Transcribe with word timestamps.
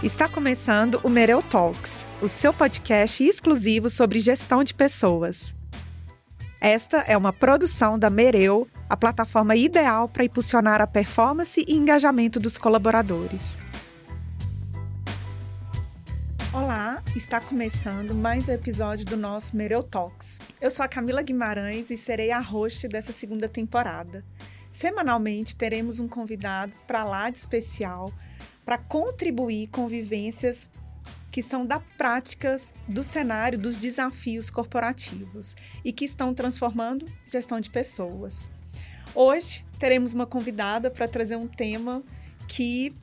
Está 0.00 0.28
começando 0.28 1.00
o 1.02 1.10
Mereu 1.10 1.42
Talks, 1.42 2.06
o 2.22 2.28
seu 2.28 2.54
podcast 2.54 3.24
exclusivo 3.24 3.90
sobre 3.90 4.20
gestão 4.20 4.62
de 4.62 4.72
pessoas. 4.72 5.52
Esta 6.60 6.98
é 6.98 7.16
uma 7.16 7.32
produção 7.32 7.98
da 7.98 8.08
Mereu, 8.08 8.68
a 8.88 8.96
plataforma 8.96 9.56
ideal 9.56 10.08
para 10.08 10.22
impulsionar 10.22 10.80
a 10.80 10.86
performance 10.86 11.64
e 11.66 11.74
engajamento 11.74 12.38
dos 12.38 12.56
colaboradores. 12.56 13.60
Olá, 16.52 17.02
está 17.16 17.40
começando 17.40 18.14
mais 18.14 18.48
um 18.48 18.52
episódio 18.52 19.04
do 19.04 19.16
nosso 19.16 19.56
Mereu 19.56 19.82
Talks. 19.82 20.38
Eu 20.60 20.70
sou 20.70 20.84
a 20.84 20.88
Camila 20.88 21.22
Guimarães 21.22 21.90
e 21.90 21.96
serei 21.96 22.30
a 22.30 22.38
host 22.38 22.86
dessa 22.86 23.10
segunda 23.10 23.48
temporada. 23.48 24.24
Semanalmente 24.70 25.56
teremos 25.56 25.98
um 25.98 26.06
convidado 26.06 26.72
para 26.86 27.02
lá 27.02 27.30
de 27.30 27.38
especial 27.40 28.12
para 28.68 28.76
contribuir 28.76 29.68
com 29.68 29.88
vivências 29.88 30.66
que 31.32 31.40
são 31.40 31.64
da 31.64 31.80
práticas 31.80 32.70
do 32.86 33.02
cenário 33.02 33.58
dos 33.58 33.76
desafios 33.76 34.50
corporativos 34.50 35.56
e 35.82 35.90
que 35.90 36.04
estão 36.04 36.34
transformando 36.34 37.06
gestão 37.32 37.60
de 37.60 37.70
pessoas. 37.70 38.50
Hoje 39.14 39.64
teremos 39.78 40.12
uma 40.12 40.26
convidada 40.26 40.90
para 40.90 41.08
trazer 41.08 41.36
um 41.36 41.46
tema 41.46 42.02
que 42.46 42.94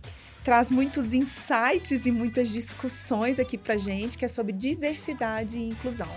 traz 0.44 0.70
muitos 0.70 1.16
insights 1.16 2.06
e 2.06 2.12
muitas 2.12 2.50
discussões 2.50 3.40
aqui 3.40 3.58
para 3.58 3.76
gente, 3.76 4.20
que 4.20 4.26
é 4.26 4.28
sobre 4.28 4.54
diversidade 4.54 5.58
e 5.58 5.70
inclusão. 5.70 6.16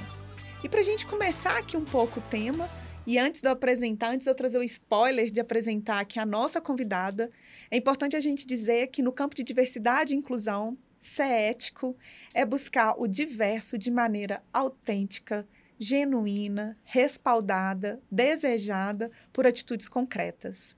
E 0.62 0.68
para 0.68 0.80
a 0.80 0.84
gente 0.84 1.06
começar 1.06 1.56
aqui 1.56 1.74
um 1.74 1.86
pouco 1.86 2.20
o 2.20 2.22
tema, 2.24 2.68
e 3.06 3.18
antes 3.18 3.40
de 3.40 3.48
eu 3.48 3.52
apresentar, 3.52 4.10
antes 4.10 4.24
de 4.24 4.30
eu 4.30 4.34
trazer 4.34 4.58
o 4.58 4.62
spoiler 4.62 5.30
de 5.30 5.40
apresentar 5.40 6.00
aqui 6.00 6.20
a 6.20 6.26
nossa 6.26 6.60
convidada, 6.60 7.30
é 7.70 7.76
importante 7.76 8.16
a 8.16 8.20
gente 8.20 8.46
dizer 8.46 8.88
que 8.88 9.02
no 9.02 9.12
campo 9.12 9.34
de 9.34 9.44
diversidade 9.44 10.14
e 10.14 10.16
inclusão, 10.16 10.76
ser 10.96 11.28
ético 11.28 11.96
é 12.34 12.44
buscar 12.44 12.94
o 12.98 13.06
diverso 13.06 13.78
de 13.78 13.90
maneira 13.90 14.42
autêntica, 14.52 15.46
genuína, 15.78 16.76
respaldada, 16.84 18.02
desejada 18.10 19.10
por 19.32 19.46
atitudes 19.46 19.88
concretas. 19.88 20.76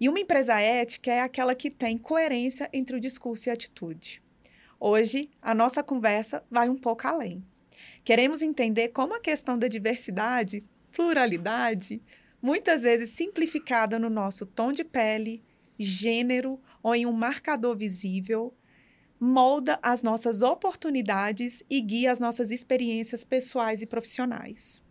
E 0.00 0.08
uma 0.08 0.20
empresa 0.20 0.58
ética 0.60 1.12
é 1.12 1.20
aquela 1.20 1.54
que 1.54 1.70
tem 1.70 1.98
coerência 1.98 2.68
entre 2.72 2.96
o 2.96 3.00
discurso 3.00 3.48
e 3.48 3.50
a 3.50 3.54
atitude. 3.54 4.22
Hoje, 4.80 5.30
a 5.40 5.54
nossa 5.54 5.82
conversa 5.82 6.42
vai 6.50 6.68
um 6.68 6.76
pouco 6.76 7.06
além. 7.06 7.44
Queremos 8.04 8.42
entender 8.42 8.88
como 8.88 9.14
a 9.14 9.20
questão 9.20 9.58
da 9.58 9.68
diversidade, 9.68 10.64
pluralidade, 10.92 12.02
muitas 12.40 12.82
vezes 12.82 13.10
simplificada 13.10 13.98
no 13.98 14.10
nosso 14.10 14.44
tom 14.44 14.72
de 14.72 14.84
pele, 14.84 15.42
gênero 15.78 16.60
ou 16.82 16.94
em 16.94 17.06
um 17.06 17.12
marcador 17.12 17.76
visível, 17.76 18.54
molda 19.18 19.78
as 19.82 20.02
nossas 20.02 20.42
oportunidades 20.42 21.62
e 21.70 21.80
guia 21.80 22.12
as 22.12 22.18
nossas 22.18 22.50
experiências 22.50 23.24
pessoais 23.24 23.82
e 23.82 23.86
profissionais. 23.86 24.82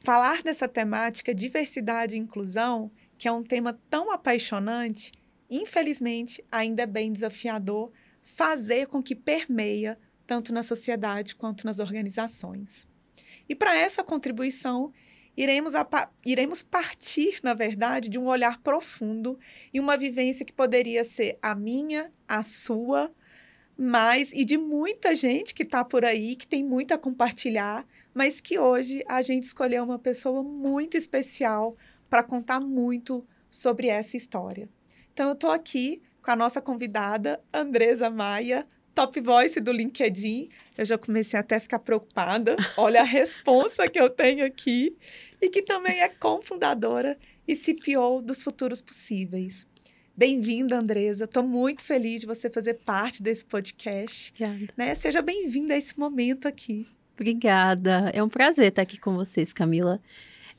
Falar 0.00 0.42
dessa 0.42 0.68
temática 0.68 1.34
diversidade 1.34 2.14
e 2.14 2.18
inclusão, 2.18 2.90
que 3.16 3.26
é 3.26 3.32
um 3.32 3.42
tema 3.42 3.78
tão 3.90 4.12
apaixonante, 4.12 5.12
infelizmente 5.50 6.44
ainda 6.50 6.82
é 6.82 6.86
bem 6.86 7.12
desafiador 7.12 7.92
fazer 8.22 8.86
com 8.86 9.02
que 9.02 9.14
permeia 9.14 9.98
tanto 10.26 10.52
na 10.52 10.62
sociedade 10.62 11.34
quanto 11.34 11.64
nas 11.64 11.78
organizações. 11.78 12.86
E 13.48 13.54
para 13.54 13.74
essa 13.74 14.04
contribuição, 14.04 14.92
iremos, 15.38 15.72
iremos 16.26 16.62
partir, 16.64 17.38
na 17.44 17.54
verdade, 17.54 18.08
de 18.08 18.18
um 18.18 18.26
olhar 18.26 18.60
profundo 18.60 19.38
e 19.72 19.78
uma 19.78 19.96
vivência 19.96 20.44
que 20.44 20.52
poderia 20.52 21.04
ser 21.04 21.38
a 21.40 21.54
minha, 21.54 22.12
a 22.26 22.42
sua, 22.42 23.12
mas 23.76 24.32
e 24.32 24.44
de 24.44 24.58
muita 24.58 25.14
gente 25.14 25.54
que 25.54 25.62
está 25.62 25.84
por 25.84 26.04
aí, 26.04 26.34
que 26.34 26.46
tem 26.46 26.64
muito 26.64 26.92
a 26.92 26.98
compartilhar, 26.98 27.86
mas 28.12 28.40
que 28.40 28.58
hoje 28.58 29.04
a 29.06 29.22
gente 29.22 29.44
escolheu 29.44 29.84
uma 29.84 29.98
pessoa 29.98 30.42
muito 30.42 30.96
especial 30.96 31.76
para 32.10 32.24
contar 32.24 32.58
muito 32.58 33.24
sobre 33.48 33.86
essa 33.86 34.16
história. 34.16 34.68
Então, 35.12 35.28
eu 35.28 35.34
estou 35.34 35.52
aqui 35.52 36.02
com 36.20 36.32
a 36.32 36.36
nossa 36.36 36.60
convidada, 36.60 37.40
Andresa 37.54 38.10
Maia, 38.10 38.66
top 38.98 39.20
voice 39.20 39.60
do 39.60 39.70
LinkedIn. 39.70 40.48
Eu 40.76 40.84
já 40.84 40.98
comecei 40.98 41.38
até 41.38 41.54
a 41.54 41.60
ficar 41.60 41.78
preocupada. 41.78 42.56
Olha 42.76 43.02
a 43.02 43.04
responsa 43.04 43.88
que 43.88 44.00
eu 44.00 44.10
tenho 44.10 44.44
aqui 44.44 44.96
e 45.40 45.48
que 45.48 45.62
também 45.62 46.00
é 46.00 46.08
cofundadora 46.08 47.16
e 47.46 47.54
CPO 47.54 48.20
dos 48.20 48.42
Futuros 48.42 48.82
Possíveis. 48.82 49.68
Bem-vinda, 50.16 50.76
Andresa. 50.76 51.26
Estou 51.26 51.44
muito 51.44 51.84
feliz 51.84 52.22
de 52.22 52.26
você 52.26 52.50
fazer 52.50 52.74
parte 52.74 53.22
desse 53.22 53.44
podcast. 53.44 54.32
Obrigada. 54.32 54.72
Né? 54.76 54.94
Seja 54.96 55.22
bem-vinda 55.22 55.74
a 55.74 55.76
esse 55.76 55.96
momento 55.96 56.48
aqui. 56.48 56.84
Obrigada. 57.14 58.10
É 58.12 58.20
um 58.20 58.28
prazer 58.28 58.66
estar 58.66 58.82
aqui 58.82 58.98
com 58.98 59.14
vocês, 59.14 59.52
Camila. 59.52 60.02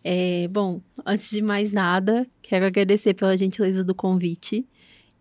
É, 0.01 0.47
bom, 0.47 0.79
antes 1.05 1.29
de 1.29 1.41
mais 1.41 1.73
nada, 1.73 2.25
quero 2.41 2.65
agradecer 2.65 3.13
pela 3.15 3.37
gentileza 3.37 3.83
do 3.83 3.93
convite 3.93 4.65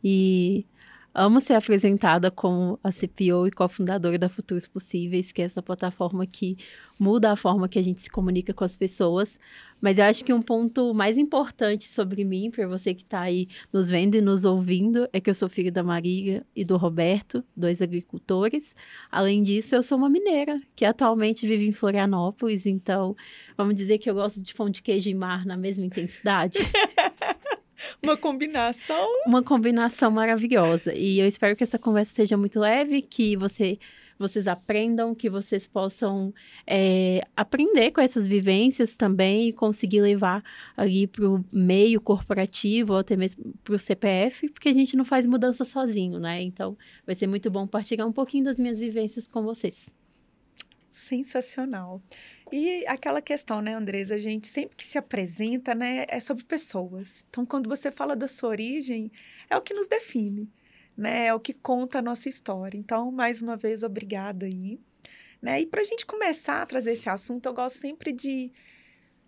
e 0.05 0.65
amo 1.15 1.41
ser 1.41 1.55
apresentada 1.55 2.31
como 2.31 2.79
a 2.83 2.91
CPO 2.91 3.47
e 3.47 3.51
cofundadora 3.51 4.19
da 4.19 4.29
Futuros 4.29 4.67
Possíveis, 4.67 5.33
que 5.33 5.43
é 5.43 5.45
essa 5.45 5.63
plataforma 5.63 6.27
que 6.27 6.57
muda 6.99 7.31
a 7.31 7.37
forma 7.37 7.69
que 7.69 7.79
a 7.79 7.83
gente 7.83 8.01
se 8.01 8.11
comunica 8.11 8.53
com 8.53 8.65
as 8.65 8.77
pessoas. 8.77 9.39
Mas 9.81 9.99
eu 9.99 10.05
acho 10.05 10.25
que 10.25 10.33
um 10.33 10.43
ponto 10.43 10.93
mais 10.93 11.17
importante 11.17 11.89
sobre 11.89 12.25
mim, 12.25 12.51
para 12.51 12.67
você 12.67 12.93
que 12.93 13.03
está 13.03 13.21
aí 13.21 13.49
nos 13.73 13.89
vendo 13.89 14.17
e 14.17 14.21
nos 14.21 14.45
ouvindo, 14.45 15.09
é 15.13 15.21
que 15.21 15.31
eu 15.31 15.35
sou 15.35 15.49
filha 15.49 15.71
da 15.71 15.85
Maria 15.85 16.45
e 16.55 16.65
do 16.65 16.77
Roberto, 16.77 17.45
dois 17.57 17.81
agricultores. 17.81 18.75
Além 19.11 19.43
disso, 19.43 19.77
eu 19.77 19.83
sou 19.83 19.97
uma 19.97 20.09
mineira, 20.09 20.57
que 20.75 20.85
atualmente 20.85 21.47
vive 21.47 21.67
em 21.67 21.73
Florianópolis. 21.73 22.67
Então, 22.67 23.17
vamos 23.57 23.77
dizer 23.77 23.99
que 23.99 24.11
eu 24.11 24.15
gosto 24.15 24.43
de 24.43 24.53
pão 24.53 24.69
de 24.69 24.83
queijo 24.83 25.09
e 25.09 25.15
mar 25.15 25.47
na 25.47 25.57
mesma 25.57 25.85
intensidade. 25.85 26.59
Uma 28.03 28.17
combinação. 28.17 29.07
Uma 29.27 29.43
combinação 29.43 30.11
maravilhosa. 30.11 30.95
E 30.95 31.19
eu 31.19 31.27
espero 31.27 31.57
que 31.57 31.63
essa 31.63 31.79
conversa 31.79 32.15
seja 32.15 32.37
muito 32.37 32.59
leve, 32.59 33.03
que 33.03 33.37
você, 33.37 33.79
vocês 34.19 34.49
aprendam, 34.49 35.15
que 35.15 35.31
vocês 35.31 35.67
possam 35.67 36.35
é, 36.67 37.23
aprender 37.37 37.91
com 37.93 38.01
essas 38.01 38.27
vivências 38.27 38.97
também 38.97 39.49
e 39.49 39.53
conseguir 39.53 40.01
levar 40.01 40.43
ali 40.77 41.07
para 41.07 41.29
o 41.29 41.45
meio 41.53 42.01
corporativo 42.01 42.93
ou 42.95 42.99
até 42.99 43.17
mesmo 43.17 43.55
para 43.63 43.75
o 43.75 43.79
CPF, 43.79 44.49
porque 44.51 44.69
a 44.69 44.75
gente 44.75 44.97
não 44.97 45.05
faz 45.05 45.27
mudança 45.27 45.65
sozinho, 45.65 46.19
né? 46.19 46.43
Então, 46.43 46.77
vai 47.07 47.15
ser 47.15 47.27
muito 47.27 47.51
bom 47.51 47.67
partilhar 47.67 48.07
um 48.07 48.13
pouquinho 48.13 48.45
das 48.45 48.59
minhas 48.59 48.79
vivências 48.79 49.29
com 49.29 49.43
vocês. 49.43 49.95
Sensacional. 50.91 52.03
E 52.53 52.87
aquela 52.87 53.21
questão, 53.21 53.61
né, 53.61 53.75
Andresa? 53.75 54.15
A 54.15 54.19
gente 54.19 54.49
sempre 54.49 54.77
que 54.77 54.85
se 54.85 54.99
apresenta, 54.99 55.75
né, 55.75 56.07
é 56.09 56.21
sobre 56.21 56.45
pessoas. 56.45 57.25
Então, 57.29 57.45
quando 57.45 57.69
você 57.69 57.91
fala 57.91 58.17
da 58.17 58.29
sua 58.29 58.51
origem, 58.51 59.11
é 59.51 59.57
o 59.57 59.63
que 59.63 59.75
nos 59.75 59.87
define, 59.87 60.51
né? 60.97 61.27
É 61.27 61.35
o 61.35 61.41
que 61.41 61.53
conta 61.53 61.99
a 61.99 62.03
nossa 62.03 62.29
história. 62.29 62.77
Então, 62.77 63.11
mais 63.11 63.43
uma 63.43 63.57
vez, 63.57 63.83
obrigada 63.83 64.47
aí. 64.47 64.81
Né? 65.41 65.61
E 65.61 65.67
para 65.67 65.81
a 65.81 65.85
gente 65.85 66.05
começar 66.05 66.63
a 66.63 66.67
trazer 66.67 66.93
esse 66.93 67.09
assunto, 67.09 67.47
eu 67.47 67.55
gosto 67.55 67.79
sempre 67.79 68.13
de, 68.13 68.53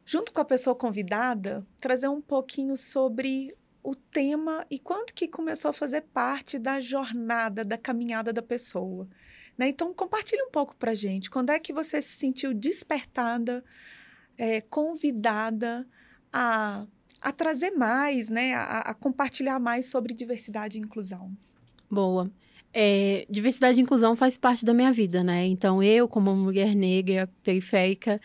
junto 0.04 0.32
com 0.32 0.40
a 0.40 0.44
pessoa 0.44 0.74
convidada, 0.74 1.66
trazer 1.80 2.08
um 2.08 2.20
pouquinho 2.20 2.76
sobre 2.76 3.54
o 3.82 3.94
tema 3.94 4.66
e 4.70 4.78
quanto 4.78 5.14
que 5.14 5.28
começou 5.28 5.70
a 5.70 5.72
fazer 5.72 6.02
parte 6.12 6.58
da 6.58 6.80
jornada, 6.80 7.64
da 7.64 7.78
caminhada 7.78 8.32
da 8.32 8.42
pessoa. 8.42 9.08
Né? 9.60 9.68
Então, 9.68 9.92
compartilhe 9.92 10.42
um 10.42 10.50
pouco 10.50 10.74
para 10.74 10.92
a 10.92 10.94
gente. 10.94 11.28
Quando 11.28 11.50
é 11.50 11.58
que 11.58 11.70
você 11.70 12.00
se 12.00 12.16
sentiu 12.16 12.54
despertada, 12.54 13.62
é, 14.38 14.62
convidada 14.62 15.86
a, 16.32 16.86
a 17.20 17.30
trazer 17.30 17.72
mais, 17.72 18.30
né? 18.30 18.54
A, 18.54 18.78
a, 18.78 18.94
compartilhar 18.94 19.60
mais 19.60 19.90
sobre 19.90 20.14
diversidade 20.14 20.78
e 20.78 20.80
inclusão? 20.80 21.36
Boa. 21.90 22.30
É, 22.72 23.26
diversidade 23.28 23.78
e 23.78 23.82
inclusão 23.82 24.16
faz 24.16 24.38
parte 24.38 24.64
da 24.64 24.72
minha 24.72 24.90
vida, 24.94 25.22
né? 25.22 25.44
Então, 25.44 25.82
eu, 25.82 26.08
como 26.08 26.34
mulher 26.34 26.74
negra, 26.74 27.28
periférica, 27.42 28.18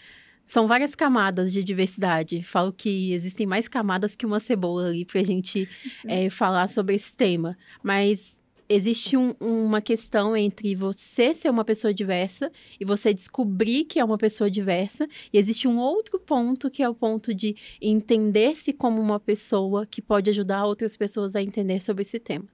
são 0.46 0.68
várias 0.68 0.96
camadas 0.96 1.52
de 1.52 1.66
diversidade. 1.66 2.44
Falo 2.44 2.72
que 2.72 3.12
existem 3.12 3.46
mais 3.46 3.68
camadas 3.68 4.16
que 4.16 4.26
uma 4.26 4.40
cebola 4.40 4.88
ali 4.88 5.04
para 5.04 5.20
a 5.20 5.26
gente 5.26 5.68
é, 6.08 6.30
falar 6.30 6.70
sobre 6.70 6.96
esse 6.96 7.12
tema. 7.12 7.58
Mas 7.84 8.45
existe 8.68 9.16
um, 9.16 9.34
uma 9.40 9.82
questão 9.82 10.36
entre 10.36 10.76
você 10.76 11.34
ser 11.34 11.50
uma 11.50 11.64
pessoa 11.64 11.94
diversa 11.94 12.52
e 12.80 12.86
você 12.86 13.14
descobrir 13.14 13.86
que 13.86 14.00
é 14.00 14.04
uma 14.04 14.18
pessoa 14.18 14.50
diversa, 14.50 15.08
e 15.32 15.38
existe 15.38 15.68
um 15.68 15.78
outro 15.78 16.20
ponto 16.20 16.70
que 16.70 16.84
é 16.84 16.90
o 16.90 16.96
ponto 16.96 17.34
de 17.34 17.56
entender-se 17.82 18.74
como 18.74 19.02
uma 19.02 19.20
pessoa 19.20 19.86
que 19.86 20.02
pode 20.02 20.30
ajudar 20.30 20.66
outras 20.66 20.98
pessoas 20.98 21.36
a 21.36 21.42
entender 21.42 21.80
sobre 21.80 22.02
esse 22.02 22.20
tema. 22.20 22.48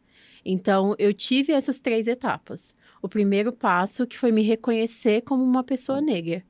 Então, 0.44 0.96
eu 0.98 1.14
tive 1.14 1.54
essas 1.54 1.80
três 1.80 2.08
etapas. 2.08 2.76
O 3.02 3.08
primeiro 3.08 3.52
passo 3.52 4.08
que 4.08 4.18
foi 4.18 4.32
me 4.32 4.42
reconhecer 4.42 5.22
como 5.22 5.44
uma 5.44 5.64
pessoa 5.64 6.02
negra. 6.02 6.44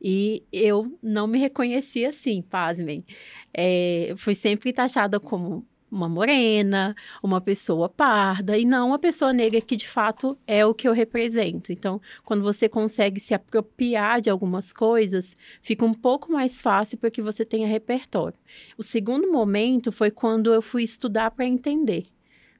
E 0.00 0.44
eu 0.52 0.98
não 1.00 1.28
me 1.28 1.38
reconhecia 1.38 2.10
assim, 2.10 2.42
pasmem. 2.42 3.04
É, 3.54 4.12
fui 4.16 4.34
sempre 4.34 4.72
taxada 4.72 5.20
como 5.20 5.64
uma 5.92 6.08
morena, 6.08 6.96
uma 7.22 7.38
pessoa 7.40 7.86
parda 7.86 8.56
e 8.56 8.64
não 8.64 8.88
uma 8.88 8.98
pessoa 8.98 9.30
negra 9.30 9.60
que 9.60 9.76
de 9.76 9.86
fato 9.86 10.38
é 10.46 10.64
o 10.64 10.72
que 10.72 10.88
eu 10.88 10.92
represento. 10.94 11.70
Então, 11.70 12.00
quando 12.24 12.42
você 12.42 12.66
consegue 12.66 13.20
se 13.20 13.34
apropriar 13.34 14.22
de 14.22 14.30
algumas 14.30 14.72
coisas, 14.72 15.36
fica 15.60 15.84
um 15.84 15.92
pouco 15.92 16.32
mais 16.32 16.60
fácil 16.60 16.96
porque 16.96 17.20
você 17.20 17.44
tenha 17.44 17.68
repertório. 17.68 18.38
O 18.78 18.82
segundo 18.82 19.30
momento 19.30 19.92
foi 19.92 20.10
quando 20.10 20.52
eu 20.52 20.62
fui 20.62 20.82
estudar 20.82 21.30
para 21.30 21.44
entender. 21.44 22.06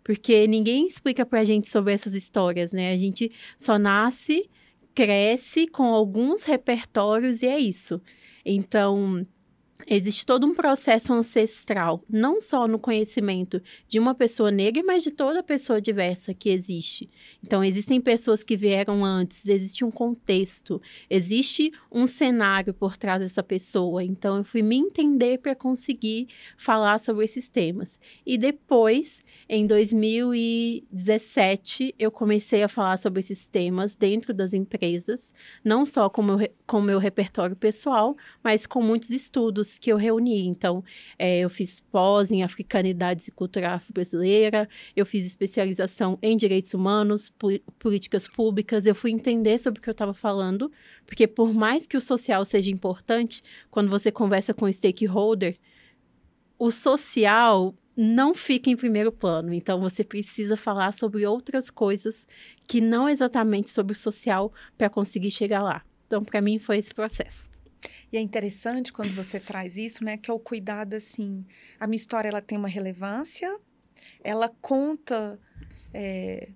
Porque 0.04 0.46
ninguém 0.46 0.86
explica 0.86 1.24
pra 1.24 1.44
gente 1.44 1.68
sobre 1.68 1.94
essas 1.94 2.12
histórias, 2.12 2.72
né? 2.72 2.92
A 2.92 2.96
gente 2.96 3.30
só 3.56 3.78
nasce, 3.78 4.50
cresce 4.94 5.66
com 5.66 5.84
alguns 5.84 6.44
repertórios 6.44 7.42
e 7.42 7.46
é 7.46 7.58
isso. 7.58 8.00
Então, 8.44 9.24
Existe 9.86 10.24
todo 10.24 10.46
um 10.46 10.54
processo 10.54 11.12
ancestral, 11.12 12.02
não 12.08 12.40
só 12.40 12.66
no 12.68 12.78
conhecimento 12.78 13.60
de 13.88 13.98
uma 13.98 14.14
pessoa 14.14 14.48
negra, 14.50 14.82
mas 14.84 15.02
de 15.02 15.10
toda 15.10 15.42
pessoa 15.42 15.80
diversa 15.80 16.32
que 16.32 16.50
existe. 16.50 17.10
Então, 17.44 17.64
existem 17.64 18.00
pessoas 18.00 18.42
que 18.42 18.56
vieram 18.56 19.04
antes, 19.04 19.46
existe 19.48 19.84
um 19.84 19.90
contexto, 19.90 20.80
existe 21.10 21.72
um 21.90 22.06
cenário 22.06 22.72
por 22.72 22.96
trás 22.96 23.20
dessa 23.20 23.42
pessoa. 23.42 24.04
Então, 24.04 24.36
eu 24.36 24.44
fui 24.44 24.62
me 24.62 24.76
entender 24.76 25.38
para 25.38 25.54
conseguir 25.54 26.28
falar 26.56 27.00
sobre 27.00 27.24
esses 27.24 27.48
temas. 27.48 27.98
E 28.24 28.38
depois, 28.38 29.22
em 29.48 29.66
2017, 29.66 31.94
eu 31.98 32.10
comecei 32.10 32.62
a 32.62 32.68
falar 32.68 32.98
sobre 32.98 33.20
esses 33.20 33.46
temas 33.46 33.94
dentro 33.94 34.32
das 34.32 34.54
empresas, 34.54 35.34
não 35.64 35.84
só 35.84 36.08
com 36.08 36.22
o 36.22 36.24
meu, 36.24 36.48
com 36.66 36.80
meu 36.80 36.98
repertório 36.98 37.56
pessoal, 37.56 38.16
mas 38.42 38.66
com 38.66 38.82
muitos 38.82 39.10
estudos 39.10 39.71
que 39.78 39.90
eu 39.90 39.96
reuni. 39.96 40.46
Então, 40.46 40.84
é, 41.18 41.40
eu 41.40 41.50
fiz 41.50 41.80
pós 41.80 42.30
em 42.30 42.42
Africanidades 42.42 43.28
e 43.28 43.32
Cultura 43.32 43.74
Afro-Brasileira, 43.74 44.68
eu 44.96 45.04
fiz 45.04 45.26
especialização 45.26 46.18
em 46.22 46.36
Direitos 46.36 46.74
Humanos, 46.74 47.32
Políticas 47.78 48.26
Públicas, 48.28 48.86
eu 48.86 48.94
fui 48.94 49.10
entender 49.10 49.58
sobre 49.58 49.80
o 49.80 49.82
que 49.82 49.88
eu 49.88 49.92
estava 49.92 50.14
falando, 50.14 50.70
porque 51.06 51.26
por 51.26 51.52
mais 51.52 51.86
que 51.86 51.96
o 51.96 52.00
social 52.00 52.44
seja 52.44 52.70
importante, 52.70 53.42
quando 53.70 53.90
você 53.90 54.10
conversa 54.10 54.54
com 54.54 54.66
o 54.66 54.72
stakeholder, 54.72 55.56
o 56.58 56.70
social 56.70 57.74
não 57.96 58.34
fica 58.34 58.70
em 58.70 58.76
primeiro 58.76 59.12
plano. 59.12 59.52
Então, 59.52 59.80
você 59.80 60.02
precisa 60.02 60.56
falar 60.56 60.92
sobre 60.92 61.26
outras 61.26 61.70
coisas 61.70 62.26
que 62.66 62.80
não 62.80 63.08
exatamente 63.08 63.68
sobre 63.68 63.92
o 63.92 63.96
social 63.96 64.52
para 64.78 64.88
conseguir 64.88 65.30
chegar 65.30 65.62
lá. 65.62 65.82
Então, 66.06 66.24
para 66.24 66.40
mim, 66.40 66.58
foi 66.58 66.78
esse 66.78 66.94
processo. 66.94 67.51
E 68.12 68.16
é 68.16 68.20
interessante 68.20 68.92
quando 68.92 69.14
você 69.14 69.40
traz 69.40 69.76
isso, 69.76 70.04
né? 70.04 70.16
Que 70.16 70.30
é 70.30 70.34
o 70.34 70.38
cuidado, 70.38 70.94
assim. 70.94 71.44
A 71.80 71.86
minha 71.86 71.96
história, 71.96 72.28
ela 72.28 72.42
tem 72.42 72.58
uma 72.58 72.68
relevância, 72.68 73.58
ela 74.22 74.48
conta 74.60 75.38
é, 75.92 76.50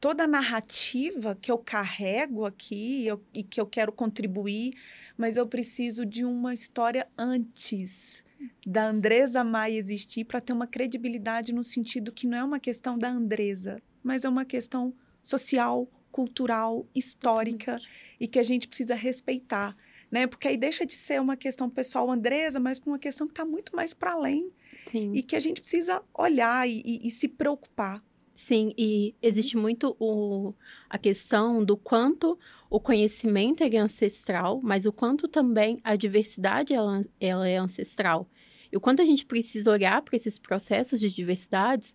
toda 0.00 0.24
a 0.24 0.26
narrativa 0.26 1.38
que 1.40 1.50
eu 1.50 1.58
carrego 1.58 2.44
aqui 2.44 3.06
eu, 3.06 3.22
e 3.32 3.44
que 3.44 3.60
eu 3.60 3.66
quero 3.66 3.92
contribuir, 3.92 4.74
mas 5.16 5.36
eu 5.36 5.46
preciso 5.46 6.04
de 6.04 6.24
uma 6.24 6.52
história 6.52 7.06
antes 7.16 8.24
da 8.66 8.86
Andresa 8.86 9.44
Maia 9.44 9.78
existir 9.78 10.24
para 10.24 10.40
ter 10.40 10.52
uma 10.52 10.66
credibilidade 10.66 11.52
no 11.52 11.62
sentido 11.62 12.10
que 12.10 12.26
não 12.26 12.36
é 12.36 12.42
uma 12.42 12.58
questão 12.58 12.98
da 12.98 13.08
Andresa, 13.08 13.80
mas 14.02 14.24
é 14.24 14.28
uma 14.28 14.44
questão 14.44 14.92
social, 15.22 15.88
cultural, 16.10 16.84
histórica 16.92 17.78
e 18.18 18.26
que 18.26 18.40
a 18.40 18.42
gente 18.42 18.66
precisa 18.66 18.96
respeitar 18.96 19.76
né? 20.12 20.26
Porque 20.26 20.46
aí 20.46 20.58
deixa 20.58 20.84
de 20.84 20.92
ser 20.92 21.18
uma 21.20 21.38
questão 21.38 21.70
pessoal 21.70 22.10
Andresa, 22.10 22.60
mas 22.60 22.78
uma 22.84 22.98
questão 22.98 23.26
que 23.26 23.32
está 23.32 23.46
muito 23.46 23.74
mais 23.74 23.94
para 23.94 24.12
além. 24.12 24.52
Sim. 24.76 25.14
E 25.14 25.22
que 25.22 25.34
a 25.34 25.40
gente 25.40 25.62
precisa 25.62 26.02
olhar 26.12 26.68
e, 26.68 26.82
e, 26.84 27.08
e 27.08 27.10
se 27.10 27.26
preocupar. 27.26 28.04
Sim, 28.34 28.72
e 28.76 29.14
existe 29.22 29.56
muito 29.56 29.96
o, 29.98 30.54
a 30.88 30.98
questão 30.98 31.64
do 31.64 31.76
quanto 31.76 32.38
o 32.68 32.80
conhecimento 32.80 33.62
é 33.62 33.76
ancestral, 33.76 34.60
mas 34.62 34.86
o 34.86 34.92
quanto 34.92 35.28
também 35.28 35.80
a 35.84 35.96
diversidade 35.96 36.72
ela, 36.72 37.02
ela 37.20 37.48
é 37.48 37.56
ancestral. 37.56 38.28
E 38.70 38.76
o 38.76 38.80
quanto 38.80 39.02
a 39.02 39.04
gente 39.04 39.26
precisa 39.26 39.70
olhar 39.70 40.00
para 40.00 40.16
esses 40.16 40.38
processos 40.38 40.98
de 40.98 41.10
diversidades 41.10 41.94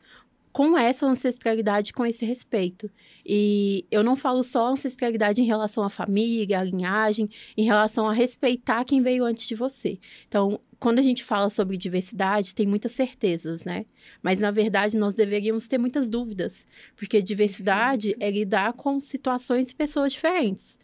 com 0.57 0.75
essa 0.75 1.06
ancestralidade, 1.06 1.94
com 1.94 2.04
esse 2.04 2.25
respeito. 2.25 2.89
E 3.24 3.86
eu 3.92 4.04
não 4.04 4.15
falo 4.15 4.42
só 4.42 4.71
ancestralidade 4.71 5.39
em 5.39 5.45
relação 5.45 5.83
à 5.83 5.89
família, 5.89 6.59
à 6.59 6.63
linhagem, 6.63 7.30
em 7.56 7.63
relação 7.63 8.09
a 8.09 8.12
respeitar 8.12 8.83
quem 8.83 9.00
veio 9.04 9.24
antes 9.24 9.48
de 9.48 9.54
você. 9.54 10.00
Então, 10.27 10.59
quando 10.80 10.98
a 10.98 11.04
gente 11.04 11.24
fala 11.24 11.51
sobre 11.51 11.77
diversidade, 11.77 12.56
tem 12.56 12.65
muitas 12.65 12.94
certezas, 12.94 13.65
né? 13.65 13.86
Mas, 14.19 14.39
na 14.39 14.50
verdade, 14.50 14.98
nós 14.98 15.13
deveríamos 15.13 15.68
ter 15.68 15.77
muitas 15.77 16.09
dúvidas, 16.09 16.65
porque 16.95 17.21
diversidade 17.21 18.15
é 18.19 18.31
lidar 18.31 18.74
com 18.74 19.00
situações 19.00 19.69
e 19.69 19.75
pessoas 19.75 20.13
diferentes. 20.13 20.80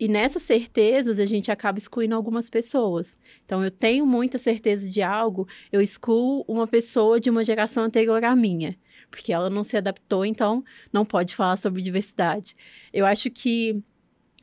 E 0.00 0.08
nessas 0.08 0.40
certezas, 0.40 1.18
a 1.18 1.26
gente 1.26 1.50
acaba 1.50 1.76
excluindo 1.76 2.14
algumas 2.14 2.48
pessoas. 2.48 3.18
Então, 3.44 3.62
eu 3.62 3.70
tenho 3.70 4.06
muita 4.06 4.38
certeza 4.38 4.88
de 4.88 5.02
algo, 5.02 5.46
eu 5.70 5.82
excluo 5.82 6.46
uma 6.48 6.66
pessoa 6.66 7.20
de 7.20 7.28
uma 7.28 7.44
geração 7.44 7.84
anterior 7.84 8.24
à 8.24 8.34
minha 8.34 8.74
porque 9.10 9.32
ela 9.32 9.48
não 9.48 9.64
se 9.64 9.76
adaptou, 9.76 10.24
então 10.24 10.64
não 10.92 11.04
pode 11.04 11.34
falar 11.34 11.56
sobre 11.56 11.82
diversidade. 11.82 12.56
Eu 12.92 13.06
acho 13.06 13.30
que 13.30 13.82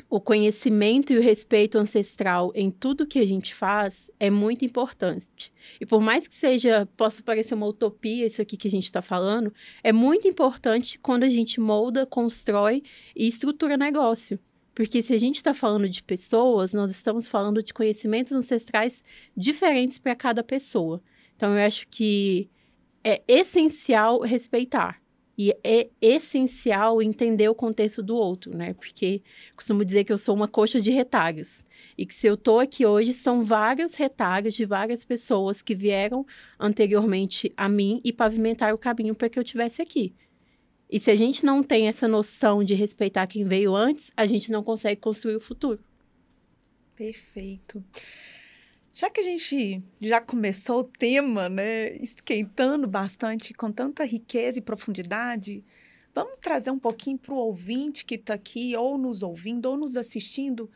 o 0.10 0.21
conhecimento 0.21 1.12
e 1.12 1.18
o 1.18 1.21
respeito 1.21 1.75
ancestral 1.77 2.51
em 2.54 2.69
tudo 2.69 3.07
que 3.07 3.18
a 3.18 3.25
gente 3.25 3.51
faz 3.51 4.12
é 4.19 4.30
muito 4.30 4.63
importante. 4.63 5.51
E 5.81 5.88
por 5.88 6.00
mais 6.01 6.27
que 6.27 6.36
seja, 6.36 6.88
possa 6.95 7.24
parecer 7.24 7.56
uma 7.56 7.65
utopia 7.65 8.27
isso 8.27 8.39
aqui 8.39 8.56
que 8.56 8.68
a 8.68 8.71
gente 8.71 8.86
está 8.86 9.01
falando, 9.01 9.51
é 9.83 9.92
muito 9.92 10.27
importante 10.27 11.00
quando 11.00 11.24
a 11.24 11.30
gente 11.30 11.60
molda, 11.60 12.06
constrói 12.06 12.83
e 13.15 13.27
estrutura 13.27 13.75
negócio. 13.75 14.39
Porque 14.75 15.01
se 15.01 15.15
a 15.15 15.19
gente 15.19 15.38
está 15.38 15.51
falando 15.51 15.89
de 15.89 16.04
pessoas, 16.04 16.74
nós 16.74 16.92
estamos 16.92 17.27
falando 17.27 17.63
de 17.63 17.74
conhecimentos 17.74 18.33
ancestrais 18.33 19.04
diferentes 19.36 19.98
para 19.98 20.15
cada 20.15 20.44
pessoa. 20.44 21.01
Então, 21.36 21.57
eu 21.57 21.65
acho 21.65 21.88
que 21.88 22.50
é 23.03 23.21
essencial 23.27 24.21
respeitar. 24.21 25.01
E 25.35 25.51
é 25.63 25.89
essencial 26.00 27.01
entender 27.01 27.50
o 27.50 27.55
contexto 27.55 28.03
do 28.03 28.15
outro, 28.15 28.55
né? 28.55 28.75
Porque 28.75 29.23
costumo 29.55 29.83
dizer 29.83 30.03
que 30.03 30.13
eu 30.13 30.17
sou 30.17 30.35
uma 30.35 30.47
coxa 30.47 30.79
de 30.79 30.91
retalhos. 30.91 31.65
E 31.97 32.05
que 32.05 32.13
se 32.13 32.27
eu 32.27 32.38
tô 32.38 32.59
aqui 32.59 32.85
hoje, 32.85 33.13
são 33.13 33.44
vários 33.44 33.95
retalhos 33.95 34.53
de 34.53 34.63
várias 34.63 35.03
pessoas 35.03 35.61
que 35.61 35.73
vieram 35.73 36.23
anteriormente 36.59 37.51
a 37.57 37.67
mim 37.67 38.00
e 38.03 38.13
pavimentaram 38.13 38.75
o 38.75 38.77
caminho 38.77 39.15
para 39.15 39.27
que 39.27 39.39
eu 39.39 39.44
tivesse 39.44 39.81
aqui. 39.81 40.13
E 40.88 41.00
se 41.00 41.09
a 41.09 41.15
gente 41.15 41.44
não 41.44 41.63
tem 41.63 41.88
essa 41.88 42.07
noção 42.07 42.63
de 42.63 42.75
respeitar 42.75 43.25
quem 43.25 43.44
veio 43.44 43.75
antes, 43.75 44.12
a 44.15 44.27
gente 44.27 44.51
não 44.51 44.62
consegue 44.62 45.01
construir 45.01 45.36
o 45.36 45.41
futuro. 45.41 45.83
Perfeito. 46.95 47.83
Já 48.93 49.09
que 49.09 49.21
a 49.21 49.23
gente 49.23 49.83
já 50.00 50.21
começou 50.21 50.81
o 50.81 50.83
tema, 50.83 51.50
né, 51.50 51.95
esquentando 51.95 52.88
bastante, 52.88 53.51
com 53.51 53.71
tanta 53.71 54.05
riqueza 54.05 54.59
e 54.59 54.62
profundidade, 54.62 55.63
vamos 56.13 56.35
trazer 56.39 56.69
um 56.69 56.77
pouquinho 56.77 57.17
para 57.17 57.33
o 57.33 57.38
ouvinte 57.38 58.05
que 58.05 58.15
está 58.15 58.35
aqui, 58.35 58.75
ou 58.77 58.95
nos 59.00 59.23
ouvindo, 59.23 59.65
ou 59.65 59.75
nos 59.75 59.97
assistindo, 59.97 60.69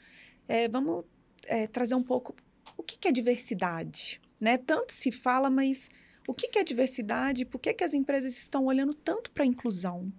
é, 0.47 0.67
vamos 0.67 1.05
é, 1.45 1.67
trazer 1.67 1.93
um 1.93 2.01
pouco 2.01 2.35
o 2.75 2.81
que, 2.81 2.97
que 2.97 3.07
é 3.07 3.11
diversidade. 3.11 4.19
Né? 4.41 4.57
Tanto 4.57 4.93
se 4.93 5.11
fala, 5.11 5.47
mas 5.47 5.87
o 6.27 6.33
que, 6.33 6.47
que 6.47 6.57
é 6.57 6.63
diversidade? 6.63 7.45
Por 7.45 7.59
que, 7.59 7.71
que 7.71 7.83
as 7.83 7.93
empresas 7.93 8.35
estão 8.35 8.65
olhando 8.65 8.95
tanto 8.95 9.29
para 9.29 9.43
a 9.43 9.47
inclusão? 9.47 10.11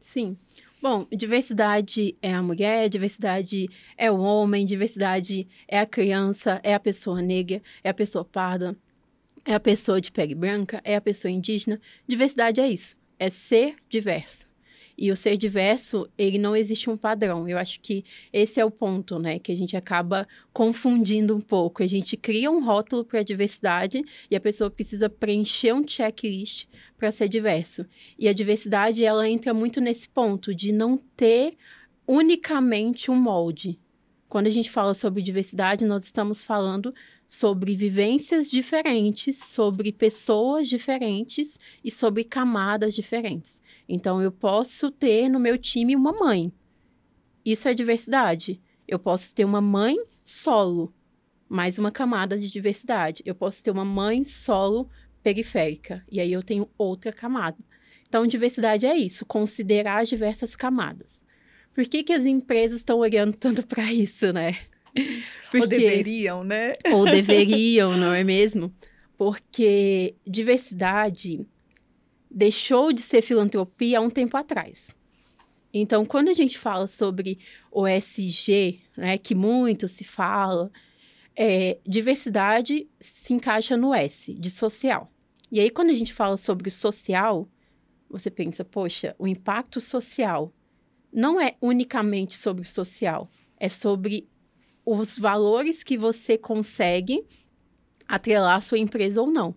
Sim. 0.00 0.36
Bom, 0.80 1.06
diversidade 1.10 2.16
é 2.20 2.34
a 2.34 2.42
mulher, 2.42 2.88
diversidade 2.90 3.68
é 3.96 4.10
o 4.10 4.18
homem, 4.18 4.66
diversidade 4.66 5.48
é 5.66 5.80
a 5.80 5.86
criança, 5.86 6.60
é 6.62 6.74
a 6.74 6.80
pessoa 6.80 7.22
negra, 7.22 7.62
é 7.82 7.88
a 7.88 7.94
pessoa 7.94 8.24
parda, 8.24 8.76
é 9.44 9.54
a 9.54 9.60
pessoa 9.60 10.00
de 10.00 10.12
pele 10.12 10.34
branca, 10.34 10.80
é 10.84 10.94
a 10.94 11.00
pessoa 11.00 11.30
indígena. 11.30 11.80
Diversidade 12.06 12.60
é 12.60 12.68
isso, 12.68 12.94
é 13.18 13.30
ser 13.30 13.76
diverso. 13.88 14.46
E 14.98 15.10
o 15.10 15.16
ser 15.16 15.36
diverso, 15.36 16.08
ele 16.16 16.38
não 16.38 16.56
existe 16.56 16.88
um 16.88 16.96
padrão. 16.96 17.46
Eu 17.48 17.58
acho 17.58 17.80
que 17.80 18.04
esse 18.32 18.58
é 18.58 18.64
o 18.64 18.70
ponto, 18.70 19.18
né? 19.18 19.38
Que 19.38 19.52
a 19.52 19.56
gente 19.56 19.76
acaba 19.76 20.26
confundindo 20.52 21.36
um 21.36 21.40
pouco. 21.40 21.82
A 21.82 21.86
gente 21.86 22.16
cria 22.16 22.50
um 22.50 22.64
rótulo 22.64 23.04
para 23.04 23.20
a 23.20 23.24
diversidade 23.24 24.02
e 24.30 24.34
a 24.36 24.40
pessoa 24.40 24.70
precisa 24.70 25.10
preencher 25.10 25.74
um 25.74 25.86
checklist 25.86 26.66
para 26.96 27.12
ser 27.12 27.28
diverso. 27.28 27.84
E 28.18 28.26
a 28.26 28.32
diversidade, 28.32 29.04
ela 29.04 29.28
entra 29.28 29.52
muito 29.52 29.80
nesse 29.80 30.08
ponto 30.08 30.54
de 30.54 30.72
não 30.72 30.96
ter 31.14 31.56
unicamente 32.06 33.10
um 33.10 33.16
molde. 33.16 33.78
Quando 34.28 34.46
a 34.46 34.50
gente 34.50 34.70
fala 34.70 34.94
sobre 34.94 35.22
diversidade, 35.22 35.84
nós 35.84 36.04
estamos 36.04 36.42
falando 36.42 36.94
sobre 37.26 37.74
vivências 37.74 38.50
diferentes, 38.50 39.38
sobre 39.38 39.92
pessoas 39.92 40.68
diferentes 40.68 41.58
e 41.82 41.90
sobre 41.90 42.24
camadas 42.24 42.94
diferentes. 42.94 43.60
Então, 43.88 44.22
eu 44.22 44.30
posso 44.30 44.90
ter 44.90 45.28
no 45.28 45.40
meu 45.40 45.58
time 45.58 45.96
uma 45.96 46.12
mãe. 46.12 46.52
Isso 47.44 47.68
é 47.68 47.74
diversidade. 47.74 48.60
Eu 48.86 48.98
posso 48.98 49.34
ter 49.34 49.44
uma 49.44 49.60
mãe 49.60 49.96
solo, 50.22 50.94
mais 51.48 51.78
uma 51.78 51.90
camada 51.90 52.38
de 52.38 52.50
diversidade. 52.50 53.22
Eu 53.26 53.34
posso 53.34 53.62
ter 53.62 53.70
uma 53.70 53.84
mãe 53.84 54.22
solo 54.22 54.88
periférica. 55.22 56.04
E 56.10 56.20
aí 56.20 56.32
eu 56.32 56.42
tenho 56.42 56.68
outra 56.78 57.12
camada. 57.12 57.58
Então, 58.08 58.26
diversidade 58.26 58.86
é 58.86 58.96
isso, 58.96 59.26
considerar 59.26 60.02
as 60.02 60.08
diversas 60.08 60.54
camadas. 60.54 61.24
Por 61.74 61.84
que, 61.84 62.04
que 62.04 62.12
as 62.12 62.24
empresas 62.24 62.78
estão 62.78 62.98
olhando 62.98 63.36
tanto 63.36 63.66
para 63.66 63.92
isso, 63.92 64.32
né? 64.32 64.56
Porque... 65.50 65.58
Ou 65.60 65.66
deveriam, 65.66 66.44
né? 66.44 66.72
Ou 66.92 67.04
deveriam, 67.06 67.96
não 67.96 68.12
é 68.12 68.24
mesmo? 68.24 68.74
Porque 69.16 70.14
diversidade 70.26 71.46
deixou 72.30 72.92
de 72.92 73.00
ser 73.00 73.22
filantropia 73.22 73.98
há 73.98 74.00
um 74.00 74.10
tempo 74.10 74.36
atrás. 74.36 74.94
Então, 75.72 76.04
quando 76.04 76.28
a 76.28 76.32
gente 76.32 76.58
fala 76.58 76.86
sobre 76.86 77.38
o 77.70 77.86
SG, 77.86 78.80
né, 78.96 79.18
que 79.18 79.34
muito 79.34 79.86
se 79.86 80.04
fala, 80.04 80.70
é, 81.34 81.78
diversidade 81.86 82.88
se 82.98 83.34
encaixa 83.34 83.76
no 83.76 83.94
S, 83.94 84.32
de 84.34 84.50
social. 84.50 85.10
E 85.50 85.60
aí, 85.60 85.70
quando 85.70 85.90
a 85.90 85.94
gente 85.94 86.12
fala 86.12 86.36
sobre 86.36 86.68
o 86.68 86.72
social, 86.72 87.48
você 88.08 88.30
pensa, 88.30 88.64
poxa, 88.64 89.14
o 89.18 89.26
impacto 89.26 89.80
social 89.80 90.52
não 91.12 91.40
é 91.40 91.56
unicamente 91.60 92.36
sobre 92.36 92.62
o 92.62 92.66
social, 92.66 93.30
é 93.58 93.68
sobre 93.68 94.28
os 94.86 95.18
valores 95.18 95.82
que 95.82 95.98
você 95.98 96.38
consegue 96.38 97.26
atrelar 98.06 98.56
a 98.56 98.60
sua 98.60 98.78
empresa 98.78 99.20
ou 99.20 99.26
não. 99.26 99.52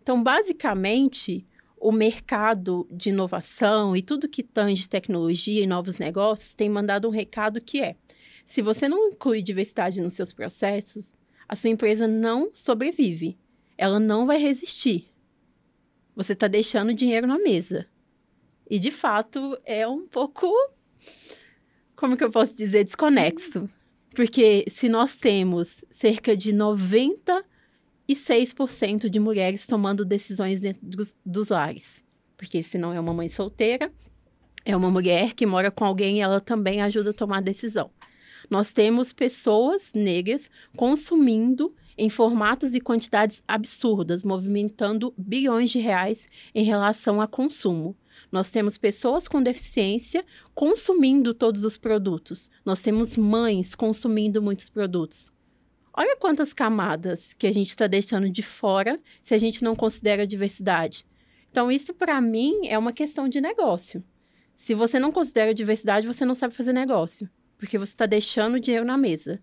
Então, 0.00 0.22
basicamente, 0.22 1.44
o 1.76 1.90
mercado 1.90 2.86
de 2.90 3.10
inovação 3.10 3.96
e 3.96 4.02
tudo 4.02 4.28
que 4.28 4.44
tange 4.44 4.88
tecnologia 4.88 5.64
e 5.64 5.66
novos 5.66 5.98
negócios 5.98 6.54
tem 6.54 6.70
mandado 6.70 7.08
um 7.08 7.10
recado 7.10 7.60
que 7.60 7.82
é: 7.82 7.96
se 8.44 8.62
você 8.62 8.88
não 8.88 9.08
inclui 9.08 9.42
diversidade 9.42 10.00
nos 10.00 10.14
seus 10.14 10.32
processos, 10.32 11.18
a 11.48 11.56
sua 11.56 11.70
empresa 11.70 12.06
não 12.06 12.50
sobrevive. 12.54 13.36
Ela 13.76 13.98
não 13.98 14.26
vai 14.26 14.38
resistir. 14.38 15.10
Você 16.14 16.32
está 16.32 16.48
deixando 16.48 16.94
dinheiro 16.94 17.26
na 17.26 17.36
mesa. 17.38 17.86
E, 18.70 18.78
de 18.78 18.90
fato, 18.90 19.58
é 19.64 19.86
um 19.86 20.06
pouco. 20.06 20.50
Como 21.94 22.16
que 22.16 22.24
eu 22.24 22.30
posso 22.30 22.54
dizer? 22.54 22.84
Desconexo. 22.84 23.68
Porque 24.16 24.64
se 24.68 24.88
nós 24.88 25.14
temos 25.14 25.84
cerca 25.90 26.34
de 26.34 26.50
96% 26.50 29.10
de 29.10 29.20
mulheres 29.20 29.66
tomando 29.66 30.06
decisões 30.06 30.58
dentro 30.58 30.80
dos, 30.86 31.14
dos 31.22 31.50
lares, 31.50 32.02
porque 32.34 32.62
se 32.62 32.78
não 32.78 32.94
é 32.94 32.98
uma 32.98 33.12
mãe 33.12 33.28
solteira, 33.28 33.92
é 34.64 34.74
uma 34.74 34.90
mulher 34.90 35.34
que 35.34 35.44
mora 35.44 35.70
com 35.70 35.84
alguém 35.84 36.16
e 36.16 36.20
ela 36.20 36.40
também 36.40 36.80
ajuda 36.80 37.10
a 37.10 37.12
tomar 37.12 37.42
decisão. 37.42 37.90
Nós 38.48 38.72
temos 38.72 39.12
pessoas 39.12 39.92
negras 39.94 40.50
consumindo 40.74 41.74
em 41.98 42.08
formatos 42.08 42.74
e 42.74 42.80
quantidades 42.80 43.42
absurdas, 43.46 44.24
movimentando 44.24 45.12
bilhões 45.18 45.70
de 45.70 45.78
reais 45.78 46.30
em 46.54 46.64
relação 46.64 47.20
a 47.20 47.28
consumo. 47.28 47.94
Nós 48.30 48.50
temos 48.50 48.76
pessoas 48.76 49.28
com 49.28 49.42
deficiência 49.42 50.24
consumindo 50.54 51.32
todos 51.32 51.64
os 51.64 51.76
produtos. 51.76 52.50
Nós 52.64 52.82
temos 52.82 53.16
mães 53.16 53.74
consumindo 53.74 54.42
muitos 54.42 54.68
produtos. 54.68 55.32
Olha 55.92 56.16
quantas 56.16 56.52
camadas 56.52 57.32
que 57.32 57.46
a 57.46 57.52
gente 57.52 57.68
está 57.68 57.86
deixando 57.86 58.28
de 58.28 58.42
fora 58.42 59.00
se 59.22 59.34
a 59.34 59.38
gente 59.38 59.64
não 59.64 59.74
considera 59.74 60.24
a 60.24 60.26
diversidade. 60.26 61.06
Então, 61.50 61.72
isso 61.72 61.94
para 61.94 62.20
mim 62.20 62.66
é 62.66 62.76
uma 62.76 62.92
questão 62.92 63.26
de 63.28 63.40
negócio. 63.40 64.04
Se 64.54 64.74
você 64.74 64.98
não 64.98 65.10
considera 65.10 65.52
a 65.52 65.54
diversidade, 65.54 66.06
você 66.06 66.24
não 66.24 66.34
sabe 66.34 66.54
fazer 66.54 66.72
negócio, 66.72 67.30
porque 67.56 67.78
você 67.78 67.92
está 67.92 68.04
deixando 68.04 68.60
dinheiro 68.60 68.84
na 68.84 68.98
mesa. 68.98 69.40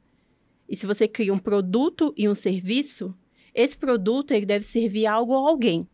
E 0.69 0.75
se 0.75 0.85
você 0.85 1.07
cria 1.07 1.33
um 1.33 1.39
produto 1.39 2.13
e 2.15 2.29
um 2.29 2.35
serviço, 2.35 3.15
esse 3.53 3.75
produto 3.75 4.31
ele 4.31 4.45
deve 4.45 4.63
servir 4.63 5.07
algo 5.07 5.33
a 5.33 5.49
alguém. 5.49 5.87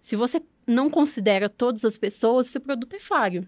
Se 0.00 0.16
você 0.16 0.40
não 0.66 0.90
considera 0.90 1.48
todas 1.48 1.84
as 1.84 1.98
pessoas, 1.98 2.46
seu 2.46 2.60
produto 2.60 2.94
é 2.94 3.00
falho. 3.00 3.46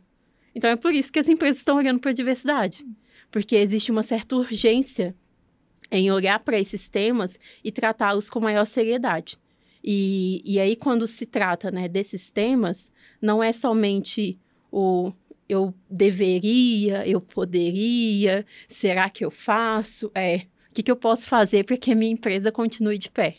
Então 0.54 0.70
é 0.70 0.76
por 0.76 0.94
isso 0.94 1.12
que 1.12 1.18
as 1.18 1.28
empresas 1.28 1.58
estão 1.58 1.76
olhando 1.76 2.00
para 2.00 2.10
a 2.10 2.14
diversidade, 2.14 2.86
porque 3.30 3.56
existe 3.56 3.90
uma 3.90 4.02
certa 4.02 4.36
urgência 4.36 5.14
em 5.90 6.10
olhar 6.10 6.40
para 6.40 6.58
esses 6.58 6.88
temas 6.88 7.38
e 7.62 7.70
tratá-los 7.70 8.30
com 8.30 8.40
maior 8.40 8.64
seriedade. 8.64 9.38
E, 9.84 10.42
e 10.44 10.58
aí, 10.58 10.74
quando 10.74 11.06
se 11.06 11.26
trata 11.26 11.70
né, 11.70 11.88
desses 11.88 12.30
temas, 12.30 12.90
não 13.22 13.42
é 13.42 13.52
somente 13.52 14.38
o 14.72 15.12
eu 15.48 15.72
deveria, 15.88 17.06
eu 17.06 17.20
poderia, 17.20 18.44
será 18.66 19.08
que 19.08 19.24
eu 19.24 19.30
faço? 19.30 20.10
É, 20.12 20.38
o 20.70 20.74
que, 20.74 20.82
que 20.82 20.90
eu 20.90 20.96
posso 20.96 21.26
fazer 21.28 21.64
para 21.64 21.76
que 21.76 21.92
a 21.92 21.94
minha 21.94 22.10
empresa 22.10 22.50
continue 22.50 22.98
de 22.98 23.08
pé? 23.08 23.36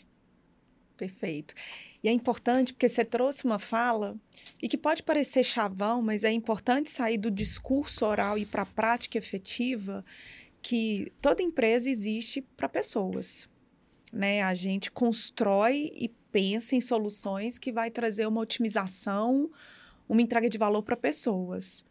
Perfeito. 0.96 1.54
É 2.08 2.10
importante 2.10 2.72
porque 2.72 2.88
você 2.88 3.04
trouxe 3.04 3.44
uma 3.44 3.58
fala 3.58 4.16
e 4.62 4.66
que 4.66 4.78
pode 4.78 5.02
parecer 5.02 5.44
chavão, 5.44 6.00
mas 6.00 6.24
é 6.24 6.32
importante 6.32 6.88
sair 6.88 7.18
do 7.18 7.30
discurso 7.30 8.06
oral 8.06 8.38
e 8.38 8.46
para 8.46 8.62
a 8.62 8.66
prática 8.66 9.18
efetiva 9.18 10.02
que 10.62 11.12
toda 11.20 11.42
empresa 11.42 11.90
existe 11.90 12.40
para 12.56 12.66
pessoas. 12.66 13.46
Né? 14.10 14.40
A 14.40 14.54
gente 14.54 14.90
constrói 14.90 15.92
e 15.94 16.08
pensa 16.32 16.74
em 16.74 16.80
soluções 16.80 17.58
que 17.58 17.70
vai 17.70 17.90
trazer 17.90 18.26
uma 18.26 18.40
otimização, 18.40 19.50
uma 20.08 20.22
entrega 20.22 20.48
de 20.48 20.56
valor 20.56 20.82
para 20.82 20.96
pessoas. 20.96 21.84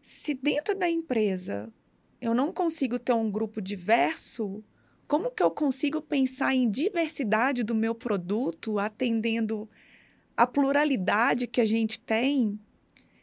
Se 0.00 0.32
dentro 0.32 0.74
da 0.74 0.88
empresa 0.88 1.70
eu 2.18 2.32
não 2.32 2.50
consigo 2.50 2.98
ter 2.98 3.12
um 3.12 3.30
grupo 3.30 3.60
diverso, 3.60 4.64
como 5.10 5.28
que 5.28 5.42
eu 5.42 5.50
consigo 5.50 6.00
pensar 6.00 6.54
em 6.54 6.70
diversidade 6.70 7.64
do 7.64 7.74
meu 7.74 7.96
produto, 7.96 8.78
atendendo 8.78 9.68
a 10.36 10.46
pluralidade 10.46 11.48
que 11.48 11.60
a 11.60 11.64
gente 11.64 11.98
tem, 11.98 12.56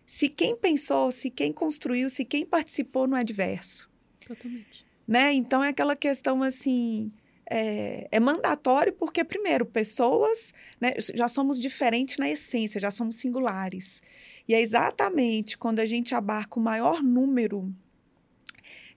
se 0.05 0.27
quem 0.27 0.53
pensou, 0.53 1.09
se 1.13 1.31
quem 1.31 1.53
construiu, 1.53 2.09
se 2.09 2.25
quem 2.25 2.45
participou 2.45 3.07
não 3.07 3.17
é 3.17 3.23
diverso? 3.23 3.89
Totalmente. 4.19 4.85
Né? 5.07 5.31
Então 5.31 5.63
é 5.63 5.69
aquela 5.69 5.95
questão 5.95 6.43
assim. 6.43 7.09
É, 7.49 8.09
é, 8.11 8.19
mandatório 8.19 8.91
porque, 8.91 9.23
primeiro, 9.23 9.65
pessoas, 9.65 10.53
né, 10.81 10.91
já 11.15 11.29
somos 11.29 11.57
diferentes 11.57 12.17
na 12.17 12.29
essência, 12.29 12.81
já 12.81 12.91
somos 12.91 13.15
singulares. 13.15 14.01
E 14.45 14.53
é 14.53 14.59
exatamente 14.59 15.57
quando 15.57 15.79
a 15.79 15.85
gente 15.85 16.13
abarca 16.13 16.59
o 16.59 16.61
maior 16.61 17.01
número 17.01 17.73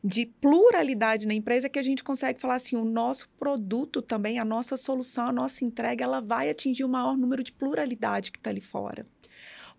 de 0.03 0.27
pluralidade 0.27 1.27
na 1.27 1.35
empresa 1.35 1.69
que 1.69 1.79
a 1.79 1.83
gente 1.83 2.03
consegue 2.03 2.41
falar 2.41 2.55
assim, 2.55 2.77
o 2.77 2.85
nosso 2.85 3.29
produto 3.39 4.01
também, 4.01 4.39
a 4.39 4.45
nossa 4.45 4.77
solução, 4.77 5.29
a 5.29 5.33
nossa 5.33 5.65
entrega, 5.65 6.05
ela 6.05 6.21
vai 6.21 6.49
atingir 6.49 6.85
o 6.85 6.89
maior 6.89 7.17
número 7.17 7.43
de 7.43 7.53
pluralidade 7.53 8.33
que 8.33 8.39
está 8.39 8.51
ali 8.51 8.61
fora. 8.61 9.05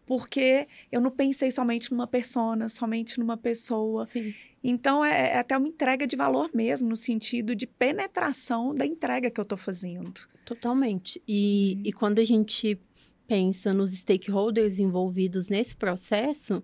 Porque 0.06 0.68
eu 0.92 1.02
não 1.02 1.10
pensei 1.10 1.50
somente 1.52 1.92
numa 1.92 2.06
persona, 2.06 2.70
somente 2.70 3.20
numa 3.20 3.38
pessoa. 3.38 4.06
Sim. 4.06 4.34
Então, 4.64 5.04
é, 5.04 5.32
é, 5.32 5.38
até 5.38 5.58
uma 5.58 5.68
entrega 5.68 6.06
de 6.06 6.16
valor 6.16 6.52
mesmo, 6.54 6.90
no 6.90 6.98
sentido 6.98 7.56
de 7.56 7.66
penetração 7.66 8.76
da 8.76 8.86
entrega 8.86 9.32
que 9.32 9.40
eu 9.40 9.44
estou 9.44 9.58
fazendo. 9.58 10.22
Totalmente. 10.46 11.22
E, 11.28 11.76
uhum. 11.78 11.82
e 11.86 11.94
quando 11.94 12.20
a 12.20 12.26
gente 12.26 12.80
pensa 13.28 13.74
nos 13.74 13.92
stakeholders 13.94 14.80
envolvidos 14.80 15.48
nesse 15.48 15.76
processo, 15.76 16.62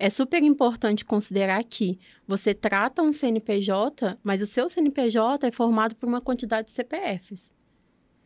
é 0.00 0.08
super 0.08 0.42
importante 0.42 1.04
considerar 1.04 1.62
que 1.62 2.00
você 2.26 2.54
trata 2.54 3.02
um 3.02 3.12
CNPJ, 3.12 4.18
mas 4.22 4.40
o 4.40 4.46
seu 4.46 4.66
CNPJ 4.66 5.46
é 5.46 5.50
formado 5.50 5.94
por 5.94 6.08
uma 6.08 6.22
quantidade 6.22 6.68
de 6.68 6.72
CPFs. 6.72 7.52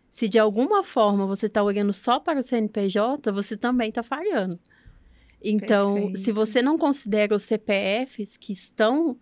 Se 0.08 0.28
de 0.28 0.38
alguma 0.38 0.84
forma 0.84 1.26
você 1.26 1.46
está 1.46 1.64
olhando 1.64 1.92
só 1.92 2.20
para 2.20 2.38
o 2.38 2.42
CNPJ, 2.42 3.32
você 3.32 3.56
também 3.56 3.88
está 3.88 4.04
falhando. 4.04 4.56
Então, 5.42 5.94
Perfeito. 5.94 6.18
se 6.20 6.30
você 6.30 6.62
não 6.62 6.78
considera 6.78 7.34
os 7.34 7.42
CPFs 7.42 8.36
que 8.36 8.52
estão 8.52 9.18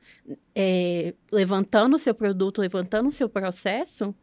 é, 0.55 1.15
levantando 1.33 1.97
o 1.97 1.99
seu 1.99 2.15
produto, 2.15 2.61
levantando 2.61 3.09
o 3.09 3.13
seu 3.13 3.31
processo, 3.31 4.15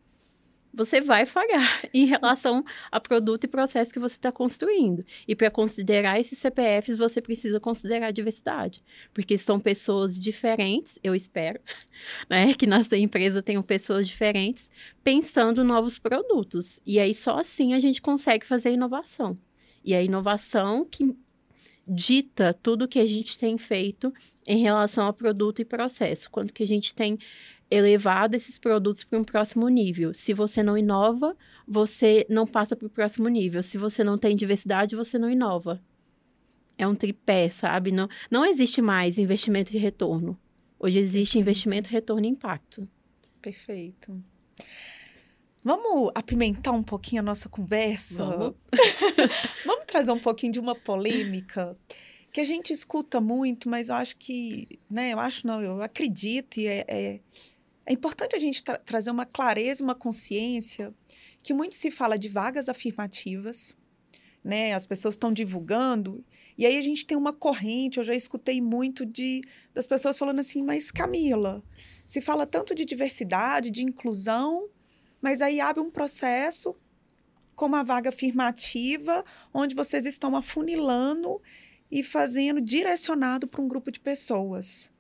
você 0.74 1.02
vai 1.02 1.26
falhar 1.26 1.84
em 1.94 2.06
relação 2.06 2.64
a 2.92 3.00
produto 3.00 3.44
e 3.44 3.48
processo 3.48 3.94
que 3.94 4.00
você 4.00 4.16
está 4.16 4.32
construindo. 4.32 5.06
E 5.28 5.36
para 5.36 5.50
considerar 5.50 6.20
esses 6.20 6.38
CPFs, 6.38 6.98
você 6.98 7.22
precisa 7.22 7.60
considerar 7.60 8.08
a 8.08 8.12
diversidade, 8.12 8.84
porque 9.14 9.38
são 9.38 9.60
pessoas 9.60 10.20
diferentes, 10.20 11.00
eu 11.04 11.16
espero, 11.16 11.60
né, 12.30 12.54
que 12.54 12.68
na 12.68 12.84
sua 12.84 12.98
empresa 12.98 13.42
tenham 13.42 13.64
pessoas 13.64 14.08
diferentes 14.08 14.70
pensando 15.04 15.64
novos 15.64 15.98
produtos. 15.98 16.80
E 16.86 17.00
aí 17.00 17.14
só 17.14 17.40
assim 17.40 17.74
a 17.74 17.80
gente 17.80 18.02
consegue 18.02 18.46
fazer 18.46 18.72
inovação. 18.72 19.38
E 19.84 19.94
a 19.94 20.04
inovação 20.04 20.86
que 20.86 21.18
dita 21.88 22.54
tudo 22.54 22.88
que 22.88 23.00
a 23.00 23.06
gente 23.06 23.40
tem 23.40 23.58
feito 23.58 24.14
em 24.48 24.60
relação 24.60 25.08
a 25.08 25.14
produto 25.14 25.60
e 25.60 25.66
processo, 25.66 26.30
quanto 26.30 26.54
que 26.54 26.62
a 26.62 26.68
gente 26.68 26.94
tem 26.94 27.18
elevado 27.70 28.36
esses 28.36 28.58
produtos 28.58 29.04
para 29.04 29.20
um 29.20 29.24
próximo 29.24 29.68
nível. 29.68 30.14
Se 30.14 30.34
você 30.34 30.64
não 30.64 30.78
inova, 30.78 31.36
você 31.68 32.26
não 32.30 32.48
passa 32.48 32.76
para 32.76 32.88
o 32.88 32.90
próximo 32.90 33.28
nível. 33.28 33.62
Se 33.62 33.78
você 33.78 34.04
não 34.04 34.18
tem 34.18 34.36
diversidade, 34.36 34.96
você 34.96 35.18
não 35.18 35.30
inova. 35.30 35.82
É 36.78 36.88
um 36.88 36.96
tripé, 36.96 37.50
sabe? 37.50 37.92
Não, 37.92 38.08
não 38.32 38.46
existe 38.46 38.82
mais 38.82 39.18
investimento 39.18 39.76
e 39.76 39.80
retorno. 39.80 40.40
Hoje 40.80 40.98
existe 40.98 41.38
investimento, 41.38 41.90
retorno 41.90 42.26
e 42.26 42.30
impacto. 42.30 42.88
Perfeito. 43.42 44.24
Vamos 45.64 46.12
apimentar 46.16 46.72
um 46.72 46.82
pouquinho 46.82 47.22
a 47.22 47.26
nossa 47.26 47.50
conversa? 47.50 48.26
Vamos. 48.26 48.56
Vamos 49.66 49.86
trazer 49.86 50.12
um 50.12 50.20
pouquinho 50.20 50.54
de 50.54 50.60
uma 50.60 50.74
polêmica 50.74 51.78
que 52.32 52.40
a 52.40 52.44
gente 52.44 52.72
escuta 52.72 53.20
muito, 53.20 53.70
mas 53.70 53.90
eu 53.90 53.96
acho 53.96 54.16
que, 54.18 54.80
né, 54.90 55.14
eu 55.14 55.20
acho 55.20 55.46
não, 55.46 55.62
eu 55.62 55.82
acredito 55.82 56.60
e 56.60 56.68
é, 56.68 56.86
é, 56.88 57.20
é 57.89 57.93
importante 57.93 58.36
a 58.36 58.39
gente 58.39 58.63
tra 58.63 58.77
trazer 58.77 59.10
uma 59.10 59.25
clareza, 59.25 59.84
uma 59.84 59.96
consciência 59.96 60.93
que 61.41 61.55
muito 61.55 61.74
se 61.74 61.89
fala 61.89 62.19
de 62.19 62.29
vagas 62.29 62.69
afirmativas, 62.69 63.75
né, 64.43 64.74
as 64.74 64.86
pessoas 64.86 65.15
estão 65.15 65.34
divulgando 65.34 66.24
e 66.55 66.67
aí 66.67 66.77
a 66.77 66.81
gente 66.81 67.03
tem 67.03 67.17
uma 67.17 67.34
corrente, 67.34 67.98
eu 67.98 68.03
já 68.03 68.13
escutei 68.13 68.62
muito 68.62 69.08
de 69.08 69.41
das 69.74 69.88
pessoas 69.88 70.19
falando 70.19 70.38
assim, 70.38 70.62
mas 70.62 70.91
Camila, 70.91 71.63
se 72.05 72.22
fala 72.22 72.46
tanto 72.46 72.75
de 72.75 72.86
diversidade, 72.86 73.72
de 73.72 73.84
inclusão, 73.84 74.69
mas 75.19 75.41
aí 75.41 75.60
abre 75.60 75.81
um 75.81 75.89
processo 75.89 76.75
como 77.55 77.75
a 77.75 77.81
vaga 77.81 78.10
afirmativa, 78.10 79.25
onde 79.51 79.74
vocês 79.74 80.05
estão 80.05 80.36
afunilando 80.36 81.41
e 81.91 82.03
fazendo 82.03 82.62
direcionado 82.62 83.48
para 83.48 83.62
um 83.62 83.67
grupo 83.67 83.91
de 83.91 84.00
pessoas. 84.00 84.91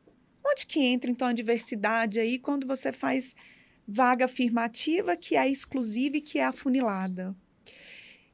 Onde 0.45 0.65
que 0.65 0.79
entra 0.79 1.09
então 1.09 1.27
a 1.27 1.33
diversidade 1.33 2.19
aí 2.19 2.39
quando 2.39 2.65
você 2.65 2.91
faz 2.91 3.35
vaga 3.87 4.25
afirmativa 4.25 5.17
que 5.17 5.35
é 5.35 5.47
exclusiva 5.49 6.17
e 6.17 6.21
que 6.21 6.39
é 6.39 6.45
afunilada? 6.45 7.35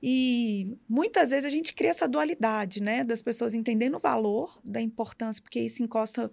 E 0.02 0.78
muitas 0.88 1.32
vezes 1.32 1.46
a 1.46 1.50
gente 1.50 1.74
cria 1.74 1.90
essa 1.90 2.08
dualidade, 2.08 2.82
né, 2.82 3.04
das 3.04 3.22
pessoas 3.22 3.54
entendendo 3.54 3.96
o 3.96 4.00
valor 4.00 4.60
da 4.64 4.80
importância, 4.80 5.42
porque 5.42 5.60
isso 5.60 5.82
encosta 5.82 6.32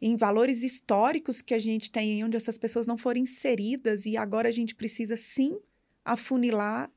em 0.00 0.16
valores 0.16 0.62
históricos 0.62 1.40
que 1.40 1.54
a 1.54 1.58
gente 1.58 1.90
tem, 1.90 2.24
onde 2.24 2.36
essas 2.36 2.58
pessoas 2.58 2.86
não 2.86 2.98
foram 2.98 3.20
inseridas 3.20 4.04
e 4.04 4.16
agora 4.16 4.48
a 4.48 4.52
gente 4.52 4.74
precisa 4.74 5.16
sim 5.16 5.58
afunilar 6.04 6.90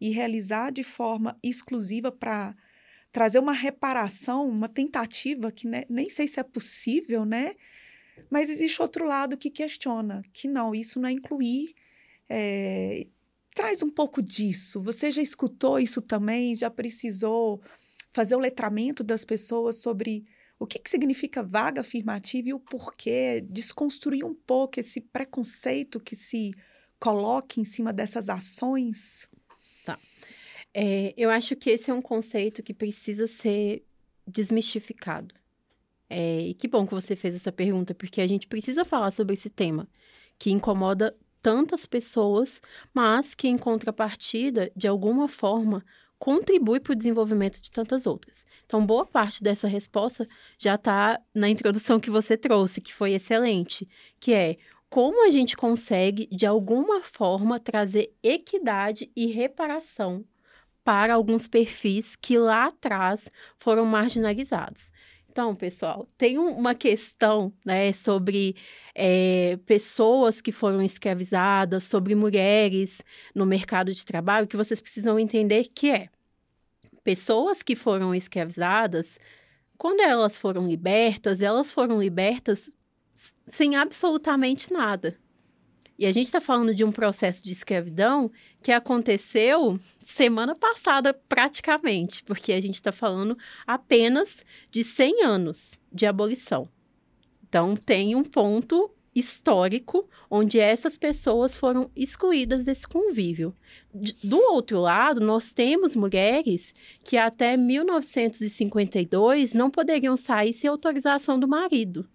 e 0.00 0.10
realizar 0.10 0.70
de 0.70 0.82
forma 0.82 1.38
exclusiva 1.42 2.10
para 2.10 2.56
trazer 3.12 3.38
uma 3.38 3.52
reparação, 3.52 4.48
uma 4.48 4.68
tentativa 4.68 5.50
que 5.50 5.66
né, 5.66 5.84
nem 5.88 6.08
sei 6.08 6.28
se 6.28 6.38
é 6.38 6.42
possível, 6.42 7.24
né? 7.24 7.54
Mas 8.28 8.50
existe 8.50 8.80
outro 8.80 9.06
lado 9.06 9.36
que 9.36 9.50
questiona 9.50 10.22
que 10.32 10.46
não, 10.46 10.74
isso 10.74 11.00
não 11.00 11.08
é 11.08 11.12
incluir. 11.12 11.74
É, 12.28 13.06
traz 13.54 13.82
um 13.82 13.90
pouco 13.90 14.22
disso. 14.22 14.80
Você 14.82 15.10
já 15.10 15.22
escutou 15.22 15.78
isso 15.78 16.00
também? 16.00 16.54
Já 16.54 16.70
precisou 16.70 17.60
fazer 18.12 18.34
o 18.34 18.40
letramento 18.40 19.02
das 19.02 19.24
pessoas 19.24 19.76
sobre 19.76 20.24
o 20.58 20.66
que, 20.66 20.78
que 20.78 20.90
significa 20.90 21.42
vaga 21.42 21.80
afirmativa 21.80 22.50
e 22.50 22.54
o 22.54 22.60
porquê, 22.60 23.40
desconstruir 23.48 24.24
um 24.24 24.34
pouco 24.34 24.78
esse 24.78 25.00
preconceito 25.00 25.98
que 25.98 26.14
se 26.14 26.52
coloca 26.98 27.58
em 27.58 27.64
cima 27.64 27.92
dessas 27.92 28.28
ações? 28.28 29.28
É, 30.72 31.12
eu 31.16 31.30
acho 31.30 31.56
que 31.56 31.70
esse 31.70 31.90
é 31.90 31.94
um 31.94 32.02
conceito 32.02 32.62
que 32.62 32.72
precisa 32.72 33.26
ser 33.26 33.84
desmistificado. 34.26 35.34
É, 36.08 36.40
e 36.40 36.54
que 36.54 36.68
bom 36.68 36.86
que 36.86 36.94
você 36.94 37.14
fez 37.14 37.34
essa 37.34 37.52
pergunta, 37.52 37.94
porque 37.94 38.20
a 38.20 38.26
gente 38.26 38.46
precisa 38.46 38.84
falar 38.84 39.10
sobre 39.10 39.34
esse 39.34 39.48
tema, 39.48 39.88
que 40.38 40.50
incomoda 40.50 41.16
tantas 41.40 41.86
pessoas, 41.86 42.60
mas 42.92 43.34
que, 43.34 43.48
em 43.48 43.56
contrapartida, 43.56 44.70
de 44.76 44.88
alguma 44.88 45.28
forma, 45.28 45.84
contribui 46.18 46.80
para 46.80 46.92
o 46.92 46.96
desenvolvimento 46.96 47.60
de 47.60 47.70
tantas 47.70 48.06
outras. 48.06 48.44
Então, 48.66 48.84
boa 48.84 49.06
parte 49.06 49.42
dessa 49.42 49.66
resposta 49.66 50.28
já 50.58 50.74
está 50.74 51.20
na 51.34 51.48
introdução 51.48 51.98
que 51.98 52.10
você 52.10 52.36
trouxe, 52.36 52.80
que 52.80 52.92
foi 52.92 53.12
excelente, 53.12 53.88
que 54.18 54.32
é 54.32 54.58
como 54.88 55.24
a 55.26 55.30
gente 55.30 55.56
consegue, 55.56 56.28
de 56.30 56.44
alguma 56.44 57.00
forma, 57.02 57.60
trazer 57.60 58.12
equidade 58.22 59.10
e 59.14 59.26
reparação 59.26 60.24
para 60.84 61.14
alguns 61.14 61.46
perfis 61.46 62.16
que 62.16 62.38
lá 62.38 62.66
atrás 62.66 63.30
foram 63.56 63.84
marginalizados. 63.84 64.90
Então, 65.30 65.54
pessoal, 65.54 66.08
tem 66.18 66.38
uma 66.38 66.74
questão 66.74 67.52
né, 67.64 67.92
sobre 67.92 68.56
é, 68.94 69.58
pessoas 69.64 70.40
que 70.40 70.50
foram 70.50 70.82
escravizadas, 70.82 71.84
sobre 71.84 72.16
mulheres 72.16 73.02
no 73.32 73.46
mercado 73.46 73.94
de 73.94 74.04
trabalho, 74.04 74.48
que 74.48 74.56
vocês 74.56 74.80
precisam 74.80 75.18
entender 75.18 75.68
que 75.72 75.88
é 75.90 76.08
pessoas 77.04 77.62
que 77.62 77.76
foram 77.76 78.14
escravizadas, 78.14 79.18
quando 79.78 80.00
elas 80.00 80.36
foram 80.36 80.66
libertas, 80.66 81.40
elas 81.40 81.70
foram 81.70 82.02
libertas 82.02 82.70
sem 83.46 83.76
absolutamente 83.76 84.72
nada. 84.72 85.16
E 86.00 86.06
a 86.06 86.12
gente 86.12 86.24
está 86.24 86.40
falando 86.40 86.74
de 86.74 86.82
um 86.82 86.90
processo 86.90 87.44
de 87.44 87.52
escravidão 87.52 88.32
que 88.62 88.72
aconteceu 88.72 89.78
semana 90.00 90.56
passada, 90.56 91.12
praticamente, 91.12 92.24
porque 92.24 92.54
a 92.54 92.60
gente 92.60 92.76
está 92.76 92.90
falando 92.90 93.36
apenas 93.66 94.42
de 94.70 94.82
100 94.82 95.22
anos 95.22 95.78
de 95.92 96.06
abolição. 96.06 96.66
Então, 97.46 97.74
tem 97.76 98.16
um 98.16 98.24
ponto 98.24 98.90
histórico 99.14 100.08
onde 100.30 100.58
essas 100.58 100.96
pessoas 100.96 101.54
foram 101.54 101.90
excluídas 101.94 102.64
desse 102.64 102.88
convívio. 102.88 103.54
Do 104.24 104.38
outro 104.38 104.80
lado, 104.80 105.20
nós 105.20 105.52
temos 105.52 105.94
mulheres 105.94 106.74
que 107.04 107.18
até 107.18 107.58
1952 107.58 109.52
não 109.52 109.70
poderiam 109.70 110.16
sair 110.16 110.54
sem 110.54 110.70
autorização 110.70 111.38
do 111.38 111.46
marido. 111.46 112.08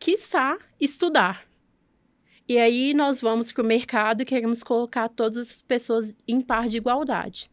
Quiçá 0.00 0.58
estudar. 0.80 1.51
E 2.52 2.58
aí 2.58 2.92
nós 2.92 3.18
vamos 3.18 3.50
para 3.50 3.62
o 3.62 3.66
mercado 3.66 4.20
e 4.20 4.26
queremos 4.26 4.62
colocar 4.62 5.08
todas 5.08 5.38
as 5.38 5.62
pessoas 5.62 6.14
em 6.28 6.42
par 6.42 6.68
de 6.68 6.76
igualdade. 6.76 7.50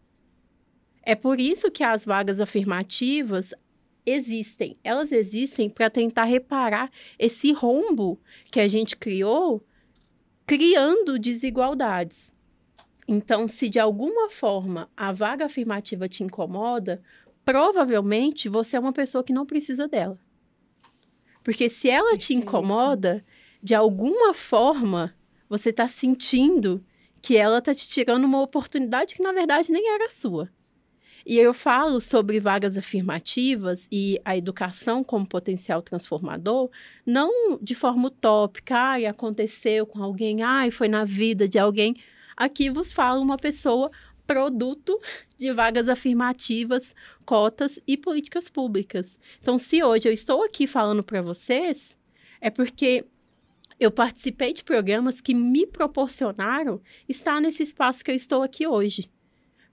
É 1.02 1.16
por 1.16 1.40
isso 1.40 1.72
que 1.72 1.86
as 1.86 2.04
vagas 2.04 2.42
afirmativas 2.42 3.54
existem. 4.06 4.78
Elas 4.84 5.14
existem 5.14 5.70
para 5.70 5.90
tentar 5.90 6.26
reparar 6.26 6.92
esse 7.18 7.54
rombo 7.54 8.20
que 8.52 8.60
a 8.60 8.68
gente 8.68 8.98
criou, 8.98 9.66
criando 10.46 11.18
desigualdades. 11.18 12.34
Então, 13.08 13.48
se 13.48 13.70
de 13.70 13.80
alguma 13.80 14.30
forma 14.30 14.92
a 14.98 15.14
vaga 15.14 15.46
afirmativa 15.46 16.10
te 16.10 16.26
incomoda, 16.26 17.02
provavelmente 17.46 18.50
você 18.50 18.76
é 18.76 18.80
uma 18.82 18.92
pessoa 18.92 19.24
que 19.24 19.32
não 19.32 19.46
precisa 19.46 19.88
dela. 19.88 20.20
Porque 21.42 21.70
se 21.70 21.90
ela 21.90 22.10
Perfeito. 22.10 22.26
te 22.26 22.34
incomoda, 22.34 23.26
de 23.62 23.76
alguma 23.76 24.34
forma 24.34 25.14
você 25.50 25.70
está 25.70 25.88
sentindo 25.88 26.84
que 27.22 27.36
ela 27.36 27.60
está 27.60 27.74
te 27.74 27.88
tirando 27.88 28.24
uma 28.24 28.42
oportunidade 28.42 29.16
que 29.16 29.24
na 29.24 29.32
verdade 29.32 29.72
nem 29.72 29.94
era 29.94 30.10
sua. 30.10 30.50
E 31.26 31.38
eu 31.38 31.54
falo 31.54 32.00
sobre 32.00 32.40
vagas 32.40 32.78
afirmativas 32.78 33.88
e 33.92 34.20
a 34.24 34.38
educação 34.38 35.04
como 35.04 35.28
potencial 35.28 35.82
transformador, 35.82 36.70
não 37.06 37.60
de 37.62 37.76
forma 37.76 38.08
utópica, 38.08 38.76
ai, 38.76 39.06
aconteceu 39.06 39.86
com 39.86 40.02
alguém, 40.02 40.42
ai, 40.42 40.72
foi 40.72 40.88
na 40.88 41.04
vida 41.04 41.48
de 41.48 41.60
alguém. 41.60 41.96
Aqui 42.38 42.70
vos 42.70 42.94
falo 42.94 43.22
uma 43.22 43.38
pessoa 43.38 43.92
produto 44.26 45.00
de 45.38 45.52
vagas 45.52 45.90
afirmativas, 45.90 46.96
cotas 47.26 47.80
e 47.88 47.98
políticas 47.98 48.48
públicas. 48.48 49.20
Então, 49.42 49.58
se 49.58 49.84
hoje 49.84 50.08
eu 50.08 50.14
estou 50.14 50.44
aqui 50.44 50.68
falando 50.68 51.04
para 51.04 51.22
vocês, 51.22 51.98
é 52.40 52.50
porque 52.50 53.06
eu 53.80 53.92
participei 53.92 54.54
de 54.54 54.64
programas 54.64 55.22
que 55.22 55.34
me 55.34 55.66
proporcionaram 55.66 56.82
estar 57.08 57.40
nesse 57.40 57.64
espaço 57.64 58.04
que 58.04 58.12
eu 58.12 58.16
estou 58.16 58.44
aqui 58.44 58.68
hoje 58.68 59.10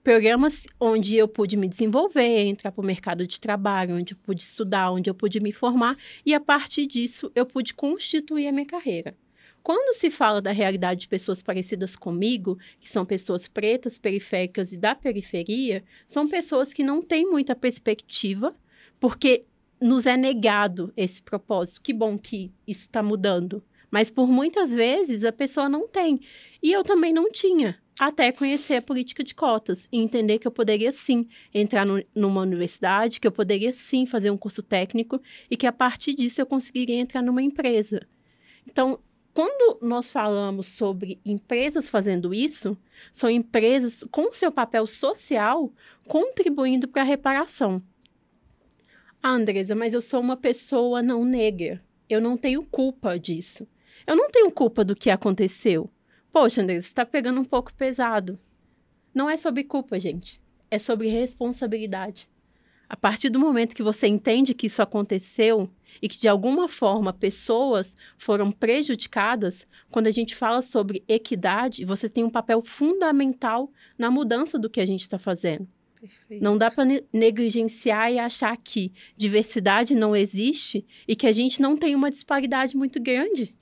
programas 0.07 0.65
onde 0.79 1.17
eu 1.17 1.27
pude 1.27 1.57
me 1.57 1.67
desenvolver, 1.67 2.45
entrar 2.45 2.71
para 2.71 2.81
o 2.81 2.85
mercado 2.85 3.27
de 3.27 3.41
trabalho, 3.41 3.97
onde 3.97 4.13
eu 4.13 4.17
pude 4.23 4.41
estudar, 4.41 4.89
onde 4.89 5.09
eu 5.09 5.13
pude 5.13 5.37
me 5.41 5.51
formar, 5.51 5.97
e 6.25 6.33
a 6.33 6.39
partir 6.39 6.87
disso 6.87 7.29
eu 7.35 7.45
pude 7.45 7.73
constituir 7.73 8.47
a 8.47 8.53
minha 8.53 8.65
carreira. 8.65 9.13
Quando 9.61 9.93
se 9.93 10.09
fala 10.09 10.41
da 10.41 10.53
realidade 10.53 11.01
de 11.01 11.07
pessoas 11.09 11.41
parecidas 11.41 11.97
comigo, 11.97 12.57
que 12.79 12.89
são 12.89 13.05
pessoas 13.05 13.49
pretas, 13.49 13.97
periféricas 13.97 14.71
e 14.71 14.77
da 14.77 14.95
periferia, 14.95 15.83
são 16.05 16.25
pessoas 16.25 16.71
que 16.71 16.85
não 16.85 17.01
têm 17.01 17.29
muita 17.29 17.53
perspectiva, 17.53 18.55
porque 19.01 19.43
nos 19.81 20.05
é 20.05 20.15
negado 20.15 20.93
esse 20.95 21.21
propósito. 21.21 21.81
Que 21.81 21.91
bom 21.91 22.17
que 22.17 22.49
isso 22.65 22.83
está 22.83 23.03
mudando. 23.03 23.61
Mas 23.89 24.09
por 24.09 24.27
muitas 24.27 24.73
vezes 24.73 25.23
a 25.23 25.31
pessoa 25.31 25.69
não 25.69 25.87
tem. 25.87 26.19
E 26.61 26.71
eu 26.71 26.83
também 26.83 27.13
não 27.13 27.31
tinha 27.31 27.79
até 27.99 28.31
conhecer 28.31 28.75
a 28.75 28.81
política 28.81 29.23
de 29.23 29.33
cotas 29.33 29.87
e 29.91 29.99
entender 29.99 30.37
que 30.37 30.47
eu 30.47 30.51
poderia 30.51 30.91
sim 30.91 31.27
entrar 31.53 31.85
no, 31.85 32.03
numa 32.13 32.41
universidade, 32.41 33.19
que 33.19 33.27
eu 33.27 33.31
poderia 33.31 33.71
sim 33.71 34.05
fazer 34.05 34.29
um 34.29 34.37
curso 34.37 34.61
técnico 34.61 35.21
e 35.49 35.57
que 35.57 35.65
a 35.65 35.71
partir 35.71 36.13
disso 36.13 36.41
eu 36.41 36.45
conseguiria 36.45 36.99
entrar 36.99 37.21
numa 37.21 37.41
empresa. 37.41 38.07
Então, 38.67 38.99
quando 39.33 39.79
nós 39.81 40.11
falamos 40.11 40.67
sobre 40.67 41.19
empresas 41.23 41.87
fazendo 41.87 42.33
isso, 42.33 42.77
são 43.11 43.29
empresas 43.29 44.03
com 44.11 44.31
seu 44.31 44.51
papel 44.51 44.85
social 44.87 45.71
contribuindo 46.07 46.87
para 46.87 47.03
a 47.03 47.05
reparação. 47.05 47.81
Ah, 49.21 49.31
Andresa, 49.31 49.75
mas 49.75 49.93
eu 49.93 50.01
sou 50.01 50.21
uma 50.21 50.37
pessoa 50.37 51.01
não 51.01 51.23
negra. 51.23 51.83
Eu 52.09 52.21
não 52.21 52.37
tenho 52.37 52.63
culpa 52.63 53.19
disso. 53.19 53.67
Eu 54.07 54.15
não 54.15 54.31
tenho 54.31 54.49
culpa 54.49 54.85
do 54.85 54.95
que 54.95 55.09
aconteceu. 55.09 55.89
Poxa, 56.31 56.61
André, 56.61 56.75
você 56.75 56.87
está 56.87 57.05
pegando 57.05 57.41
um 57.41 57.45
pouco 57.45 57.73
pesado. 57.73 58.39
Não 59.13 59.29
é 59.29 59.35
sobre 59.35 59.65
culpa, 59.65 59.99
gente. 59.99 60.41
É 60.71 60.79
sobre 60.79 61.09
responsabilidade. 61.09 62.29
A 62.87 62.95
partir 62.95 63.29
do 63.29 63.37
momento 63.37 63.75
que 63.75 63.83
você 63.83 64.07
entende 64.07 64.53
que 64.53 64.67
isso 64.67 64.81
aconteceu 64.81 65.69
e 66.01 66.07
que 66.07 66.17
de 66.17 66.29
alguma 66.29 66.69
forma 66.69 67.11
pessoas 67.11 67.97
foram 68.17 68.49
prejudicadas, 68.49 69.67
quando 69.91 70.07
a 70.07 70.11
gente 70.11 70.33
fala 70.33 70.61
sobre 70.61 71.03
equidade, 71.05 71.83
você 71.83 72.07
tem 72.07 72.23
um 72.23 72.29
papel 72.29 72.61
fundamental 72.61 73.69
na 73.97 74.09
mudança 74.09 74.57
do 74.57 74.69
que 74.69 74.79
a 74.79 74.85
gente 74.85 75.01
está 75.01 75.19
fazendo. 75.19 75.67
Perfeito. 75.99 76.41
Não 76.41 76.57
dá 76.57 76.71
para 76.71 76.85
negligenciar 77.11 78.13
e 78.13 78.19
achar 78.19 78.55
que 78.55 78.93
diversidade 79.17 79.93
não 79.95 80.15
existe 80.15 80.85
e 81.05 81.13
que 81.13 81.27
a 81.27 81.31
gente 81.33 81.61
não 81.61 81.75
tem 81.75 81.93
uma 81.93 82.09
disparidade 82.09 82.77
muito 82.77 83.01
grande. 83.01 83.56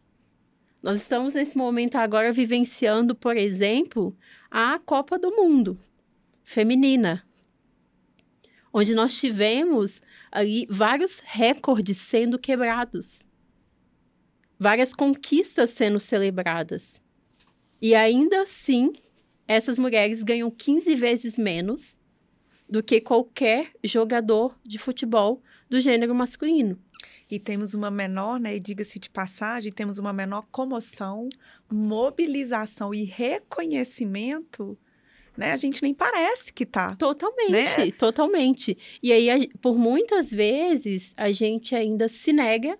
Nós 0.86 1.02
estamos 1.02 1.34
nesse 1.34 1.58
momento 1.58 1.96
agora 1.96 2.32
vivenciando, 2.32 3.16
por 3.16 3.36
exemplo, 3.36 4.16
a 4.52 4.78
Copa 4.78 5.18
do 5.18 5.32
Mundo 5.32 5.80
feminina, 6.44 7.28
onde 8.72 8.94
nós 8.94 9.18
tivemos 9.20 10.00
ali 10.32 10.68
vários 10.70 11.24
recordes 11.26 11.98
sendo 11.98 12.38
quebrados, 12.38 13.24
várias 14.60 14.94
conquistas 14.94 15.72
sendo 15.72 16.00
celebradas. 16.00 17.02
E 17.82 17.96
ainda 17.96 18.44
assim, 18.44 18.94
essas 19.48 19.80
mulheres 19.80 20.22
ganham 20.22 20.52
15 20.52 20.94
vezes 20.94 21.36
menos 21.36 21.98
do 22.70 22.84
que 22.84 23.02
qualquer 23.02 23.72
jogador 23.84 24.56
de 24.64 24.78
futebol 24.78 25.42
do 25.68 25.82
gênero 25.82 26.14
masculino. 26.14 26.80
E 27.30 27.40
temos 27.40 27.74
uma 27.74 27.90
menor, 27.90 28.40
né, 28.40 28.56
e 28.56 28.60
diga-se 28.60 29.00
de 29.00 29.10
passagem, 29.10 29.72
temos 29.72 29.98
uma 29.98 30.14
menor 30.14 30.46
comoção, 30.52 31.28
mobilização 31.70 32.94
e 32.94 33.04
reconhecimento 33.04 34.78
né? 35.38 35.52
A 35.52 35.56
gente 35.56 35.82
nem 35.84 35.94
parece 35.94 36.54
que 36.54 36.66
tá. 36.66 36.96
Totalmente, 36.96 37.52
né? 37.52 37.92
totalmente. 37.92 38.78
E 39.04 39.12
aí, 39.12 39.30
a, 39.30 39.36
por 39.62 39.78
muitas 39.78 40.32
vezes, 40.32 41.14
a 41.18 41.32
gente 41.32 41.76
ainda 41.76 42.08
se 42.08 42.32
nega 42.32 42.78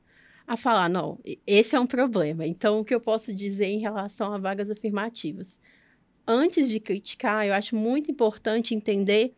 a 0.48 0.56
falar, 0.56 0.90
não, 0.90 1.20
esse 1.46 1.76
é 1.76 1.80
um 1.80 1.88
problema. 1.88 2.46
Então, 2.46 2.80
o 2.80 2.86
que 2.86 2.94
eu 2.94 3.02
posso 3.02 3.34
dizer 3.34 3.66
em 3.66 3.80
relação 3.80 4.34
a 4.34 4.38
vagas 4.38 4.70
afirmativas? 4.70 5.60
Antes 6.28 6.70
de 6.70 6.80
criticar, 6.80 7.46
eu 7.46 7.54
acho 7.54 7.76
muito 7.76 8.10
importante 8.10 8.74
entender 8.74 9.34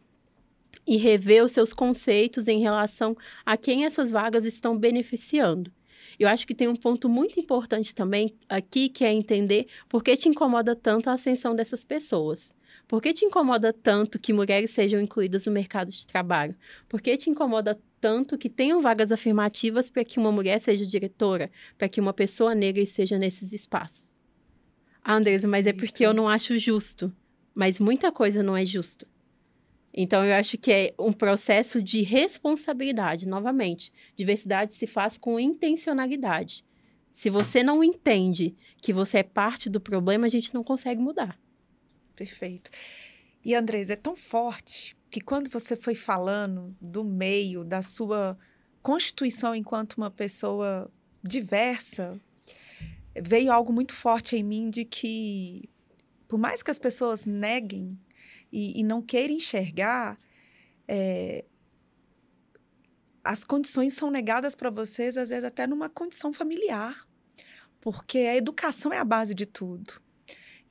e 0.86 0.98
rever 0.98 1.44
os 1.44 1.52
seus 1.52 1.74
conceitos 1.74 2.48
em 2.48 2.60
relação 2.60 3.16
a 3.46 3.58
quem 3.58 3.86
essas 3.86 4.12
vagas 4.12 4.46
estão 4.46 4.78
beneficiando. 4.78 5.72
Eu 6.20 6.28
acho 6.28 6.48
que 6.48 6.56
tem 6.56 6.68
um 6.68 6.76
ponto 6.76 7.08
muito 7.08 7.40
importante 7.40 7.94
também 7.94 8.36
aqui, 8.50 8.90
que 8.90 9.04
é 9.04 9.14
entender 9.14 9.68
por 9.88 10.04
que 10.04 10.16
te 10.18 10.28
incomoda 10.28 10.76
tanto 10.76 11.10
a 11.10 11.14
ascensão 11.14 11.56
dessas 11.56 11.84
pessoas. 11.84 12.56
Por 12.88 13.02
que 13.02 13.14
te 13.14 13.26
incomoda 13.26 13.74
tanto 13.74 14.18
que 14.18 14.32
mulheres 14.32 14.72
sejam 14.72 15.00
incluídas 15.02 15.46
no 15.46 15.52
mercado 15.52 15.92
de 15.92 16.08
trabalho? 16.08 16.56
Por 16.88 17.02
que 17.02 17.18
te 17.18 17.30
incomoda 17.30 17.80
tanto 18.00 18.38
que 18.38 18.50
tenham 18.50 18.82
vagas 18.82 19.12
afirmativas 19.12 19.90
para 19.90 20.06
que 20.06 20.20
uma 20.20 20.32
mulher 20.32 20.60
seja 20.60 20.86
diretora, 20.86 21.52
para 21.78 21.90
que 21.90 22.00
uma 22.00 22.14
pessoa 22.14 22.56
negra 22.56 22.82
esteja 22.82 23.18
nesses 23.18 23.52
espaços? 23.52 24.16
Ah, 25.04 25.16
Andresa, 25.16 25.48
mas 25.48 25.68
é 25.68 25.74
porque 25.74 26.06
eu 26.06 26.14
não 26.14 26.30
acho 26.30 26.58
justo. 26.58 27.14
Mas 27.54 27.80
muita 27.80 28.12
coisa 28.12 28.42
não 28.42 28.56
é 28.56 28.66
justo. 28.66 29.08
Então, 30.00 30.24
eu 30.24 30.36
acho 30.36 30.60
que 30.60 30.72
é 30.72 30.94
um 31.00 31.12
processo 31.12 31.82
de 31.82 32.04
responsabilidade, 32.04 33.28
novamente. 33.28 33.92
Diversidade 34.16 34.76
se 34.76 34.86
faz 34.86 35.18
com 35.18 35.40
intencionalidade. 35.40 36.64
Se 37.10 37.32
você 37.32 37.64
não 37.64 37.84
entende 37.84 38.56
que 38.80 38.94
você 38.94 39.18
é 39.18 39.24
parte 39.24 39.72
do 39.72 39.82
problema, 39.82 40.28
a 40.28 40.30
gente 40.30 40.54
não 40.54 40.64
consegue 40.64 41.02
mudar. 41.02 41.36
Perfeito. 42.16 42.70
E 43.44 43.56
Andrés, 43.56 43.90
é 43.90 43.96
tão 43.96 44.16
forte 44.16 44.96
que 45.10 45.20
quando 45.20 45.50
você 45.50 45.76
foi 45.76 45.96
falando 45.96 46.78
do 46.80 47.04
meio, 47.04 47.64
da 47.64 47.82
sua 47.82 48.38
constituição 48.84 49.56
enquanto 49.56 49.94
uma 49.94 50.12
pessoa 50.12 50.92
diversa, 51.24 52.22
veio 53.20 53.52
algo 53.52 53.74
muito 53.74 53.96
forte 53.96 54.36
em 54.36 54.44
mim 54.44 54.70
de 54.70 54.86
que, 54.86 55.68
por 56.28 56.38
mais 56.38 56.62
que 56.62 56.70
as 56.70 56.78
pessoas 56.78 57.26
neguem 57.26 57.98
e, 58.52 58.80
e 58.80 58.84
não 58.84 59.02
queiram 59.02 59.36
enxergar, 59.36 60.18
é, 60.88 61.46
as 63.24 63.44
condições 63.44 63.94
são 63.94 64.10
negadas 64.10 64.56
para 64.56 64.70
vocês, 64.70 65.18
às 65.18 65.30
vezes 65.30 65.44
até 65.44 65.68
numa 65.68 65.90
condição 65.90 66.32
familiar, 66.32 67.08
porque 67.82 68.20
a 68.20 68.36
educação 68.36 68.94
é 68.94 68.98
a 68.98 69.04
base 69.04 69.34
de 69.34 69.46
tudo. 69.46 70.02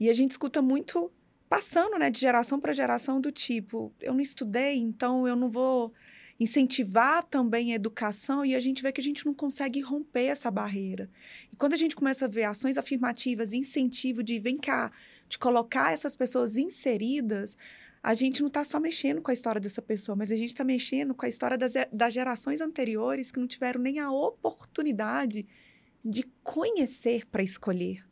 E 0.00 0.08
a 0.08 0.12
gente 0.12 0.32
escuta 0.32 0.62
muito 0.62 1.12
passando, 1.48 1.98
né, 1.98 2.10
de 2.10 2.18
geração 2.18 2.58
para 2.58 2.72
geração 2.72 3.20
do 3.20 3.30
tipo, 3.30 3.92
eu 4.00 4.12
não 4.12 4.20
estudei, 4.20 4.78
então 4.78 5.28
eu 5.28 5.36
não 5.36 5.50
vou 5.50 5.92
incentivar 6.38 7.22
também 7.24 7.72
a 7.72 7.76
educação 7.76 8.44
e 8.44 8.54
a 8.54 8.60
gente 8.60 8.82
vê 8.82 8.92
que 8.92 9.00
a 9.00 9.04
gente 9.04 9.24
não 9.24 9.32
consegue 9.32 9.80
romper 9.80 10.26
essa 10.26 10.50
barreira. 10.50 11.10
E 11.50 11.56
quando 11.56 11.72
a 11.72 11.76
gente 11.76 11.96
começa 11.96 12.26
a 12.26 12.28
ver 12.28 12.44
ações 12.44 12.76
afirmativas, 12.76 13.52
incentivo 13.52 14.22
de 14.22 14.38
vem 14.38 14.58
cá, 14.58 14.92
de 15.28 15.38
colocar 15.38 15.92
essas 15.92 16.14
pessoas 16.14 16.56
inseridas, 16.56 17.56
a 18.02 18.14
gente 18.14 18.40
não 18.40 18.48
está 18.48 18.62
só 18.62 18.78
mexendo 18.78 19.20
com 19.20 19.30
a 19.30 19.34
história 19.34 19.60
dessa 19.60 19.82
pessoa, 19.82 20.14
mas 20.14 20.30
a 20.30 20.36
gente 20.36 20.50
está 20.50 20.62
mexendo 20.62 21.14
com 21.14 21.26
a 21.26 21.28
história 21.28 21.58
das, 21.58 21.74
das 21.92 22.14
gerações 22.14 22.60
anteriores 22.60 23.32
que 23.32 23.40
não 23.40 23.46
tiveram 23.46 23.80
nem 23.80 23.98
a 23.98 24.10
oportunidade 24.12 25.46
de 26.04 26.22
conhecer 26.42 27.26
para 27.26 27.42
escolher. 27.42 28.06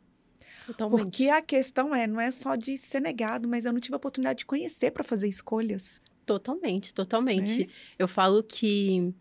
Totalmente. 0.65 0.99
Porque 0.99 1.29
a 1.29 1.41
questão 1.41 1.95
é, 1.95 2.07
não 2.07 2.19
é 2.19 2.31
só 2.31 2.55
de 2.55 2.77
ser 2.77 2.99
negado, 2.99 3.47
mas 3.47 3.65
eu 3.65 3.71
não 3.71 3.79
tive 3.79 3.93
a 3.93 3.97
oportunidade 3.97 4.39
de 4.39 4.45
conhecer 4.45 4.91
para 4.91 5.03
fazer 5.03 5.27
escolhas. 5.27 6.01
Totalmente, 6.25 6.93
totalmente. 6.93 7.63
É. 7.63 7.67
Eu 7.99 8.07
falo 8.07 8.43
que 8.43 9.13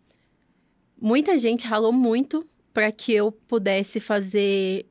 muita 1.01 1.39
gente 1.39 1.67
ralou 1.67 1.93
muito 1.93 2.45
para 2.73 2.91
que 2.91 3.13
eu 3.13 3.31
pudesse 3.31 4.01
fazer 4.01 4.87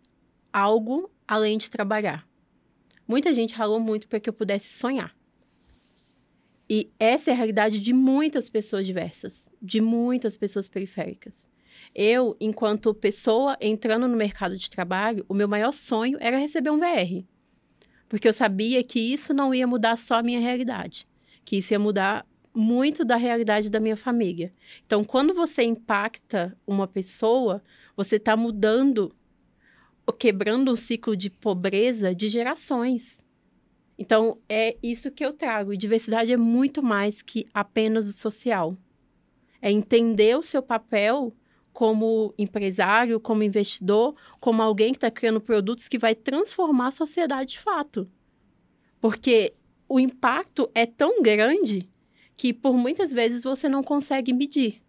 algo 0.54 1.10
além 1.28 1.58
de 1.58 1.70
trabalhar. 1.70 2.26
Muita 3.08 3.34
gente 3.34 3.54
ralou 3.54 3.80
muito 3.80 4.08
para 4.08 4.20
que 4.20 4.30
eu 4.30 4.34
pudesse 4.34 4.70
sonhar. 4.70 5.16
E 6.70 6.90
essa 7.00 7.30
é 7.30 7.34
a 7.34 7.36
realidade 7.36 7.80
de 7.80 7.94
muitas 7.94 8.50
pessoas 8.50 8.86
diversas, 8.86 9.52
de 9.62 9.82
muitas 9.82 10.38
pessoas 10.38 10.68
periféricas. 10.68 11.50
Eu, 11.94 12.36
enquanto 12.40 12.94
pessoa 12.94 13.58
entrando 13.60 14.08
no 14.08 14.16
mercado 14.16 14.58
de 14.58 14.70
trabalho, 14.70 15.26
o 15.28 15.34
meu 15.34 15.48
maior 15.48 15.72
sonho 15.72 16.18
era 16.22 16.38
receber 16.38 16.72
um 16.72 16.80
VR. 16.80 17.26
Porque 18.08 18.28
eu 18.28 18.34
sabia 18.34 18.84
que 18.84 19.00
isso 19.00 19.34
não 19.34 19.54
ia 19.54 19.68
mudar 19.68 19.98
só 19.98 20.16
a 20.16 20.24
minha 20.24 20.40
realidade, 20.40 21.08
que 21.44 21.58
isso 21.58 21.74
ia 21.74 21.80
mudar 21.80 22.26
muito 22.54 23.04
da 23.04 23.16
realidade 23.16 23.70
da 23.70 23.80
minha 23.80 23.98
família. 23.98 24.54
Então, 24.86 25.04
quando 25.04 25.34
você 25.34 25.64
impacta 25.64 26.56
uma 26.66 26.88
pessoa, 26.88 27.62
você 27.96 28.18
está 28.18 28.38
mudando, 28.38 29.14
quebrando 30.12 30.72
um 30.72 30.76
ciclo 30.76 31.16
de 31.16 31.30
pobreza 31.30 32.14
de 32.14 32.28
gerações. 32.28 33.24
Então, 33.98 34.38
é 34.50 34.76
isso 34.84 35.12
que 35.12 35.24
eu 35.24 35.32
trago. 35.32 35.78
Diversidade 35.78 36.34
é 36.34 36.38
muito 36.38 36.84
mais 36.84 37.22
que 37.22 37.48
apenas 37.54 38.08
o 38.08 38.14
social. 38.14 38.76
É 39.62 39.72
entender 39.72 40.38
o 40.38 40.44
seu 40.44 40.62
papel 40.62 41.34
como 41.72 42.34
empresário, 42.38 43.20
como 43.20 43.44
investidor, 43.44 44.16
como 44.40 44.62
alguém 44.62 44.92
que 44.92 44.98
está 44.98 45.10
criando 45.10 45.40
produtos 45.40 45.88
que 45.88 45.98
vai 45.98 46.14
transformar 46.14 46.88
a 46.88 46.92
sociedade 46.92 47.54
de 47.54 47.60
fato. 47.60 48.10
Porque 49.00 49.54
o 49.88 50.00
impacto 50.00 50.70
é 50.76 50.86
tão 50.86 51.22
grande 51.22 51.90
que 52.36 52.54
por 52.54 52.74
muitas 52.74 53.12
vezes 53.12 53.44
você 53.44 53.70
não 53.70 53.84
consegue 53.84 54.34
medir. 54.34 54.83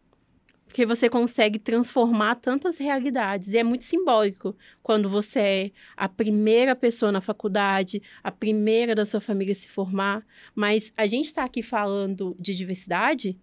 Porque 0.74 0.86
você 0.86 1.08
consegue 1.08 1.60
transformar 1.60 2.34
tantas 2.34 2.78
realidades. 2.78 3.52
E 3.52 3.58
é 3.58 3.62
muito 3.62 3.84
simbólico 3.84 4.56
quando 4.82 5.08
você 5.08 5.38
é 5.38 5.70
a 5.96 6.08
primeira 6.08 6.74
pessoa 6.74 7.12
na 7.12 7.20
faculdade, 7.20 8.02
a 8.24 8.32
primeira 8.32 8.92
da 8.92 9.06
sua 9.06 9.20
família 9.20 9.52
a 9.52 9.54
se 9.54 9.68
formar. 9.68 10.26
Mas 10.52 10.92
a 10.96 11.06
gente 11.06 11.26
está 11.26 11.44
aqui 11.44 11.62
falando 11.62 12.34
de 12.40 12.56
diversidade 12.56 13.38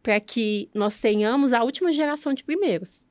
para 0.00 0.20
que 0.20 0.70
nós 0.72 0.96
tenhamos 1.00 1.52
a 1.52 1.64
última 1.64 1.90
geração 1.90 2.32
de 2.32 2.44
primeiros. 2.44 3.04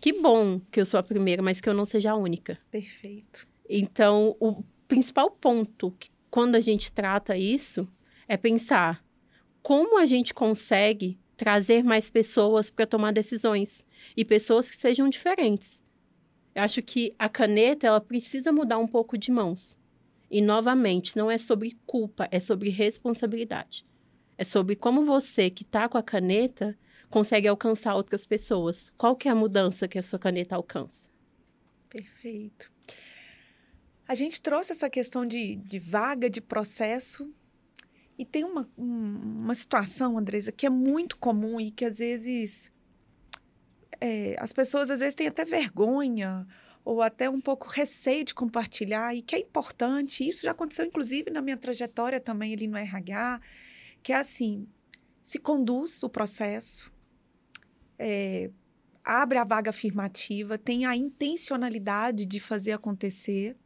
Que 0.00 0.10
bom 0.10 0.62
que 0.72 0.80
eu 0.80 0.86
sou 0.86 0.98
a 0.98 1.02
primeira, 1.02 1.42
mas 1.42 1.60
que 1.60 1.68
eu 1.68 1.74
não 1.74 1.84
seja 1.84 2.12
a 2.12 2.16
única. 2.16 2.58
Perfeito. 2.70 3.46
Então, 3.68 4.34
o 4.40 4.64
principal 4.88 5.30
ponto 5.30 5.90
que, 5.98 6.08
quando 6.30 6.54
a 6.54 6.60
gente 6.60 6.90
trata 6.90 7.36
isso 7.36 7.86
é 8.26 8.38
pensar 8.38 9.04
como 9.62 9.98
a 9.98 10.06
gente 10.06 10.32
consegue 10.32 11.18
trazer 11.38 11.84
mais 11.84 12.10
pessoas 12.10 12.68
para 12.68 12.84
tomar 12.84 13.12
decisões 13.12 13.86
e 14.16 14.24
pessoas 14.24 14.68
que 14.68 14.76
sejam 14.76 15.08
diferentes. 15.08 15.84
Eu 16.52 16.62
acho 16.64 16.82
que 16.82 17.14
a 17.16 17.28
caneta 17.28 17.86
ela 17.86 18.00
precisa 18.00 18.50
mudar 18.50 18.76
um 18.78 18.88
pouco 18.88 19.16
de 19.16 19.30
mãos. 19.30 19.78
E 20.28 20.42
novamente, 20.42 21.16
não 21.16 21.30
é 21.30 21.38
sobre 21.38 21.78
culpa, 21.86 22.28
é 22.32 22.40
sobre 22.40 22.70
responsabilidade. 22.70 23.86
É 24.36 24.42
sobre 24.42 24.74
como 24.74 25.06
você 25.06 25.48
que 25.48 25.62
está 25.62 25.88
com 25.88 25.96
a 25.96 26.02
caneta 26.02 26.76
consegue 27.08 27.46
alcançar 27.46 27.94
outras 27.94 28.26
pessoas. 28.26 28.92
Qual 28.98 29.14
que 29.14 29.28
é 29.28 29.30
a 29.30 29.34
mudança 29.34 29.86
que 29.86 29.98
a 29.98 30.02
sua 30.02 30.18
caneta 30.18 30.56
alcança? 30.56 31.08
Perfeito. 31.88 32.70
a 34.08 34.14
gente 34.14 34.40
trouxe 34.40 34.72
essa 34.72 34.90
questão 34.90 35.24
de, 35.24 35.54
de 35.54 35.78
vaga, 35.78 36.28
de 36.28 36.40
processo, 36.40 37.32
e 38.18 38.24
tem 38.24 38.42
uma, 38.42 38.68
um, 38.76 39.42
uma 39.44 39.54
situação, 39.54 40.18
Andresa, 40.18 40.50
que 40.50 40.66
é 40.66 40.70
muito 40.70 41.16
comum 41.16 41.60
e 41.60 41.70
que 41.70 41.84
às 41.84 41.98
vezes 41.98 42.72
é, 44.00 44.34
as 44.40 44.52
pessoas 44.52 44.90
às 44.90 44.98
vezes 44.98 45.14
têm 45.14 45.28
até 45.28 45.44
vergonha 45.44 46.44
ou 46.84 47.00
até 47.00 47.30
um 47.30 47.40
pouco 47.40 47.68
receio 47.68 48.24
de 48.24 48.34
compartilhar 48.34 49.14
e 49.14 49.22
que 49.22 49.36
é 49.36 49.38
importante. 49.38 50.28
Isso 50.28 50.42
já 50.42 50.50
aconteceu, 50.50 50.84
inclusive, 50.84 51.30
na 51.30 51.40
minha 51.40 51.56
trajetória 51.56 52.18
também 52.18 52.52
ali 52.52 52.66
no 52.66 52.76
RH, 52.76 53.40
que 54.02 54.12
é 54.12 54.16
assim, 54.16 54.66
se 55.22 55.38
conduz 55.38 56.02
o 56.02 56.08
processo, 56.08 56.92
é, 57.96 58.50
abre 59.04 59.38
a 59.38 59.44
vaga 59.44 59.70
afirmativa, 59.70 60.58
tem 60.58 60.86
a 60.86 60.96
intencionalidade 60.96 62.26
de 62.26 62.40
fazer 62.40 62.72
acontecer 62.72 63.56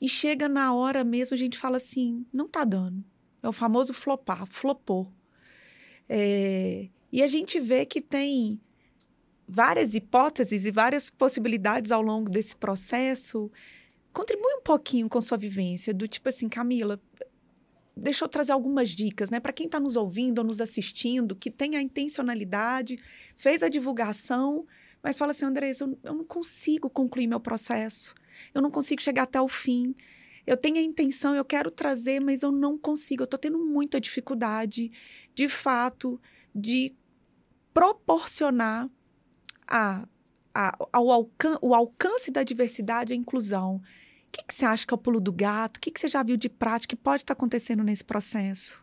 e 0.00 0.08
chega 0.08 0.48
na 0.48 0.72
hora 0.72 1.04
mesmo 1.04 1.34
a 1.34 1.38
gente 1.38 1.58
fala 1.58 1.76
assim, 1.76 2.24
não 2.32 2.48
tá 2.48 2.64
dando 2.64 3.04
é 3.42 3.48
o 3.48 3.52
famoso 3.52 3.92
flopar, 3.92 4.46
flopou. 4.46 5.12
É, 6.08 6.88
e 7.12 7.22
a 7.22 7.26
gente 7.26 7.60
vê 7.60 7.84
que 7.84 8.00
tem 8.00 8.60
várias 9.46 9.94
hipóteses 9.94 10.64
e 10.64 10.70
várias 10.70 11.08
possibilidades 11.08 11.90
ao 11.90 12.02
longo 12.02 12.30
desse 12.30 12.56
processo. 12.56 13.50
Contribui 14.12 14.54
um 14.54 14.62
pouquinho 14.62 15.08
com 15.08 15.20
sua 15.20 15.38
vivência, 15.38 15.94
do 15.94 16.06
tipo 16.06 16.28
assim, 16.28 16.48
Camila, 16.48 17.00
deixa 17.96 18.24
eu 18.24 18.28
trazer 18.28 18.52
algumas 18.52 18.90
dicas, 18.90 19.30
né? 19.30 19.40
Para 19.40 19.52
quem 19.52 19.66
está 19.66 19.80
nos 19.80 19.96
ouvindo 19.96 20.38
ou 20.38 20.44
nos 20.44 20.60
assistindo, 20.60 21.34
que 21.34 21.50
tem 21.50 21.76
a 21.76 21.82
intencionalidade, 21.82 22.96
fez 23.36 23.62
a 23.62 23.68
divulgação, 23.68 24.66
mas 25.02 25.16
fala 25.16 25.30
assim, 25.30 25.44
Andressa, 25.44 25.84
eu, 25.84 25.98
eu 26.02 26.14
não 26.14 26.24
consigo 26.24 26.90
concluir 26.90 27.26
meu 27.26 27.40
processo, 27.40 28.14
eu 28.54 28.60
não 28.60 28.70
consigo 28.70 29.02
chegar 29.02 29.22
até 29.22 29.40
o 29.40 29.48
fim 29.48 29.94
eu 30.48 30.56
tenho 30.56 30.78
a 30.78 30.80
intenção, 30.80 31.34
eu 31.34 31.44
quero 31.44 31.70
trazer, 31.70 32.20
mas 32.20 32.42
eu 32.42 32.50
não 32.50 32.78
consigo. 32.78 33.22
Eu 33.22 33.26
estou 33.26 33.38
tendo 33.38 33.58
muita 33.58 34.00
dificuldade, 34.00 34.90
de 35.34 35.46
fato, 35.46 36.18
de 36.54 36.94
proporcionar 37.74 38.88
a, 39.66 40.08
a, 40.54 40.78
ao 40.90 41.10
alcan 41.10 41.58
o 41.60 41.74
alcance 41.74 42.30
da 42.30 42.42
diversidade 42.42 43.12
e 43.12 43.14
a 43.14 43.16
inclusão. 43.16 43.76
O 43.76 43.82
que, 44.32 44.42
que 44.42 44.54
você 44.54 44.64
acha 44.64 44.86
que 44.86 44.94
é 44.94 44.96
o 44.96 44.98
pulo 44.98 45.20
do 45.20 45.32
gato? 45.32 45.76
O 45.76 45.80
que, 45.80 45.90
que 45.90 46.00
você 46.00 46.08
já 46.08 46.22
viu 46.22 46.38
de 46.38 46.48
prática 46.48 46.96
que 46.96 47.02
pode 47.02 47.24
estar 47.24 47.34
acontecendo 47.34 47.84
nesse 47.84 48.04
processo? 48.04 48.82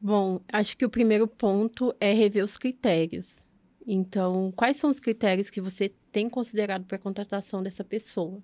Bom, 0.00 0.40
acho 0.50 0.78
que 0.78 0.86
o 0.86 0.90
primeiro 0.90 1.28
ponto 1.28 1.94
é 2.00 2.14
rever 2.14 2.42
os 2.42 2.56
critérios. 2.56 3.44
Então, 3.86 4.50
quais 4.56 4.78
são 4.78 4.88
os 4.88 4.98
critérios 4.98 5.50
que 5.50 5.60
você 5.60 5.92
tem 6.10 6.30
considerado 6.30 6.86
para 6.86 6.96
a 6.96 7.00
contratação 7.00 7.62
dessa 7.62 7.84
pessoa? 7.84 8.42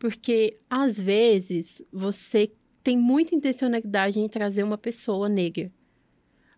Porque, 0.00 0.58
às 0.70 0.98
vezes, 0.98 1.84
você 1.92 2.50
tem 2.82 2.96
muita 2.96 3.34
intencionalidade 3.34 4.18
em 4.18 4.26
trazer 4.30 4.62
uma 4.62 4.78
pessoa 4.78 5.28
negra, 5.28 5.70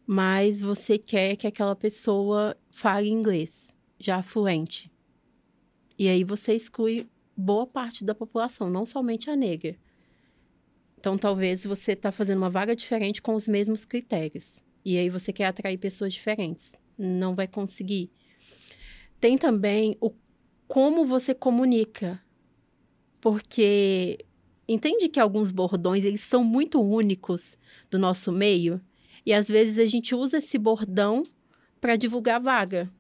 mas 0.07 0.61
você 0.61 0.97
quer 0.97 1.35
que 1.35 1.49
aquela 1.49 1.75
pessoa 1.75 2.57
fale 2.71 3.09
inglês, 3.11 3.75
já 3.99 4.23
fluente. 4.23 4.93
E 5.99 6.07
aí 6.07 6.23
você 6.23 6.55
exclui 6.55 7.09
boa 7.37 7.67
parte 7.67 8.05
da 8.05 8.15
população, 8.15 8.71
não 8.71 8.87
somente 8.87 9.29
a 9.29 9.35
negra. 9.35 9.77
Então, 10.97 11.19
talvez 11.19 11.65
você 11.65 11.95
está 11.95 12.13
fazendo 12.13 12.39
uma 12.39 12.49
vaga 12.49 12.77
diferente 12.77 13.21
com 13.21 13.35
os 13.35 13.49
mesmos 13.49 13.85
critérios. 13.85 14.63
E 14.85 14.97
aí 14.97 15.11
você 15.11 15.33
quer 15.33 15.47
atrair 15.47 15.79
pessoas 15.79 16.13
diferentes. 16.13 16.77
Não 16.97 17.35
vai 17.35 17.49
conseguir. 17.49 18.09
Tem 19.19 19.37
também 19.37 19.97
o 20.01 20.13
como 20.69 21.05
você 21.05 21.35
comunica 21.35 22.23
porque 23.23 24.19
entende 24.69 25.09
que 25.09 25.21
alguns 25.21 25.51
bordões 25.53 26.05
eles 26.05 26.21
são 26.21 26.43
muito 26.43 26.83
únicos 26.83 27.57
do 27.89 27.97
nosso 27.97 28.33
meio 28.33 28.81
e 29.25 29.33
às 29.33 29.47
vezes 29.47 29.79
a 29.79 29.87
gente 29.87 30.13
usa 30.13 30.39
esse 30.39 30.59
bordão 30.59 31.25
para 31.81 31.95
divulgar 31.95 32.41
vaga. 32.41 32.91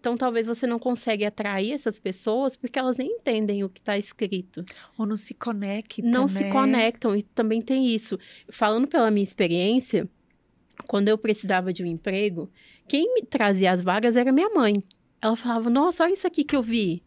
Então, 0.00 0.16
talvez 0.16 0.46
você 0.46 0.66
não 0.66 0.80
consiga 0.80 1.28
atrair 1.28 1.72
essas 1.72 1.98
pessoas 1.98 2.56
porque 2.56 2.78
elas 2.78 2.96
nem 2.96 3.08
entendem 3.08 3.62
o 3.62 3.68
que 3.68 3.78
está 3.78 3.96
escrito. 3.96 4.64
Ou 4.98 5.06
não 5.06 5.16
se 5.16 5.32
conectam. 5.32 6.10
Não 6.10 6.22
né? 6.22 6.28
se 6.28 6.50
conectam, 6.50 7.14
e 7.14 7.22
também 7.22 7.62
tem 7.62 7.86
isso. 7.86 8.18
Falando 8.48 8.88
pela 8.88 9.12
minha 9.12 9.22
experiência, 9.22 10.08
quando 10.88 11.06
eu 11.08 11.16
precisava 11.16 11.72
de 11.72 11.84
um 11.84 11.86
emprego, 11.86 12.50
quem 12.88 13.14
me 13.14 13.22
trazia 13.22 13.70
as 13.70 13.80
vagas 13.80 14.16
era 14.16 14.32
minha 14.32 14.50
mãe. 14.50 14.82
Ela 15.20 15.36
falava: 15.36 15.70
Nossa, 15.70 16.02
olha 16.02 16.14
isso 16.14 16.26
aqui 16.26 16.42
que 16.42 16.56
eu 16.56 16.62
vi. 16.62 17.04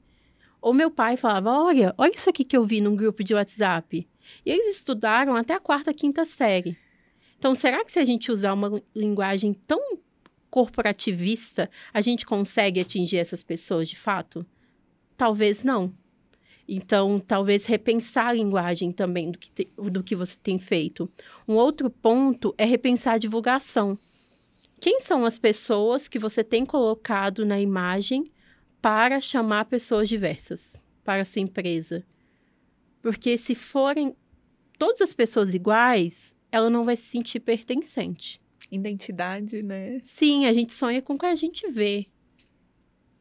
Ou 0.65 0.73
meu 0.73 0.89
pai 0.89 1.15
falava: 1.15 1.51
Olha, 1.51 1.93
olha 1.95 2.11
isso 2.11 2.27
aqui 2.27 2.43
que 2.43 2.57
eu 2.57 2.65
vi 2.65 2.81
num 2.81 2.95
grupo 2.95 3.23
de 3.23 3.35
WhatsApp. 3.35 4.07
E 4.43 4.49
eles 4.49 4.77
estudaram 4.77 5.35
até 5.35 5.53
a 5.53 5.59
quarta, 5.59 5.93
quinta 5.93 6.25
série. 6.25 6.75
Então, 7.37 7.53
será 7.53 7.85
que 7.85 7.91
se 7.91 7.99
a 7.99 8.03
gente 8.03 8.31
usar 8.31 8.53
uma 8.53 8.81
linguagem 8.95 9.53
tão 9.53 9.99
corporativista, 10.49 11.69
a 11.93 12.01
gente 12.01 12.25
consegue 12.25 12.79
atingir 12.79 13.17
essas 13.17 13.43
pessoas 13.43 13.87
de 13.87 13.95
fato? 13.95 14.43
Talvez 15.15 15.63
não. 15.63 15.93
Então, 16.67 17.19
talvez 17.19 17.67
repensar 17.67 18.29
a 18.29 18.33
linguagem 18.33 18.91
também 18.91 19.29
do 19.29 19.37
que, 19.37 19.51
te, 19.51 19.69
do 19.77 20.01
que 20.01 20.15
você 20.15 20.39
tem 20.41 20.57
feito. 20.57 21.07
Um 21.47 21.53
outro 21.57 21.91
ponto 21.91 22.55
é 22.57 22.65
repensar 22.65 23.13
a 23.13 23.19
divulgação. 23.19 23.95
Quem 24.79 24.99
são 24.99 25.25
as 25.25 25.37
pessoas 25.37 26.07
que 26.07 26.17
você 26.17 26.43
tem 26.43 26.65
colocado 26.65 27.45
na 27.45 27.61
imagem 27.61 28.31
para 28.85 29.19
chamar 29.19 29.65
pessoas 29.65 30.07
diversas 30.07 30.79
para 31.03 31.23
a 31.23 31.25
sua 31.25 31.41
empresa. 31.41 32.05
Porque 33.01 33.35
se 33.35 33.55
forem 33.55 34.15
todas 34.77 35.01
as 35.01 35.11
pessoas 35.11 35.55
iguais, 35.55 36.35
ela 36.51 36.69
não 36.69 36.85
vai 36.85 36.95
se 36.95 37.05
sentir 37.05 37.39
pertencente. 37.39 38.39
Identidade, 38.71 39.63
né? 39.63 39.97
Sim, 40.03 40.45
a 40.45 40.53
gente 40.53 40.71
sonha 40.71 41.01
com 41.01 41.15
o 41.15 41.17
que 41.17 41.25
a 41.25 41.33
gente 41.33 41.67
vê. 41.71 42.05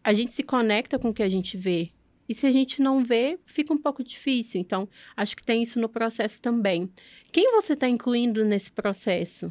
A 0.02 0.12
gente 0.12 0.32
se 0.32 0.42
conecta 0.42 0.98
com 0.98 1.08
o 1.08 1.14
que 1.14 1.22
a 1.22 1.30
gente 1.30 1.56
vê. 1.56 1.92
E 2.28 2.34
se 2.34 2.46
a 2.46 2.52
gente 2.52 2.82
não 2.82 3.02
vê, 3.02 3.38
fica 3.46 3.72
um 3.72 3.78
pouco 3.78 4.04
difícil. 4.04 4.60
Então, 4.60 4.86
acho 5.16 5.34
que 5.34 5.42
tem 5.42 5.62
isso 5.62 5.80
no 5.80 5.88
processo 5.88 6.42
também. 6.42 6.90
Quem 7.32 7.50
você 7.52 7.72
está 7.72 7.88
incluindo 7.88 8.44
nesse 8.44 8.70
processo? 8.70 9.50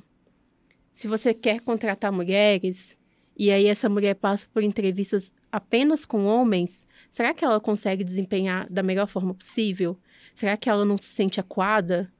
Se 0.91 1.07
você 1.07 1.33
quer 1.33 1.59
contratar 1.61 2.11
mulheres, 2.11 2.95
e 3.37 3.51
aí 3.51 3.65
essa 3.65 3.89
mulher 3.89 4.15
passa 4.15 4.47
por 4.53 4.63
entrevistas 4.63 5.31
apenas 5.51 6.05
com 6.05 6.25
homens, 6.25 6.85
será 7.09 7.33
que 7.33 7.43
ela 7.43 7.59
consegue 7.59 8.03
desempenhar 8.03 8.67
da 8.69 8.83
melhor 8.83 9.07
forma 9.07 9.33
possível? 9.33 9.97
Será 10.33 10.57
que 10.57 10.69
ela 10.69 10.85
não 10.85 10.97
se 10.97 11.07
sente 11.07 11.39
acuada 11.39 12.11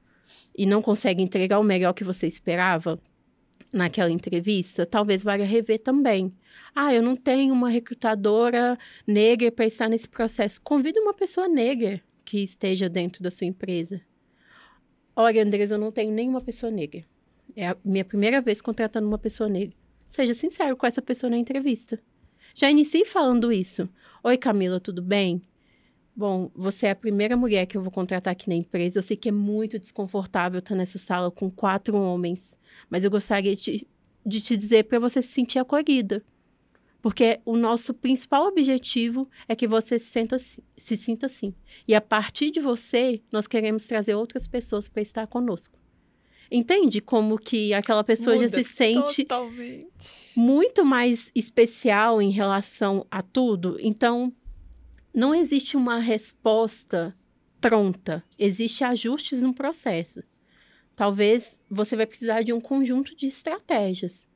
e 0.56 0.66
não 0.66 0.82
consegue 0.82 1.22
entregar 1.22 1.58
o 1.58 1.64
melhor 1.64 1.92
que 1.92 2.04
você 2.04 2.26
esperava 2.26 3.00
naquela 3.72 4.10
entrevista? 4.10 4.86
Talvez 4.86 5.22
valha 5.22 5.44
rever 5.44 5.80
também. 5.80 6.32
Ah, 6.74 6.92
eu 6.92 7.02
não 7.02 7.16
tenho 7.16 7.52
uma 7.54 7.68
recrutadora 7.68 8.78
negra 9.06 9.50
para 9.50 9.66
estar 9.66 9.88
nesse 9.88 10.08
processo. 10.08 10.60
Convida 10.62 11.00
uma 11.00 11.14
pessoa 11.14 11.48
negra 11.48 12.00
que 12.24 12.38
esteja 12.42 12.88
dentro 12.88 13.22
da 13.22 13.30
sua 13.30 13.46
empresa. 13.46 14.00
Olha, 15.14 15.42
Andresa, 15.42 15.74
eu 15.74 15.78
não 15.78 15.92
tenho 15.92 16.12
nenhuma 16.12 16.40
pessoa 16.40 16.70
negra. 16.72 17.04
É 17.54 17.68
a 17.68 17.76
minha 17.84 18.04
primeira 18.04 18.40
vez 18.40 18.60
contratando 18.60 19.06
uma 19.06 19.18
pessoa 19.18 19.48
negra. 19.48 19.76
Seja 20.14 20.32
sincero 20.32 20.76
com 20.76 20.86
essa 20.86 21.02
pessoa 21.02 21.28
na 21.28 21.36
entrevista. 21.36 22.00
Já 22.54 22.70
inicie 22.70 23.04
falando 23.04 23.50
isso. 23.50 23.88
Oi, 24.22 24.36
Camila, 24.36 24.78
tudo 24.78 25.02
bem? 25.02 25.42
Bom, 26.14 26.52
você 26.54 26.86
é 26.86 26.92
a 26.92 26.94
primeira 26.94 27.36
mulher 27.36 27.66
que 27.66 27.76
eu 27.76 27.82
vou 27.82 27.90
contratar 27.90 28.30
aqui 28.30 28.48
na 28.48 28.54
empresa. 28.54 29.00
Eu 29.00 29.02
sei 29.02 29.16
que 29.16 29.28
é 29.28 29.32
muito 29.32 29.76
desconfortável 29.76 30.60
estar 30.60 30.76
nessa 30.76 30.98
sala 30.98 31.32
com 31.32 31.50
quatro 31.50 31.96
homens, 31.96 32.56
mas 32.88 33.02
eu 33.02 33.10
gostaria 33.10 33.56
de, 33.56 33.88
de 34.24 34.40
te 34.40 34.56
dizer 34.56 34.84
para 34.84 35.00
você 35.00 35.20
se 35.20 35.32
sentir 35.32 35.58
acolhida. 35.58 36.22
Porque 37.02 37.40
o 37.44 37.56
nosso 37.56 37.92
principal 37.92 38.46
objetivo 38.46 39.28
é 39.48 39.56
que 39.56 39.66
você 39.66 39.98
se, 39.98 40.06
senta, 40.06 40.38
se 40.38 40.96
sinta 40.96 41.26
assim. 41.26 41.52
E 41.88 41.92
a 41.92 42.00
partir 42.00 42.52
de 42.52 42.60
você, 42.60 43.20
nós 43.32 43.48
queremos 43.48 43.82
trazer 43.82 44.14
outras 44.14 44.46
pessoas 44.46 44.88
para 44.88 45.02
estar 45.02 45.26
conosco. 45.26 45.76
Entende 46.56 47.00
como 47.00 47.36
que 47.36 47.74
aquela 47.74 48.04
pessoa 48.04 48.36
Muda 48.36 48.46
já 48.46 48.58
se 48.58 48.62
sente 48.62 49.24
totalmente. 49.24 49.88
muito 50.36 50.84
mais 50.84 51.32
especial 51.34 52.22
em 52.22 52.30
relação 52.30 53.04
a 53.10 53.20
tudo? 53.22 53.76
Então, 53.80 54.32
não 55.12 55.34
existe 55.34 55.76
uma 55.76 55.98
resposta 55.98 57.12
pronta, 57.60 58.22
existe 58.38 58.84
ajustes 58.84 59.42
no 59.42 59.52
processo. 59.52 60.22
Talvez 60.94 61.60
você 61.68 61.96
vai 61.96 62.06
precisar 62.06 62.42
de 62.42 62.52
um 62.52 62.60
conjunto 62.60 63.16
de 63.16 63.26
estratégias. 63.26 64.28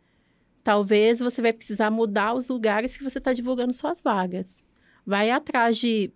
Talvez 0.64 1.20
você 1.20 1.40
vai 1.40 1.52
precisar 1.52 1.88
mudar 1.88 2.34
os 2.34 2.48
lugares 2.48 2.96
que 2.96 3.04
você 3.04 3.18
está 3.18 3.32
divulgando 3.32 3.72
suas 3.72 4.02
vagas. 4.02 4.64
Vai 5.06 5.30
atrás 5.30 5.78
de 5.78 6.10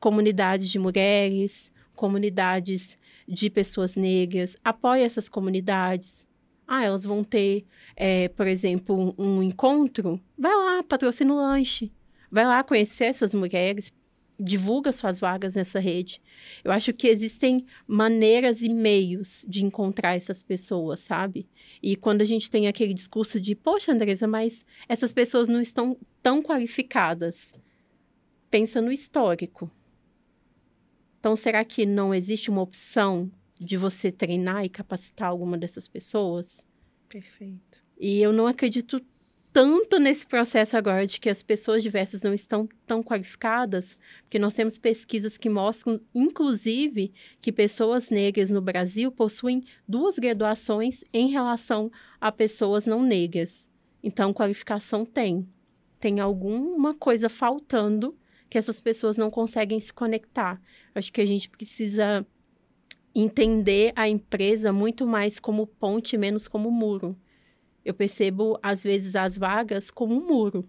comunidades 0.00 0.68
de 0.68 0.78
mulheres, 0.80 1.72
comunidades 1.94 2.98
de 3.30 3.48
pessoas 3.48 3.94
negras, 3.94 4.56
apoie 4.64 5.02
essas 5.02 5.28
comunidades. 5.28 6.26
Ah, 6.66 6.84
elas 6.84 7.04
vão 7.04 7.22
ter, 7.22 7.64
é, 7.94 8.28
por 8.28 8.48
exemplo, 8.48 9.14
um 9.16 9.40
encontro. 9.40 10.20
Vai 10.36 10.52
lá, 10.52 10.82
patrocina 10.82 11.32
o 11.32 11.36
lanche. 11.36 11.92
Vai 12.30 12.44
lá 12.44 12.62
conhecer 12.64 13.04
essas 13.04 13.32
mulheres, 13.32 13.92
divulga 14.38 14.90
suas 14.90 15.20
vagas 15.20 15.54
nessa 15.54 15.78
rede. 15.78 16.20
Eu 16.64 16.72
acho 16.72 16.92
que 16.92 17.06
existem 17.06 17.66
maneiras 17.86 18.62
e 18.62 18.68
meios 18.68 19.44
de 19.48 19.64
encontrar 19.64 20.16
essas 20.16 20.42
pessoas, 20.42 21.00
sabe? 21.00 21.48
E 21.80 21.94
quando 21.94 22.22
a 22.22 22.24
gente 22.24 22.50
tem 22.50 22.66
aquele 22.66 22.94
discurso 22.94 23.40
de, 23.40 23.54
poxa, 23.54 23.92
Andresa, 23.92 24.26
mas 24.26 24.66
essas 24.88 25.12
pessoas 25.12 25.48
não 25.48 25.60
estão 25.60 25.96
tão 26.22 26.42
qualificadas. 26.42 27.54
Pensa 28.50 28.80
no 28.80 28.90
histórico. 28.90 29.70
Então, 31.20 31.36
será 31.36 31.62
que 31.64 31.84
não 31.84 32.14
existe 32.14 32.48
uma 32.48 32.62
opção 32.62 33.30
de 33.60 33.76
você 33.76 34.10
treinar 34.10 34.64
e 34.64 34.70
capacitar 34.70 35.28
alguma 35.28 35.58
dessas 35.58 35.86
pessoas? 35.86 36.66
Perfeito. 37.10 37.84
E 37.98 38.22
eu 38.22 38.32
não 38.32 38.46
acredito 38.46 39.04
tanto 39.52 39.98
nesse 39.98 40.26
processo 40.26 40.78
agora 40.78 41.06
de 41.06 41.20
que 41.20 41.28
as 41.28 41.42
pessoas 41.42 41.82
diversas 41.82 42.22
não 42.22 42.32
estão 42.32 42.66
tão 42.86 43.02
qualificadas, 43.02 43.98
porque 44.22 44.38
nós 44.38 44.54
temos 44.54 44.78
pesquisas 44.78 45.36
que 45.36 45.50
mostram, 45.50 46.00
inclusive, 46.14 47.12
que 47.38 47.52
pessoas 47.52 48.08
negras 48.08 48.48
no 48.48 48.62
Brasil 48.62 49.12
possuem 49.12 49.62
duas 49.86 50.18
graduações 50.18 51.04
em 51.12 51.28
relação 51.28 51.92
a 52.18 52.32
pessoas 52.32 52.86
não 52.86 53.02
negras. 53.02 53.70
Então, 54.02 54.32
qualificação 54.32 55.04
tem. 55.04 55.46
Tem 55.98 56.18
alguma 56.18 56.94
coisa 56.94 57.28
faltando 57.28 58.16
que 58.50 58.58
essas 58.58 58.80
pessoas 58.80 59.16
não 59.16 59.30
conseguem 59.30 59.78
se 59.78 59.92
conectar. 59.92 60.60
Acho 60.92 61.12
que 61.12 61.20
a 61.20 61.26
gente 61.26 61.48
precisa 61.48 62.26
entender 63.14 63.92
a 63.94 64.08
empresa 64.08 64.72
muito 64.72 65.06
mais 65.06 65.38
como 65.38 65.66
ponte, 65.66 66.18
menos 66.18 66.48
como 66.48 66.70
muro. 66.70 67.16
Eu 67.84 67.94
percebo, 67.94 68.58
às 68.60 68.82
vezes, 68.82 69.14
as 69.14 69.38
vagas 69.38 69.90
como 69.90 70.14
um 70.14 70.26
muro. 70.26 70.68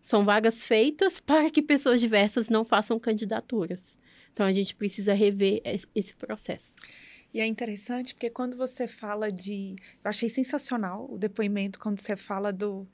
São 0.00 0.24
vagas 0.24 0.64
feitas 0.64 1.20
para 1.20 1.50
que 1.50 1.60
pessoas 1.62 2.00
diversas 2.00 2.48
não 2.48 2.64
façam 2.64 2.98
candidaturas. 2.98 3.98
Então, 4.32 4.46
a 4.46 4.52
gente 4.52 4.74
precisa 4.74 5.12
rever 5.12 5.60
esse 5.94 6.14
processo. 6.16 6.76
E 7.34 7.40
é 7.40 7.46
interessante 7.46 8.14
porque 8.14 8.30
quando 8.30 8.56
você 8.56 8.88
fala 8.88 9.30
de. 9.30 9.76
Eu 10.02 10.08
achei 10.08 10.28
sensacional 10.28 11.06
o 11.10 11.18
depoimento 11.18 11.78
quando 11.78 11.98
você 11.98 12.16
fala 12.16 12.52
do, 12.52 12.86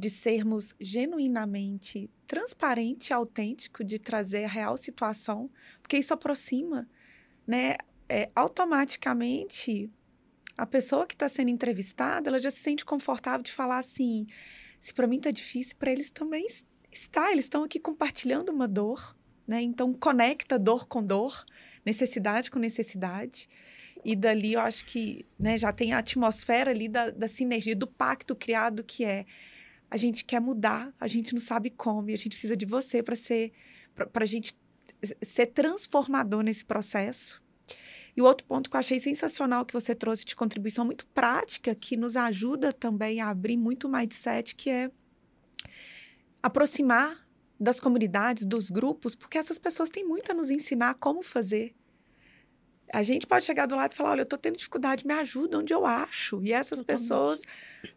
de 0.00 0.08
sermos 0.08 0.74
genuinamente 0.80 2.10
transparente, 2.26 3.12
autêntico, 3.12 3.84
de 3.84 3.98
trazer 3.98 4.44
a 4.44 4.48
real 4.48 4.76
situação, 4.76 5.50
porque 5.82 5.98
isso 5.98 6.14
aproxima, 6.14 6.88
né? 7.46 7.76
É, 8.08 8.28
automaticamente 8.34 9.88
a 10.56 10.66
pessoa 10.66 11.06
que 11.06 11.14
está 11.14 11.28
sendo 11.28 11.50
entrevistada, 11.50 12.28
ela 12.28 12.38
já 12.38 12.50
se 12.50 12.58
sente 12.58 12.84
confortável 12.84 13.42
de 13.42 13.52
falar 13.52 13.78
assim: 13.78 14.26
se 14.80 14.92
para 14.92 15.06
mim 15.06 15.16
está 15.16 15.30
difícil, 15.30 15.76
para 15.78 15.92
eles 15.92 16.10
também 16.10 16.46
está. 16.90 17.30
Eles 17.30 17.44
estão 17.44 17.62
aqui 17.62 17.78
compartilhando 17.78 18.50
uma 18.50 18.66
dor, 18.66 19.16
né? 19.46 19.60
Então 19.60 19.92
conecta 19.92 20.58
dor 20.58 20.88
com 20.88 21.04
dor, 21.04 21.44
necessidade 21.84 22.50
com 22.50 22.58
necessidade. 22.58 23.48
E 24.04 24.16
dali 24.16 24.54
eu 24.54 24.60
acho 24.60 24.86
que 24.86 25.26
né, 25.38 25.58
já 25.58 25.72
tem 25.72 25.92
a 25.92 25.98
atmosfera 25.98 26.70
ali 26.70 26.88
da, 26.88 27.10
da 27.10 27.28
sinergia, 27.28 27.76
do 27.76 27.86
pacto 27.86 28.34
criado 28.34 28.82
que 28.82 29.04
é 29.04 29.26
a 29.90 29.96
gente 29.96 30.24
quer 30.24 30.40
mudar, 30.40 30.94
a 31.00 31.06
gente 31.06 31.32
não 31.32 31.40
sabe 31.40 31.70
como, 31.70 32.10
e 32.10 32.14
a 32.14 32.16
gente 32.16 32.30
precisa 32.30 32.56
de 32.56 32.66
você 32.66 33.02
para 33.02 33.16
ser 33.16 33.52
para 34.12 34.22
a 34.22 34.26
gente 34.26 34.54
ser 35.20 35.46
transformador 35.46 36.42
nesse 36.42 36.64
processo 36.64 37.42
e 38.16 38.22
o 38.22 38.24
outro 38.24 38.46
ponto 38.46 38.68
que 38.68 38.76
eu 38.76 38.80
achei 38.80 38.98
sensacional 38.98 39.64
que 39.64 39.72
você 39.72 39.94
trouxe 39.94 40.24
de 40.24 40.34
contribuição 40.34 40.84
muito 40.84 41.06
prática, 41.06 41.74
que 41.74 41.96
nos 41.96 42.16
ajuda 42.16 42.72
também 42.72 43.20
a 43.20 43.28
abrir 43.28 43.56
muito 43.56 43.86
o 43.86 43.90
mindset, 43.90 44.54
que 44.54 44.70
é 44.70 44.90
aproximar 46.42 47.16
das 47.58 47.78
comunidades, 47.78 48.44
dos 48.44 48.70
grupos, 48.70 49.14
porque 49.14 49.38
essas 49.38 49.58
pessoas 49.58 49.90
têm 49.90 50.04
muito 50.04 50.30
a 50.32 50.34
nos 50.34 50.50
ensinar 50.50 50.94
como 50.94 51.22
fazer. 51.22 51.74
A 52.92 53.02
gente 53.02 53.26
pode 53.26 53.44
chegar 53.44 53.66
do 53.66 53.76
lado 53.76 53.92
e 53.92 53.94
falar: 53.94 54.10
olha, 54.10 54.20
eu 54.20 54.24
estou 54.24 54.38
tendo 54.38 54.56
dificuldade, 54.56 55.06
me 55.06 55.14
ajuda 55.14 55.58
onde 55.58 55.72
eu 55.72 55.86
acho. 55.86 56.42
E 56.42 56.52
essas 56.52 56.80
Totalmente. 56.80 57.02
pessoas 57.02 57.42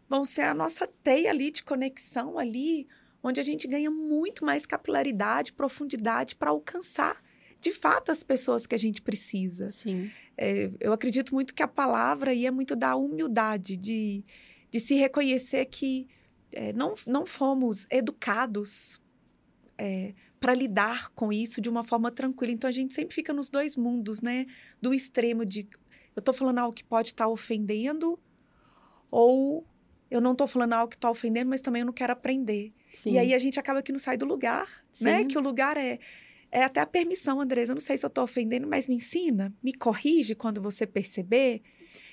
vão 0.08 0.24
ser 0.24 0.42
a 0.42 0.54
nossa 0.54 0.86
teia 1.02 1.30
ali 1.30 1.50
de 1.50 1.62
conexão 1.62 2.38
ali, 2.38 2.86
onde 3.22 3.40
a 3.40 3.44
gente 3.44 3.66
ganha 3.66 3.90
muito 3.90 4.44
mais 4.44 4.66
capilaridade, 4.66 5.52
profundidade 5.52 6.36
para 6.36 6.50
alcançar 6.50 7.22
de 7.64 7.72
fato 7.72 8.12
as 8.12 8.22
pessoas 8.22 8.66
que 8.66 8.74
a 8.74 8.78
gente 8.78 9.00
precisa. 9.00 9.70
Sim. 9.70 10.10
É, 10.36 10.70
eu 10.78 10.92
acredito 10.92 11.34
muito 11.34 11.54
que 11.54 11.62
a 11.62 11.68
palavra 11.68 12.30
aí 12.30 12.44
é 12.44 12.50
muito 12.50 12.76
da 12.76 12.94
humildade, 12.94 13.74
de, 13.74 14.22
de 14.70 14.78
se 14.78 14.94
reconhecer 14.96 15.64
que 15.64 16.06
é, 16.52 16.74
não, 16.74 16.94
não 17.06 17.24
fomos 17.24 17.86
educados 17.90 19.00
é, 19.78 20.12
para 20.44 20.52
lidar 20.52 21.08
com 21.14 21.32
isso 21.32 21.58
de 21.58 21.70
uma 21.70 21.82
forma 21.82 22.10
tranquila. 22.10 22.52
Então 22.52 22.68
a 22.68 22.72
gente 22.72 22.92
sempre 22.92 23.14
fica 23.14 23.32
nos 23.32 23.48
dois 23.48 23.78
mundos, 23.78 24.20
né? 24.20 24.44
Do 24.78 24.92
extremo 24.92 25.42
de 25.42 25.66
eu 26.14 26.20
estou 26.20 26.34
falando 26.34 26.58
algo 26.58 26.76
que 26.76 26.84
pode 26.84 27.08
estar 27.08 27.24
tá 27.24 27.30
ofendendo, 27.30 28.20
ou 29.10 29.66
eu 30.10 30.20
não 30.20 30.32
estou 30.32 30.46
falando 30.46 30.74
algo 30.74 30.90
que 30.90 30.96
está 30.96 31.10
ofendendo, 31.10 31.48
mas 31.48 31.62
também 31.62 31.80
eu 31.80 31.86
não 31.86 31.94
quero 31.94 32.12
aprender. 32.12 32.74
Sim. 32.92 33.12
E 33.12 33.18
aí 33.18 33.32
a 33.32 33.38
gente 33.38 33.58
acaba 33.58 33.82
que 33.82 33.90
não 33.90 33.98
sai 33.98 34.18
do 34.18 34.26
lugar, 34.26 34.66
né? 34.66 34.82
Sim. 34.92 35.04
né? 35.04 35.24
Que 35.24 35.38
o 35.38 35.40
lugar 35.40 35.78
é 35.78 35.98
é 36.52 36.62
até 36.62 36.82
a 36.82 36.86
permissão, 36.86 37.40
Andresa. 37.40 37.72
Eu 37.72 37.76
não 37.76 37.80
sei 37.80 37.96
se 37.96 38.04
eu 38.04 38.08
estou 38.08 38.22
ofendendo, 38.22 38.68
mas 38.68 38.86
me 38.86 38.96
ensina, 38.96 39.50
me 39.62 39.72
corrige 39.72 40.34
quando 40.34 40.60
você 40.60 40.86
perceber. 40.86 41.62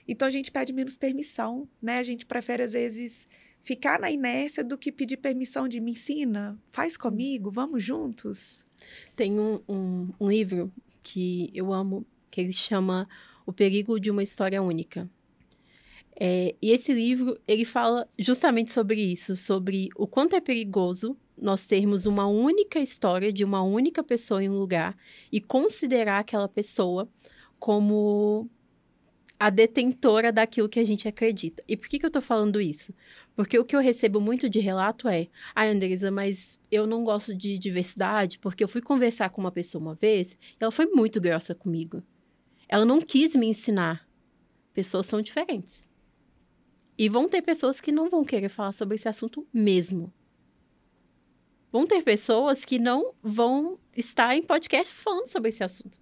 Então 0.07 0.25
a 0.25 0.31
gente 0.31 0.53
pede 0.53 0.71
menos 0.71 0.95
permissão, 0.95 1.67
né? 1.81 1.97
A 1.97 2.03
gente 2.03 2.25
prefere, 2.25 2.63
às 2.63 2.71
vezes, 2.71 3.27
ficar 3.63 4.00
na 4.00 4.12
inércia 4.12 4.63
do 4.63 4.78
que 4.78 4.91
pedir 4.91 5.17
permissão 5.17 5.67
de 5.67 5.80
me 5.80 5.91
ensina, 5.91 6.58
faz 6.71 6.97
comigo, 6.97 7.52
vamos 7.52 7.84
juntos. 7.84 8.65
Tem 9.15 9.39
um, 9.39 9.62
um, 9.67 10.10
um 10.19 10.30
livro 10.30 10.71
que 11.04 11.50
eu 11.54 11.71
amo, 11.74 12.06
que 12.30 12.41
ele 12.41 12.54
chama 12.54 13.08
O 13.45 13.54
Perigo 13.54 14.00
de 14.00 14.10
uma 14.10 14.24
História 14.24 14.62
Única. 14.62 15.10
É, 16.19 16.56
e 16.62 16.71
esse 16.71 16.93
livro, 16.93 17.39
ele 17.47 17.65
fala 17.65 18.08
justamente 18.17 18.71
sobre 18.71 19.02
isso, 19.02 19.36
sobre 19.36 19.89
o 19.95 20.06
quanto 20.06 20.36
é 20.36 20.41
perigoso 20.41 21.17
nós 21.36 21.65
termos 21.65 22.06
uma 22.06 22.28
única 22.28 22.80
história 22.80 23.34
de 23.34 23.43
uma 23.43 23.63
única 23.63 24.04
pessoa 24.04 24.43
em 24.43 24.50
um 24.50 24.58
lugar 24.60 24.95
e 25.32 25.41
considerar 25.41 26.19
aquela 26.19 26.47
pessoa 26.47 27.10
como 27.60 28.47
a 29.41 29.49
detentora 29.49 30.32
daquilo 30.32 30.69
que 30.69 30.80
a 30.80 30.84
gente 30.84 31.08
acredita. 31.08 31.63
E 31.67 31.75
por 31.75 31.88
que, 31.88 31.97
que 31.97 32.06
eu 32.06 32.10
estou 32.10 32.21
falando 32.21 32.62
isso? 32.62 32.93
Porque 33.36 33.58
o 33.58 33.65
que 33.65 33.75
eu 33.75 33.80
recebo 33.80 34.21
muito 34.21 34.47
de 34.47 34.60
relato 34.60 35.08
é: 35.08 35.30
ai, 35.56 35.69
ah, 35.69 35.71
Andresa, 35.71 36.12
mas 36.12 36.60
eu 36.71 36.86
não 36.86 37.04
gosto 37.04 37.34
de 37.34 37.58
diversidade 37.58 38.38
porque 38.38 38.63
eu 38.63 38.67
fui 38.67 38.82
conversar 38.82 39.32
com 39.32 39.41
uma 39.41 39.51
pessoa 39.51 39.82
uma 39.82 39.95
vez 39.95 40.34
e 40.34 40.38
ela 40.60 40.71
foi 40.71 40.86
muito 40.86 41.19
grossa 41.19 41.56
comigo. 41.56 42.04
Ela 42.69 42.86
não 42.86 43.01
quis 43.01 43.36
me 43.36 43.47
ensinar. 43.47 44.08
Pessoas 44.75 45.08
são 45.08 45.23
diferentes. 45.23 45.89
E 46.95 47.10
vão 47.10 47.27
ter 47.27 47.41
pessoas 47.41 47.82
que 47.82 47.91
não 47.91 48.12
vão 48.12 48.23
querer 48.23 48.49
falar 48.49 48.73
sobre 48.73 48.93
esse 48.93 49.10
assunto 49.10 49.47
mesmo 49.51 50.13
vão 51.71 51.88
ter 51.88 52.04
pessoas 52.04 52.65
que 52.65 52.77
não 52.77 53.15
vão 53.23 53.80
estar 53.95 54.36
em 54.36 54.43
podcasts 54.43 54.99
falando 54.99 55.27
sobre 55.27 55.47
esse 55.47 55.63
assunto. 55.63 55.97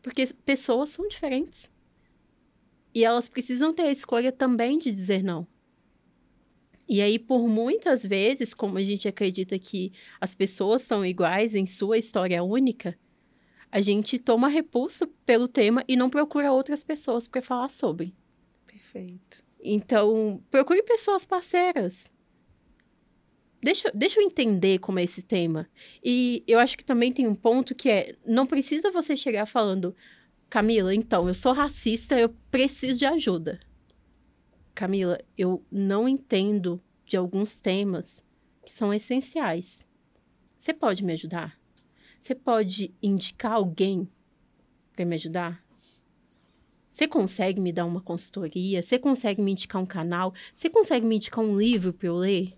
Porque 0.00 0.24
pessoas 0.44 0.90
são 0.90 1.08
diferentes. 1.08 1.68
E 2.96 3.04
elas 3.04 3.28
precisam 3.28 3.74
ter 3.74 3.82
a 3.82 3.92
escolha 3.92 4.32
também 4.32 4.78
de 4.78 4.90
dizer 4.90 5.22
não. 5.22 5.46
E 6.88 7.02
aí, 7.02 7.18
por 7.18 7.46
muitas 7.46 8.02
vezes, 8.02 8.54
como 8.54 8.78
a 8.78 8.82
gente 8.82 9.06
acredita 9.06 9.58
que 9.58 9.92
as 10.18 10.34
pessoas 10.34 10.80
são 10.80 11.04
iguais 11.04 11.54
em 11.54 11.66
sua 11.66 11.98
história 11.98 12.42
única, 12.42 12.98
a 13.70 13.82
gente 13.82 14.18
toma 14.18 14.48
repulso 14.48 15.06
pelo 15.26 15.46
tema 15.46 15.84
e 15.86 15.94
não 15.94 16.08
procura 16.08 16.50
outras 16.50 16.82
pessoas 16.82 17.28
para 17.28 17.42
falar 17.42 17.68
sobre. 17.68 18.14
Perfeito. 18.66 19.44
Então, 19.62 20.42
procure 20.50 20.82
pessoas 20.82 21.22
parceiras 21.22 22.10
deixa, 23.66 23.90
deixa 23.92 24.20
eu 24.20 24.24
entender 24.24 24.78
como 24.78 25.00
é 25.00 25.04
esse 25.04 25.22
tema. 25.22 25.68
E 26.04 26.44
eu 26.46 26.60
acho 26.60 26.78
que 26.78 26.84
também 26.84 27.12
tem 27.12 27.26
um 27.26 27.34
ponto 27.34 27.74
que 27.74 27.88
é: 27.88 28.14
não 28.24 28.46
precisa 28.46 28.92
você 28.92 29.16
chegar 29.16 29.44
falando, 29.44 29.94
Camila, 30.48 30.94
então, 30.94 31.26
eu 31.26 31.34
sou 31.34 31.52
racista, 31.52 32.18
eu 32.18 32.34
preciso 32.50 32.98
de 32.98 33.04
ajuda. 33.04 33.60
Camila, 34.74 35.18
eu 35.36 35.64
não 35.70 36.08
entendo 36.08 36.80
de 37.04 37.16
alguns 37.16 37.54
temas 37.54 38.24
que 38.64 38.72
são 38.72 38.92
essenciais. 38.92 39.86
Você 40.56 40.72
pode 40.72 41.04
me 41.04 41.12
ajudar? 41.12 41.58
Você 42.20 42.34
pode 42.34 42.94
indicar 43.02 43.52
alguém 43.52 44.08
para 44.92 45.04
me 45.04 45.16
ajudar? 45.16 45.64
Você 46.88 47.06
consegue 47.06 47.60
me 47.60 47.72
dar 47.72 47.84
uma 47.84 48.00
consultoria? 48.00 48.82
Você 48.82 48.98
consegue 48.98 49.42
me 49.42 49.52
indicar 49.52 49.82
um 49.82 49.86
canal? 49.86 50.32
Você 50.54 50.70
consegue 50.70 51.04
me 51.04 51.16
indicar 51.16 51.44
um 51.44 51.58
livro 51.58 51.92
para 51.92 52.08
eu 52.08 52.16
ler? 52.16 52.56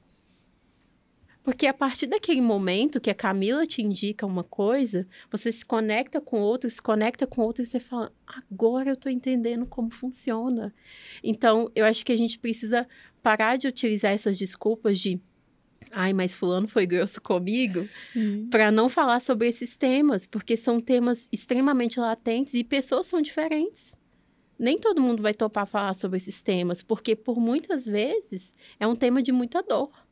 Porque 1.49 1.66
a 1.66 1.72
partir 1.72 2.07
daquele 2.07 2.42
momento 2.42 3.01
que 3.01 3.09
a 3.09 3.14
Camila 3.14 3.66
te 3.66 3.80
indica 3.80 4.26
uma 4.26 4.44
coisa, 4.44 5.09
você 5.30 5.51
se 5.51 5.64
conecta 5.64 6.20
com 6.20 6.38
outro, 6.42 6.68
se 6.68 6.82
conecta 6.82 7.26
com 7.26 7.40
outro 7.40 7.62
e 7.62 7.66
você 7.66 7.80
fala: 7.80 8.12
agora 8.26 8.90
eu 8.90 8.92
estou 8.92 9.11
entendendo 9.11 9.64
como 9.64 9.90
funciona. 9.90 10.70
Então, 11.24 11.72
eu 11.74 11.86
acho 11.86 12.05
que 12.05 12.12
a 12.12 12.16
gente 12.18 12.38
precisa 12.38 12.86
parar 13.22 13.57
de 13.57 13.66
utilizar 13.66 14.12
essas 14.12 14.36
desculpas 14.36 14.99
de 14.99 15.18
ai, 15.90 16.12
mas 16.12 16.34
fulano 16.34 16.68
foi 16.68 16.84
grosso 16.84 17.18
comigo, 17.18 17.88
para 18.51 18.70
não 18.70 18.90
falar 18.90 19.18
sobre 19.18 19.49
esses 19.49 19.74
temas, 19.74 20.26
porque 20.26 20.55
são 20.55 20.82
temas 20.82 21.30
extremamente 21.32 21.99
latentes 21.99 22.53
e 22.53 22.62
pessoas 22.62 23.07
são 23.07 23.22
diferentes. 23.22 23.96
Nem 24.59 24.76
todo 24.76 25.01
mundo 25.01 25.22
vai 25.22 25.32
topar 25.32 25.66
falar 25.66 25.94
sobre 25.94 26.18
esses 26.18 26.42
temas, 26.42 26.82
porque 26.82 27.16
por 27.16 27.40
muitas 27.40 27.86
vezes 27.86 28.55
é 28.78 28.86
um 28.86 28.94
tema 28.94 29.22
de 29.22 29.32
muita 29.32 29.62
dor. 29.62 30.07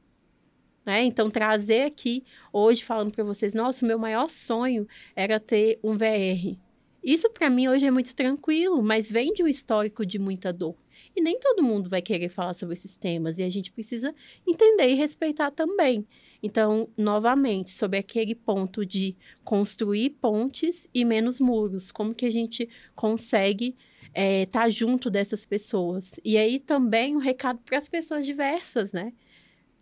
Né? 0.86 1.02
Então, 1.02 1.28
trazer 1.28 1.82
aqui 1.82 2.22
hoje 2.52 2.84
falando 2.84 3.10
para 3.10 3.24
vocês, 3.24 3.52
nossa, 3.52 3.84
o 3.84 3.88
meu 3.88 3.98
maior 3.98 4.30
sonho 4.30 4.86
era 5.16 5.40
ter 5.40 5.80
um 5.82 5.94
VR. 5.94 6.56
Isso 7.02 7.28
para 7.30 7.50
mim 7.50 7.66
hoje 7.66 7.84
é 7.84 7.90
muito 7.90 8.14
tranquilo, 8.14 8.80
mas 8.82 9.10
vem 9.10 9.32
de 9.32 9.42
um 9.42 9.48
histórico 9.48 10.06
de 10.06 10.18
muita 10.18 10.52
dor. 10.52 10.76
E 11.14 11.20
nem 11.20 11.40
todo 11.40 11.62
mundo 11.62 11.90
vai 11.90 12.00
querer 12.00 12.28
falar 12.28 12.54
sobre 12.54 12.74
esses 12.74 12.96
temas 12.96 13.38
e 13.38 13.42
a 13.42 13.50
gente 13.50 13.72
precisa 13.72 14.14
entender 14.46 14.90
e 14.90 14.94
respeitar 14.94 15.50
também. 15.50 16.06
Então, 16.42 16.88
novamente, 16.96 17.70
sobre 17.70 17.98
aquele 17.98 18.34
ponto 18.34 18.84
de 18.84 19.16
construir 19.42 20.10
pontes 20.10 20.86
e 20.94 21.04
menos 21.04 21.40
muros, 21.40 21.90
como 21.90 22.14
que 22.14 22.26
a 22.26 22.30
gente 22.30 22.68
consegue 22.94 23.68
estar 23.68 24.20
eh, 24.20 24.42
é, 24.42 24.46
tá 24.46 24.68
junto 24.68 25.10
dessas 25.10 25.44
pessoas? 25.44 26.20
E 26.24 26.36
aí 26.36 26.60
também 26.60 27.16
um 27.16 27.20
recado 27.20 27.58
para 27.64 27.78
as 27.78 27.88
pessoas 27.88 28.24
diversas, 28.24 28.92
né? 28.92 29.12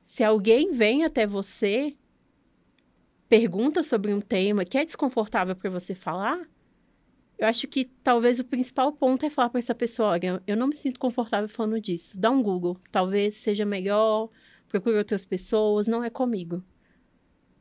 Se 0.04 0.22
alguém 0.22 0.74
vem 0.74 1.02
até 1.02 1.26
você, 1.26 1.96
pergunta 3.26 3.82
sobre 3.82 4.12
um 4.12 4.20
tema 4.20 4.62
que 4.62 4.76
é 4.76 4.84
desconfortável 4.84 5.56
para 5.56 5.70
você 5.70 5.94
falar, 5.94 6.46
eu 7.38 7.48
acho 7.48 7.66
que 7.66 7.86
talvez 8.02 8.38
o 8.38 8.44
principal 8.44 8.92
ponto 8.92 9.24
é 9.24 9.30
falar 9.30 9.48
para 9.48 9.58
essa 9.58 9.74
pessoa: 9.74 10.10
olha, 10.10 10.42
eu 10.46 10.58
não 10.58 10.66
me 10.66 10.76
sinto 10.76 11.00
confortável 11.00 11.48
falando 11.48 11.80
disso. 11.80 12.20
Dá 12.20 12.30
um 12.30 12.42
Google. 12.42 12.78
Talvez 12.92 13.36
seja 13.36 13.64
melhor, 13.64 14.28
procure 14.68 14.98
outras 14.98 15.24
pessoas, 15.24 15.88
não 15.88 16.04
é 16.04 16.10
comigo. 16.10 16.62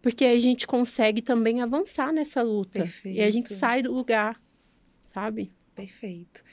Porque 0.01 0.25
a 0.25 0.37
gente 0.37 0.67
consegue 0.67 1.21
também 1.21 1.61
avançar 1.61 2.11
nessa 2.11 2.41
luta. 2.41 2.79
Perfeito. 2.79 3.17
E 3.17 3.21
a 3.21 3.31
gente 3.31 3.53
sai 3.53 3.81
do 3.81 3.93
lugar, 3.93 4.39
sabe? 5.01 5.49
Perfeito. 5.73 6.43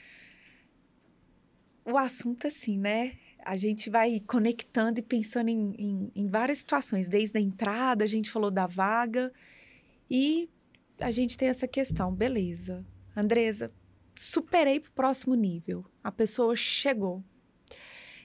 O 1.83 1.97
assunto, 1.97 2.47
assim, 2.47 2.77
né? 2.77 3.17
A 3.43 3.57
gente 3.57 3.89
vai 3.89 4.19
conectando 4.19 4.99
e 4.99 5.03
pensando 5.03 5.49
em, 5.49 5.75
em, 5.77 6.11
em 6.15 6.27
várias 6.27 6.59
situações. 6.59 7.07
Desde 7.07 7.37
a 7.37 7.41
entrada, 7.41 8.03
a 8.03 8.07
gente 8.07 8.29
falou 8.29 8.51
da 8.51 8.67
vaga. 8.67 9.31
E 10.09 10.49
a 10.99 11.11
gente 11.11 11.37
tem 11.37 11.49
essa 11.49 11.67
questão, 11.67 12.13
beleza 12.13 12.85
Andresa, 13.15 13.71
superei 14.15 14.79
para 14.79 14.89
o 14.89 14.93
próximo 14.93 15.35
nível. 15.35 15.85
A 16.03 16.11
pessoa 16.11 16.55
chegou. 16.55 17.23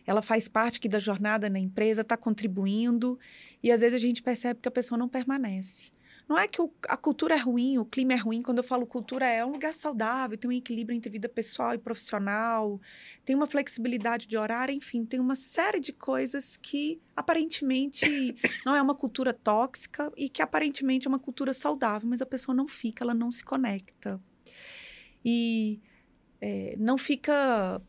Ela 0.06 0.22
faz 0.22 0.46
parte 0.46 0.78
aqui 0.78 0.88
da 0.88 1.00
jornada 1.00 1.50
na 1.50 1.58
empresa, 1.58 2.02
está 2.02 2.16
contribuindo, 2.16 3.18
e 3.60 3.72
às 3.72 3.80
vezes 3.80 3.94
a 3.94 4.00
gente 4.00 4.22
percebe 4.22 4.60
que 4.60 4.68
a 4.68 4.72
pessoa 4.72 4.96
não 4.96 5.08
permanece. 5.08 5.90
Não 6.28 6.36
é 6.36 6.48
que 6.48 6.60
o, 6.60 6.72
a 6.88 6.96
cultura 6.96 7.34
é 7.34 7.38
ruim, 7.38 7.78
o 7.78 7.84
clima 7.84 8.14
é 8.14 8.16
ruim. 8.16 8.42
Quando 8.42 8.58
eu 8.58 8.64
falo 8.64 8.84
cultura, 8.84 9.26
é 9.26 9.44
um 9.44 9.52
lugar 9.52 9.72
saudável, 9.72 10.36
tem 10.36 10.50
um 10.50 10.52
equilíbrio 10.52 10.96
entre 10.96 11.08
vida 11.08 11.28
pessoal 11.28 11.74
e 11.74 11.78
profissional, 11.78 12.80
tem 13.24 13.36
uma 13.36 13.46
flexibilidade 13.46 14.26
de 14.26 14.36
horário, 14.36 14.74
enfim, 14.74 15.04
tem 15.04 15.20
uma 15.20 15.36
série 15.36 15.78
de 15.78 15.92
coisas 15.92 16.56
que 16.56 17.00
aparentemente 17.14 18.36
não 18.66 18.74
é 18.74 18.82
uma 18.82 18.94
cultura 18.94 19.32
tóxica 19.32 20.12
e 20.16 20.28
que 20.28 20.42
aparentemente 20.42 21.06
é 21.06 21.08
uma 21.08 21.20
cultura 21.20 21.52
saudável, 21.52 22.08
mas 22.08 22.20
a 22.20 22.26
pessoa 22.26 22.54
não 22.54 22.66
fica, 22.66 23.04
ela 23.04 23.14
não 23.14 23.30
se 23.30 23.44
conecta 23.44 24.20
e 25.24 25.80
é, 26.40 26.76
não 26.78 26.96
fica 26.96 27.82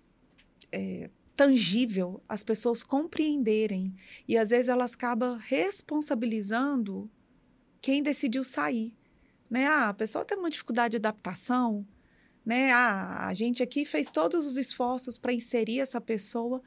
é, 0.71 1.09
tangível 1.35 2.23
as 2.27 2.41
pessoas 2.41 2.81
compreenderem. 2.81 3.95
E 4.27 4.35
às 4.35 4.49
vezes 4.49 4.69
elas 4.69 4.95
acabam 4.95 5.37
responsabilizando 5.37 7.09
quem 7.87 8.03
decidiu 8.03 8.43
sair. 8.43 8.93
Né? 9.49 9.65
Ah, 9.65 9.87
a 9.87 9.93
pessoa 9.93 10.25
tem 10.25 10.37
uma 10.37 10.49
dificuldade 10.49 10.91
de 10.91 10.97
adaptação, 10.97 11.87
né? 12.45 12.69
Ah, 12.69 13.27
a 13.27 13.33
gente 13.33 13.63
aqui 13.63 13.85
fez 13.85 14.11
todos 14.11 14.45
os 14.45 14.57
esforços 14.57 15.17
para 15.17 15.31
inserir 15.31 15.79
essa 15.79 16.01
pessoa. 16.01 16.61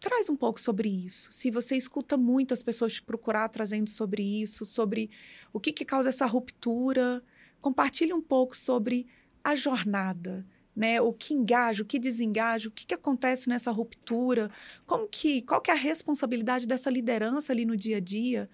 Traz 0.00 0.28
um 0.28 0.34
pouco 0.34 0.60
sobre 0.60 0.88
isso. 0.88 1.30
Se 1.30 1.48
você 1.48 1.76
escuta 1.76 2.16
muito 2.16 2.52
as 2.52 2.60
pessoas 2.60 2.94
te 2.94 3.02
procurar 3.04 3.48
trazendo 3.50 3.88
sobre 3.88 4.20
isso, 4.42 4.64
sobre 4.64 5.10
o 5.52 5.60
que, 5.60 5.72
que 5.72 5.84
causa 5.84 6.08
essa 6.08 6.26
ruptura, 6.26 7.22
compartilhe 7.60 8.12
um 8.12 8.20
pouco 8.20 8.56
sobre 8.56 9.06
a 9.44 9.54
jornada, 9.54 10.44
né? 10.74 11.00
O 11.00 11.12
que 11.12 11.34
engaja, 11.34 11.84
o 11.84 11.86
que 11.86 12.00
desengaja, 12.00 12.68
o 12.68 12.72
que, 12.72 12.84
que 12.84 12.94
acontece 12.94 13.48
nessa 13.48 13.70
ruptura, 13.70 14.50
como 14.86 15.06
que, 15.06 15.42
qual 15.42 15.60
que 15.60 15.70
é 15.70 15.74
a 15.74 15.76
responsabilidade 15.76 16.66
dessa 16.66 16.90
liderança 16.90 17.52
ali 17.52 17.64
no 17.64 17.76
dia 17.76 17.98
a 17.98 18.00
dia, 18.00 18.50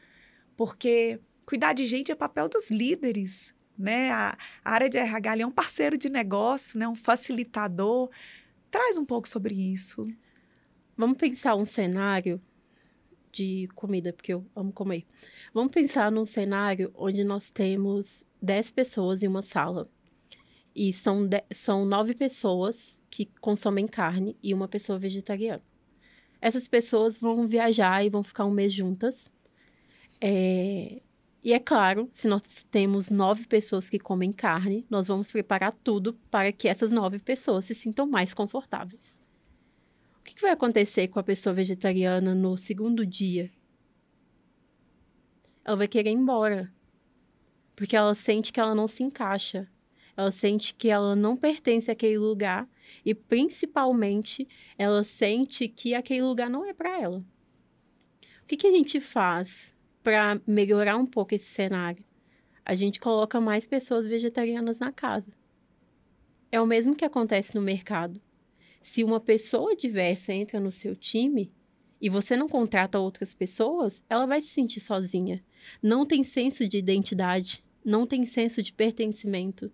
porque 0.55 1.19
cuidar 1.45 1.73
de 1.73 1.87
gente 1.87 2.13
é 2.13 2.15
papel 2.15 2.49
dos 2.49 2.71
líderes, 2.71 3.55
né? 3.79 4.11
A, 4.11 4.37
a 4.65 4.73
área 4.73 4.89
de 4.89 4.99
RH 4.99 5.39
é 5.39 5.47
um 5.47 5.51
parceiro 5.51 5.97
de 5.97 6.09
negócio, 6.09 6.79
né? 6.79 6.87
Um 6.89 6.95
facilitador. 6.95 8.11
Traz 8.71 8.97
um 8.97 9.05
pouco 9.05 9.29
sobre 9.29 9.55
isso. 9.55 10.07
Vamos 10.97 11.17
pensar 11.17 11.57
um 11.57 11.65
cenário 11.65 12.41
de 13.33 13.69
comida, 13.75 14.13
porque 14.13 14.33
eu 14.33 14.47
amo 14.55 14.73
comer. 14.73 15.07
Vamos 15.55 15.73
pensar 15.73 16.13
num 16.13 16.25
cenário 16.25 16.93
onde 16.95 17.25
nós 17.25 17.51
temos 17.51 18.27
10 18.41 18.71
pessoas 18.71 19.23
em 19.23 19.29
uma 19.29 19.43
sala. 19.43 19.91
E 20.75 20.93
são, 20.93 21.27
de, 21.27 21.43
são 21.51 21.85
nove 21.85 22.15
pessoas 22.15 23.03
que 23.11 23.27
consomem 23.41 23.87
carne 23.87 24.37
e 24.43 24.55
uma 24.55 24.69
pessoa 24.69 24.99
vegetariana. 24.99 25.63
Essas 26.41 26.67
pessoas 26.67 27.17
vão 27.17 27.47
viajar 27.47 28.05
e 28.05 28.11
vão 28.11 28.23
ficar 28.23 28.45
um 28.45 28.51
mês 28.51 28.73
juntas. 28.73 29.31
É, 30.21 31.01
e 31.43 31.53
é 31.53 31.59
claro, 31.59 32.09
se 32.11 32.29
nós 32.29 32.63
temos 32.71 33.11
nove 33.11 33.47
pessoas 33.47 33.89
que 33.91 33.99
comem 33.99 34.33
carne, 34.33 34.87
nós 34.89 35.09
vamos 35.09 35.31
preparar 35.31 35.73
tudo 35.73 36.15
para 36.31 36.53
que 36.53 36.69
essas 36.69 36.93
nove 36.93 37.19
pessoas 37.19 37.65
se 37.65 37.75
sintam 37.75 38.07
mais 38.07 38.33
confortáveis. 38.33 39.21
O 40.21 40.23
que, 40.25 40.41
vai 40.41 40.53
acontecer 40.53 41.09
com 41.09 41.19
a 41.19 41.23
pessoa 41.23 41.53
vegetariana 41.53 42.35
no 42.35 42.57
segundo 42.57 43.05
dia? 43.05 43.51
Ela 45.65 45.77
vai 45.77 45.89
querer 45.89 46.11
ir 46.11 46.15
embora. 46.15 46.73
Porque 47.77 47.97
ela 47.97 48.15
sente 48.15 48.53
que 48.53 48.61
ela 48.61 48.75
não 48.75 48.87
se 48.87 49.03
encaixa 49.03 49.69
ela 50.17 50.31
sente 50.31 50.75
que 50.75 50.89
ela 50.89 51.17
não 51.17 51.37
pertence 51.37 51.91
àquele 51.91 52.19
lugar 52.19 52.69
e 53.05 53.15
principalmente 53.15 54.47
ela 54.77 55.03
sente 55.03 55.69
que 55.69 55.95
aquele 55.95 56.23
lugar 56.23 56.51
não 56.51 56.65
é 56.65 56.73
para 56.73 57.01
ela. 57.01 57.19
O 58.43 58.47
que, 58.47 58.57
que 58.57 58.67
a 58.67 58.71
gente 58.71 59.01
faz 59.01 59.75
para 60.03 60.41
melhorar 60.47 60.97
um 60.97 61.07
pouco 61.07 61.35
esse 61.35 61.47
cenário? 61.47 62.05
A 62.65 62.75
gente 62.75 63.01
coloca 63.01 63.41
mais 63.41 63.67
pessoas 63.67 64.07
vegetarianas 64.07 64.79
na 64.79 64.93
casa. 64.93 65.33
É 66.51 66.61
o 66.61 66.67
mesmo 66.67 66.95
que 66.95 67.05
acontece 67.05 67.55
no 67.55 67.63
mercado. 67.63 68.21
Se 68.81 69.03
uma 69.03 69.21
pessoa 69.21 69.77
diversa 69.77 70.33
entra 70.33 70.61
no 70.61 70.71
seu 70.71 70.95
time 70.95 71.53
e 72.01 72.09
você 72.09 72.37
não 72.37 72.49
contrata 72.49 72.99
outras 72.99 73.33
pessoas, 73.33 74.03
ela 74.09 74.27
vai 74.27 74.41
se 74.43 74.49
sentir 74.49 74.81
sozinha. 74.81 75.43
Não 75.83 76.05
tem 76.05 76.25
senso 76.25 76.69
de 76.69 76.79
identidade, 76.79 77.65
não 77.85 78.07
tem 78.07 78.25
senso 78.25 78.63
de 78.63 78.73
pertencimento 78.73 79.73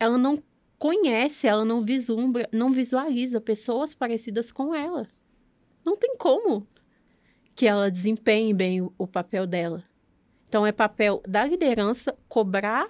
ela 0.00 0.16
não 0.16 0.42
conhece, 0.78 1.46
ela 1.46 1.62
não 1.62 1.82
vislumbra, 1.82 2.48
não 2.50 2.72
visualiza 2.72 3.38
pessoas 3.38 3.92
parecidas 3.92 4.50
com 4.50 4.74
ela. 4.74 5.06
Não 5.84 5.94
tem 5.94 6.16
como 6.16 6.66
que 7.60 7.66
ela 7.66 7.90
desempenhe 7.90 8.54
bem 8.54 8.80
o, 8.80 8.90
o 8.96 9.06
papel 9.06 9.46
dela. 9.46 9.84
Então, 10.48 10.66
é 10.66 10.72
papel 10.72 11.22
da 11.28 11.44
liderança 11.44 12.16
cobrar, 12.26 12.88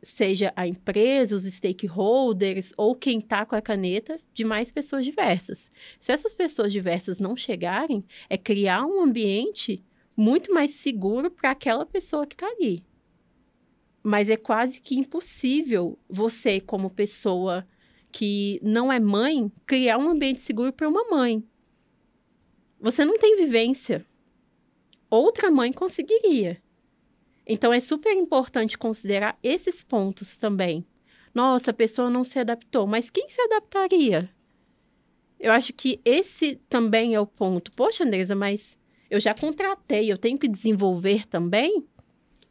seja 0.00 0.52
a 0.54 0.64
empresa, 0.64 1.34
os 1.34 1.42
stakeholders 1.42 2.72
ou 2.76 2.94
quem 2.94 3.18
está 3.18 3.44
com 3.44 3.56
a 3.56 3.60
caneta, 3.60 4.20
de 4.32 4.44
mais 4.44 4.70
pessoas 4.70 5.04
diversas. 5.04 5.72
Se 5.98 6.12
essas 6.12 6.36
pessoas 6.36 6.72
diversas 6.72 7.18
não 7.18 7.36
chegarem, 7.36 8.04
é 8.30 8.38
criar 8.38 8.86
um 8.86 9.02
ambiente 9.02 9.84
muito 10.16 10.54
mais 10.54 10.70
seguro 10.70 11.28
para 11.28 11.50
aquela 11.50 11.84
pessoa 11.84 12.28
que 12.28 12.36
está 12.36 12.46
ali. 12.46 12.84
Mas 14.04 14.28
é 14.28 14.36
quase 14.36 14.80
que 14.80 14.94
impossível 14.94 15.98
você, 16.08 16.60
como 16.60 16.90
pessoa 16.90 17.66
que 18.12 18.60
não 18.62 18.92
é 18.92 19.00
mãe, 19.00 19.50
criar 19.66 19.98
um 19.98 20.08
ambiente 20.08 20.40
seguro 20.40 20.72
para 20.72 20.88
uma 20.88 21.10
mãe. 21.10 21.44
Você 22.80 23.04
não 23.04 23.18
tem 23.18 23.36
vivência. 23.36 24.04
Outra 25.10 25.50
mãe 25.50 25.72
conseguiria. 25.72 26.60
Então 27.46 27.72
é 27.72 27.80
super 27.80 28.12
importante 28.12 28.76
considerar 28.76 29.38
esses 29.42 29.82
pontos 29.82 30.36
também. 30.36 30.84
Nossa, 31.32 31.70
a 31.70 31.74
pessoa 31.74 32.10
não 32.10 32.24
se 32.24 32.38
adaptou, 32.38 32.86
mas 32.86 33.10
quem 33.10 33.28
se 33.28 33.40
adaptaria? 33.42 34.28
Eu 35.38 35.52
acho 35.52 35.72
que 35.72 36.00
esse 36.04 36.56
também 36.68 37.14
é 37.14 37.20
o 37.20 37.26
ponto. 37.26 37.70
Poxa, 37.72 38.04
Andresa, 38.04 38.34
mas 38.34 38.78
eu 39.10 39.20
já 39.20 39.34
contratei, 39.34 40.10
eu 40.10 40.18
tenho 40.18 40.38
que 40.38 40.48
desenvolver 40.48 41.26
também? 41.26 41.86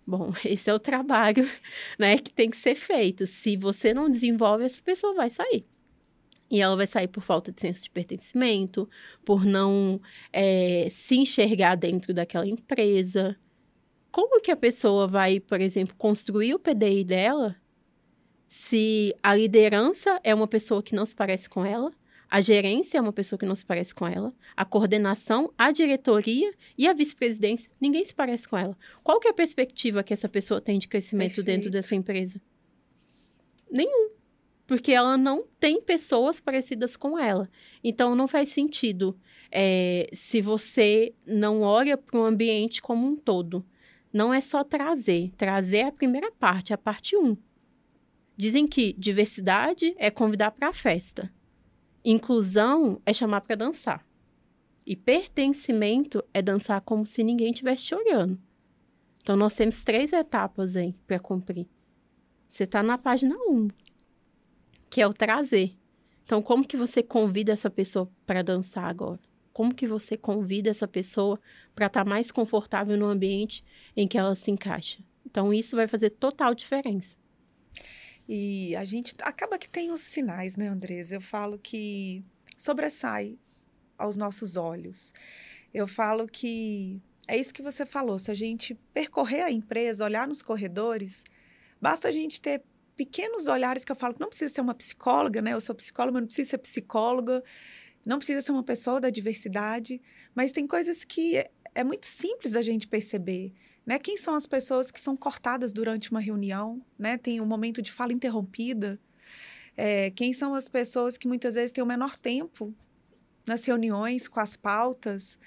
Bom, 0.06 0.32
esse 0.46 0.70
é 0.70 0.74
o 0.74 0.80
trabalho, 0.80 1.50
né, 2.00 2.18
que 2.18 2.32
tem 2.32 2.50
que 2.50 2.58
ser 2.58 2.76
feito. 2.76 3.26
Se 3.28 3.58
você 3.58 3.94
não 3.94 4.10
desenvolve, 4.10 4.64
essa 4.64 4.82
pessoa 4.82 5.14
vai 5.14 5.30
sair. 5.30 5.66
E 6.50 6.62
ela 6.62 6.76
vai 6.76 6.88
sair 6.88 7.08
por 7.08 7.24
falta 7.24 7.52
de 7.52 7.60
senso 7.60 7.84
de 7.84 7.90
pertencimento, 7.90 8.88
por 9.24 9.44
não 9.44 10.00
é, 10.32 10.88
se 10.92 11.16
enxergar 11.16 11.76
dentro 11.76 12.14
daquela 12.14 12.48
empresa. 12.48 13.36
Como 14.12 14.40
que 14.40 14.52
a 14.52 14.56
pessoa 14.56 15.08
vai, 15.08 15.40
por 15.40 15.60
exemplo, 15.60 15.96
construir 15.98 16.54
o 16.54 16.60
PDI 16.60 17.04
dela 17.04 17.56
se 18.48 19.14
a 19.22 19.36
liderança 19.36 20.20
é 20.24 20.34
uma 20.34 20.48
pessoa 20.48 20.82
que 20.82 20.96
não 20.96 21.06
se 21.06 21.16
parece 21.16 21.50
com 21.50 21.66
ela, 21.66 21.92
a 22.30 22.42
gerência 22.42 22.98
é 22.98 23.02
uma 23.02 23.14
pessoa 23.14 23.38
que 23.38 23.46
não 23.46 23.56
se 23.56 23.66
parece 23.66 23.94
com 23.94 24.08
ela, 24.08 24.34
a 24.56 24.66
coordenação, 24.66 25.52
a 25.58 25.72
diretoria 25.72 26.54
e 26.78 26.88
a 26.88 26.94
vice-presidência, 26.94 27.72
ninguém 27.80 28.04
se 28.04 28.14
parece 28.14 28.48
com 28.48 28.58
ela. 28.58 28.78
Qual 29.04 29.20
que 29.20 29.28
é 29.28 29.32
a 29.32 29.34
perspectiva 29.34 30.04
que 30.04 30.14
essa 30.14 30.30
pessoa 30.30 30.62
tem 30.62 30.80
de 30.80 30.88
crescimento 30.88 31.36
Perfeito. 31.36 31.46
dentro 31.46 31.70
dessa 31.70 31.96
empresa? 31.96 32.42
Nenhum 33.72 34.10
porque 34.68 34.92
ela 34.92 35.18
não 35.18 35.46
tem 35.60 35.82
pessoas 35.82 36.40
parecidas 36.40 36.96
com 36.96 37.18
ela. 37.18 37.50
Então, 37.84 38.16
não 38.16 38.28
faz 38.28 38.50
sentido 38.50 39.18
é, 39.52 40.10
se 40.12 40.42
você 40.42 41.14
não 41.26 41.62
olha 41.62 41.98
para 41.98 42.20
o 42.20 42.26
ambiente 42.26 42.82
como 42.82 43.08
um 43.08 43.16
todo. 43.16 43.66
Não 44.12 44.34
é 44.34 44.42
só 44.42 44.64
trazer. 44.64 45.32
Trazer 45.38 45.78
é 45.78 45.88
a 45.88 45.92
primeira 45.92 46.32
parte, 46.32 46.74
a 46.74 46.78
parte 46.78 47.16
1. 47.16 47.24
Um. 47.24 47.38
Dizem 48.36 48.66
que 48.66 48.94
diversidade 48.94 49.94
é 49.98 50.10
convidar 50.10 50.52
para 50.52 50.70
a 50.70 50.74
festa. 50.74 51.32
Inclusão 52.04 53.02
é 53.06 53.14
chamar 53.14 53.42
para 53.42 53.56
dançar. 53.56 54.06
E 54.86 54.96
pertencimento 54.96 56.24
é 56.34 56.42
dançar 56.42 56.82
como 56.82 57.06
se 57.06 57.24
ninguém 57.24 57.52
estivesse 57.52 57.86
te 57.86 57.96
olhando. 57.96 58.40
Então, 59.22 59.36
nós 59.36 59.56
temos 59.56 59.84
três 59.84 60.14
etapas 60.14 60.76
aí 60.76 60.94
para 61.08 61.20
cumprir. 61.20 61.68
Você 62.48 62.64
está 62.64 62.84
na 62.84 62.98
página 62.98 63.36
1. 63.36 63.54
Um 63.54 63.70
que 64.90 65.02
é 65.02 65.08
o 65.08 65.14
trazer. 65.14 65.76
Então, 66.24 66.42
como 66.42 66.66
que 66.68 66.78
você 66.78 67.04
convida 67.04 67.52
essa 67.52 67.70
pessoa 67.70 68.10
para 68.26 68.42
dançar 68.42 68.86
agora? 68.86 69.20
Como 69.54 69.74
que 69.74 69.88
você 69.88 70.18
convida 70.18 70.70
essa 70.70 70.88
pessoa 70.88 71.40
para 71.74 71.86
estar 71.86 72.04
tá 72.04 72.10
mais 72.10 72.32
confortável 72.32 72.98
no 72.98 73.06
ambiente 73.06 73.64
em 73.96 74.08
que 74.08 74.18
ela 74.18 74.36
se 74.36 74.52
encaixa? 74.52 75.00
Então, 75.26 75.54
isso 75.54 75.76
vai 75.76 75.88
fazer 75.88 76.10
total 76.10 76.56
diferença. 76.56 77.16
E 78.28 78.76
a 78.76 78.84
gente 78.84 79.14
acaba 79.22 79.58
que 79.58 79.70
tem 79.70 79.92
os 79.92 80.02
sinais, 80.02 80.56
né, 80.56 80.68
Andresa? 80.68 81.16
Eu 81.16 81.22
falo 81.22 81.60
que 81.60 82.24
sobressai 82.58 83.38
aos 83.98 84.18
nossos 84.18 84.56
olhos. 84.56 85.14
Eu 85.74 85.88
falo 85.88 86.28
que 86.28 87.00
é 87.28 87.38
isso 87.38 87.54
que 87.54 87.62
você 87.62 87.86
falou. 87.86 88.18
Se 88.18 88.32
a 88.32 88.34
gente 88.34 88.74
percorrer 88.94 89.44
a 89.44 89.52
empresa, 89.52 90.06
olhar 90.06 90.28
nos 90.28 90.42
corredores, 90.42 91.24
basta 91.80 92.08
a 92.08 92.12
gente 92.12 92.42
ter 92.42 92.64
pequenos 92.96 93.48
olhares 93.48 93.84
que 93.84 93.92
eu 93.92 93.96
falo 93.96 94.14
que 94.14 94.20
não 94.20 94.30
precisa 94.30 94.54
ser 94.54 94.62
uma 94.62 94.74
psicóloga, 94.74 95.42
né? 95.42 95.54
Eu 95.54 95.62
sou 95.62 95.76
psicóloga, 95.76 96.14
mas 96.14 96.22
não 96.22 96.28
precisa 96.28 96.50
ser 96.52 96.58
psicóloga, 96.60 97.44
não 98.06 98.18
precisa 98.18 98.42
ser 98.42 98.52
uma 98.52 98.64
pessoa 98.64 99.02
da 99.02 99.10
diversidade, 99.10 100.02
mas 100.34 100.52
tem 100.52 100.66
coisas 100.68 101.04
que 101.04 101.38
é, 101.38 101.50
é 101.74 101.84
muito 101.84 102.06
simples 102.06 102.54
da 102.54 102.62
gente 102.62 102.88
perceber. 102.88 103.54
Né? 103.86 104.00
Quem 104.00 104.18
são 104.18 104.34
as 104.34 104.48
pessoas 104.48 104.90
que 104.90 105.00
são 105.00 105.16
cortadas 105.16 105.72
durante 105.72 106.10
uma 106.10 106.20
reunião? 106.20 106.82
Né? 106.98 107.18
Tem 107.18 107.40
um 107.40 107.46
momento 107.46 107.82
de 107.82 107.92
fala 107.92 108.14
interrompida. 108.14 109.00
É, 109.78 110.10
quem 110.12 110.34
são 110.34 110.56
as 110.56 110.68
pessoas 110.68 111.18
que 111.18 111.28
muitas 111.28 111.56
vezes 111.56 111.72
têm 111.72 111.84
o 111.84 111.88
menor 111.88 112.16
tempo 112.18 112.74
nas 113.46 113.64
reuniões 113.66 114.28
com 114.28 114.40
as 114.40 114.56
pautas? 114.56 115.38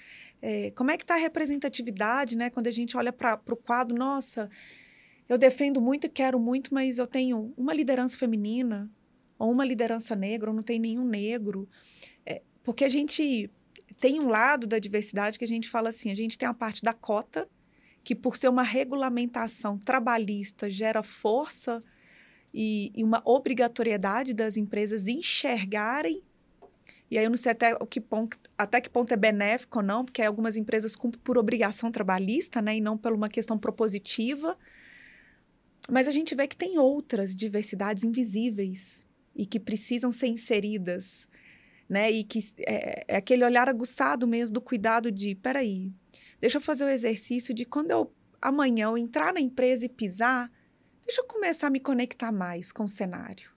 É, 0.41 0.71
como 0.71 0.91
é 0.91 0.97
que 0.97 1.03
está 1.03 1.15
a 1.15 1.17
representatividade, 1.17 2.37
né? 2.37 2.49
Quando 2.49 2.67
a 2.67 2.71
gente 2.71 2.95
olha 2.95 3.11
para 3.11 3.41
o 3.49 3.57
quadro, 3.57 3.97
nossa, 3.97 4.49
eu 5.29 5.37
defendo 5.37 5.79
muito 5.79 6.07
e 6.07 6.09
quero 6.09 6.39
muito, 6.39 6.73
mas 6.73 6.97
eu 6.97 7.07
tenho 7.07 7.53
uma 7.55 7.73
liderança 7.73 8.17
feminina 8.17 8.91
ou 9.37 9.51
uma 9.51 9.63
liderança 9.63 10.15
negra, 10.15 10.49
ou 10.49 10.55
não 10.55 10.63
tem 10.63 10.79
nenhum 10.79 11.05
negro. 11.05 11.69
É, 12.25 12.41
porque 12.63 12.83
a 12.83 12.89
gente 12.89 13.49
tem 13.99 14.19
um 14.19 14.27
lado 14.27 14.67
da 14.67 14.79
diversidade 14.79 15.39
que 15.39 15.45
a 15.45 15.47
gente 15.47 15.69
fala 15.69 15.89
assim: 15.89 16.11
a 16.11 16.15
gente 16.15 16.37
tem 16.37 16.49
a 16.49 16.53
parte 16.53 16.81
da 16.81 16.91
cota, 16.91 17.47
que 18.03 18.15
por 18.15 18.35
ser 18.35 18.49
uma 18.49 18.63
regulamentação 18.63 19.77
trabalhista 19.77 20.69
gera 20.69 21.03
força 21.03 21.81
e, 22.53 22.91
e 22.93 23.03
uma 23.03 23.21
obrigatoriedade 23.23 24.33
das 24.33 24.57
empresas 24.57 25.07
enxergarem 25.07 26.23
e 27.11 27.17
aí 27.17 27.23
eu 27.23 27.29
não 27.29 27.37
sei 27.37 27.51
até, 27.51 27.73
o 27.73 27.87
que 27.87 27.99
ponto, 27.99 28.37
até 28.57 28.79
que 28.79 28.89
ponto 28.89 29.11
é 29.11 29.17
benéfico 29.17 29.79
ou 29.79 29.83
não, 29.83 30.05
porque 30.05 30.21
algumas 30.21 30.55
empresas 30.55 30.95
cumprem 30.95 31.21
por 31.23 31.37
obrigação 31.37 31.91
trabalhista, 31.91 32.61
né, 32.61 32.77
e 32.77 32.81
não 32.81 32.97
por 32.97 33.13
uma 33.13 33.27
questão 33.27 33.57
propositiva. 33.57 34.55
Mas 35.89 36.07
a 36.07 36.11
gente 36.11 36.35
vê 36.35 36.47
que 36.47 36.55
tem 36.55 36.77
outras 36.77 37.35
diversidades 37.35 38.03
invisíveis 38.03 39.05
e 39.35 39.45
que 39.45 39.59
precisam 39.59 40.11
ser 40.11 40.27
inseridas, 40.27 41.27
né? 41.87 42.11
E 42.11 42.23
que 42.23 42.39
é, 42.59 43.05
é 43.07 43.17
aquele 43.17 43.43
olhar 43.43 43.67
aguçado 43.67 44.27
mesmo 44.27 44.53
do 44.53 44.61
cuidado 44.61 45.11
de, 45.11 45.35
peraí, 45.35 45.91
deixa 46.39 46.57
eu 46.57 46.61
fazer 46.61 46.85
o 46.85 46.89
exercício 46.89 47.53
de 47.53 47.65
quando 47.65 47.91
eu 47.91 48.13
amanhã 48.41 48.85
eu 48.85 48.97
entrar 48.97 49.33
na 49.33 49.39
empresa 49.39 49.85
e 49.85 49.89
pisar, 49.89 50.51
deixa 51.05 51.21
eu 51.21 51.25
começar 51.25 51.67
a 51.67 51.71
me 51.71 51.79
conectar 51.79 52.31
mais 52.31 52.71
com 52.71 52.83
o 52.83 52.87
cenário. 52.87 53.49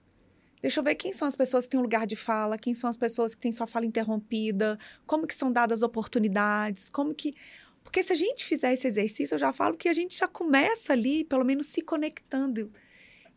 Deixa 0.61 0.79
eu 0.79 0.83
ver 0.83 0.95
quem 0.95 1.11
são 1.11 1.27
as 1.27 1.35
pessoas 1.35 1.65
que 1.65 1.71
têm 1.71 1.79
um 1.79 1.83
lugar 1.83 2.07
de 2.07 2.15
fala, 2.15 2.57
quem 2.57 2.73
são 2.73 2.89
as 2.89 2.95
pessoas 2.95 3.35
que 3.35 3.41
têm 3.41 3.51
sua 3.51 3.67
fala 3.67 3.85
interrompida, 3.85 4.79
como 5.05 5.27
que 5.27 5.35
são 5.35 5.51
dadas 5.51 5.83
oportunidades, 5.83 6.87
como 6.87 7.13
que 7.13 7.35
porque 7.83 8.01
se 8.01 8.13
a 8.13 8.15
gente 8.15 8.43
fizer 8.45 8.73
esse 8.73 8.87
exercício, 8.87 9.35
eu 9.35 9.39
já 9.39 9.53
falo 9.53 9.77
que 9.77 9.89
a 9.89 9.93
gente 9.93 10.17
já 10.17 10.27
começa 10.27 10.93
ali, 10.93 11.23
pelo 11.23 11.43
menos 11.43 11.67
se 11.67 11.81
conectando 11.81 12.71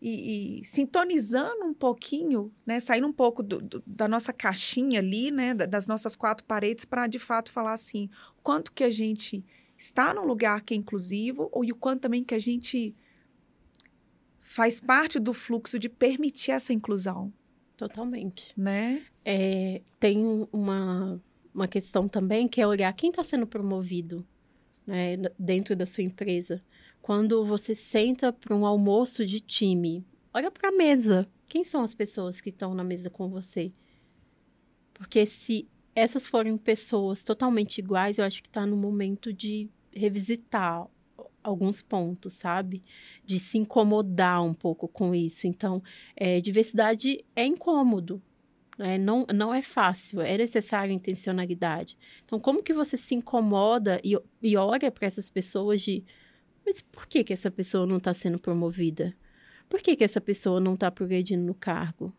e, 0.00 0.60
e 0.60 0.64
sintonizando 0.64 1.64
um 1.64 1.74
pouquinho, 1.74 2.52
né? 2.64 2.78
Saindo 2.80 3.06
um 3.06 3.12
pouco 3.12 3.42
do, 3.42 3.60
do, 3.60 3.82
da 3.86 4.06
nossa 4.06 4.32
caixinha 4.32 5.00
ali, 5.00 5.30
né? 5.30 5.54
Das 5.54 5.86
nossas 5.86 6.14
quatro 6.14 6.44
paredes, 6.44 6.84
para 6.84 7.06
de 7.06 7.18
fato 7.18 7.50
falar 7.50 7.72
assim, 7.72 8.08
o 8.38 8.42
quanto 8.42 8.72
que 8.72 8.84
a 8.84 8.90
gente 8.90 9.44
está 9.76 10.14
num 10.14 10.24
lugar 10.24 10.62
que 10.62 10.74
é 10.74 10.76
inclusivo 10.76 11.48
ou, 11.52 11.64
e 11.64 11.72
o 11.72 11.76
quanto 11.76 12.02
também 12.02 12.24
que 12.24 12.34
a 12.34 12.38
gente 12.38 12.94
faz 14.40 14.80
parte 14.80 15.18
do 15.18 15.34
fluxo 15.34 15.78
de 15.78 15.88
permitir 15.88 16.52
essa 16.52 16.72
inclusão. 16.72 17.32
Totalmente. 17.76 18.54
Né? 18.56 19.02
É, 19.24 19.82
tem 19.98 20.46
uma, 20.52 21.20
uma 21.52 21.68
questão 21.68 22.08
também 22.08 22.48
que 22.48 22.60
é 22.60 22.66
olhar 22.66 22.92
quem 22.94 23.10
está 23.10 23.22
sendo 23.22 23.46
promovido 23.46 24.26
né, 24.86 25.16
dentro 25.38 25.74
da 25.74 25.86
sua 25.86 26.04
empresa. 26.04 26.62
Quando 27.02 27.44
você 27.44 27.74
senta 27.74 28.32
para 28.32 28.54
um 28.54 28.66
almoço 28.66 29.24
de 29.24 29.40
time, 29.40 30.04
olha 30.32 30.50
para 30.50 30.68
a 30.68 30.72
mesa. 30.72 31.28
Quem 31.48 31.64
são 31.64 31.82
as 31.82 31.94
pessoas 31.94 32.40
que 32.40 32.48
estão 32.48 32.74
na 32.74 32.84
mesa 32.84 33.08
com 33.08 33.28
você? 33.28 33.72
Porque 34.92 35.26
se 35.26 35.68
essas 35.94 36.26
forem 36.26 36.56
pessoas 36.58 37.22
totalmente 37.22 37.78
iguais, 37.78 38.18
eu 38.18 38.24
acho 38.24 38.42
que 38.42 38.48
está 38.48 38.66
no 38.66 38.76
momento 38.76 39.32
de 39.32 39.68
revisitar 39.92 40.86
alguns 41.42 41.80
pontos, 41.80 42.34
sabe? 42.34 42.82
De 43.24 43.38
se 43.38 43.56
incomodar 43.56 44.42
um 44.42 44.52
pouco 44.52 44.88
com 44.88 45.14
isso. 45.14 45.46
Então, 45.46 45.82
é, 46.16 46.40
diversidade 46.40 47.24
é 47.34 47.46
incômodo, 47.46 48.20
é, 48.78 48.98
não, 48.98 49.26
não 49.34 49.54
é 49.54 49.62
fácil, 49.62 50.20
é 50.20 50.36
necessária 50.36 50.92
intencionalidade. 50.92 51.96
Então, 52.24 52.38
como 52.38 52.62
que 52.62 52.74
você 52.74 52.96
se 52.96 53.14
incomoda 53.14 54.00
e, 54.04 54.18
e 54.42 54.56
olha 54.56 54.90
para 54.90 55.06
essas 55.06 55.30
pessoas 55.30 55.80
de... 55.82 56.04
Mas 56.64 56.82
por 56.82 57.06
que, 57.06 57.24
que 57.24 57.32
essa 57.32 57.50
pessoa 57.50 57.86
não 57.86 57.96
está 57.96 58.12
sendo 58.12 58.38
promovida? 58.38 59.14
Por 59.68 59.80
que, 59.80 59.96
que 59.96 60.04
essa 60.04 60.20
pessoa 60.20 60.60
não 60.60 60.74
está 60.74 60.90
progredindo 60.90 61.44
no 61.44 61.54
cargo? 61.54 62.12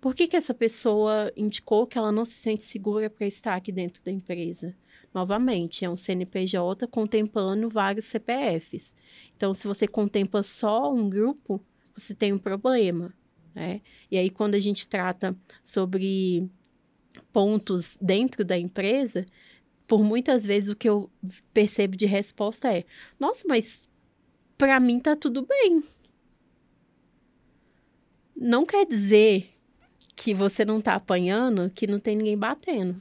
Por 0.00 0.14
que, 0.14 0.26
que 0.26 0.36
essa 0.36 0.52
pessoa 0.52 1.32
indicou 1.36 1.86
que 1.86 1.96
ela 1.96 2.10
não 2.10 2.24
se 2.24 2.34
sente 2.34 2.62
segura 2.62 3.08
para 3.08 3.26
estar 3.26 3.54
aqui 3.54 3.70
dentro 3.70 4.02
da 4.02 4.10
empresa? 4.10 4.74
Novamente, 5.14 5.84
é 5.84 5.90
um 5.90 5.96
CNPJ 5.96 6.86
contemplando 6.88 7.68
vários 7.68 8.06
CPFs. 8.06 8.96
Então, 9.36 9.52
se 9.52 9.66
você 9.66 9.86
contempla 9.86 10.42
só 10.42 10.92
um 10.92 11.08
grupo, 11.08 11.64
você 11.94 12.14
tem 12.14 12.32
um 12.32 12.38
problema. 12.38 13.14
Né? 13.54 13.80
E 14.10 14.16
aí, 14.16 14.30
quando 14.30 14.54
a 14.54 14.58
gente 14.58 14.86
trata 14.88 15.36
sobre 15.62 16.48
pontos 17.32 17.96
dentro 18.00 18.44
da 18.44 18.58
empresa, 18.58 19.26
por 19.86 20.02
muitas 20.02 20.44
vezes 20.46 20.70
o 20.70 20.76
que 20.76 20.88
eu 20.88 21.10
percebo 21.52 21.96
de 21.96 22.06
resposta 22.06 22.72
é: 22.72 22.84
nossa, 23.18 23.44
mas 23.46 23.88
para 24.56 24.78
mim 24.80 25.00
tá 25.00 25.14
tudo 25.14 25.46
bem. 25.46 25.84
Não 28.34 28.64
quer 28.64 28.86
dizer 28.86 29.50
que 30.16 30.34
você 30.34 30.64
não 30.64 30.80
tá 30.80 30.94
apanhando, 30.94 31.70
que 31.70 31.86
não 31.86 31.98
tem 31.98 32.16
ninguém 32.16 32.36
batendo. 32.36 33.00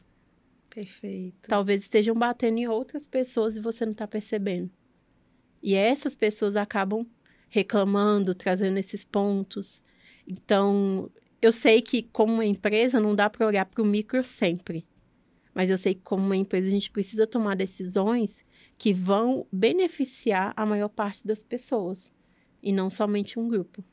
Perfeito. 0.69 1.47
Talvez 1.47 1.83
estejam 1.83 2.15
batendo 2.15 2.57
em 2.57 2.67
outras 2.67 3.05
pessoas 3.05 3.57
e 3.57 3.61
você 3.61 3.85
não 3.85 3.93
tá 3.93 4.07
percebendo. 4.07 4.69
E 5.61 5.75
essas 5.75 6.15
pessoas 6.15 6.55
acabam 6.55 7.05
reclamando, 7.49 8.33
trazendo 8.33 8.77
esses 8.77 9.03
pontos. 9.03 9.83
Então, 10.32 11.11
eu 11.41 11.51
sei 11.51 11.82
que 11.82 12.03
como 12.03 12.36
uma 12.36 12.45
empresa 12.45 13.01
não 13.01 13.13
dá 13.13 13.29
para 13.29 13.45
olhar 13.45 13.65
para 13.65 13.84
o 13.84 13.86
micro 13.86 14.23
sempre. 14.23 14.88
Mas 15.53 15.69
eu 15.69 15.77
sei 15.77 15.93
que 15.93 16.01
como 16.01 16.23
uma 16.23 16.38
empresa 16.38 16.69
a 16.69 16.71
gente 16.71 16.89
precisa 16.89 17.27
tomar 17.27 17.57
decisões 17.57 18.45
que 18.77 18.93
vão 18.93 19.45
beneficiar 19.51 20.53
a 20.55 20.65
maior 20.65 20.88
parte 20.88 21.27
das 21.27 21.43
pessoas 21.43 22.13
e 22.63 22.71
não 22.71 22.89
somente 22.89 23.38
um 23.38 23.49
grupo. 23.49 23.84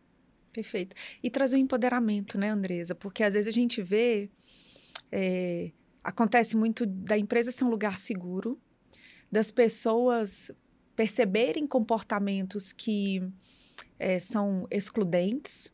Perfeito. 0.53 0.95
E 1.21 1.29
trazer 1.29 1.57
o 1.57 1.59
empoderamento, 1.59 2.39
né, 2.39 2.51
Andresa? 2.51 2.95
Porque 2.95 3.25
às 3.25 3.35
vezes 3.35 3.49
a 3.49 3.53
gente 3.53 3.83
vê. 3.83 4.31
É, 5.11 5.73
acontece 6.05 6.57
muito 6.57 6.87
da 6.87 7.19
empresa 7.19 7.51
ser 7.51 7.65
um 7.65 7.71
lugar 7.71 7.99
seguro, 7.99 8.59
das 9.31 9.51
pessoas 9.51 10.51
perceberem 10.95 11.67
comportamentos 11.67 12.73
que 12.73 13.23
é, 13.99 14.19
são 14.19 14.67
excludentes, 14.71 15.73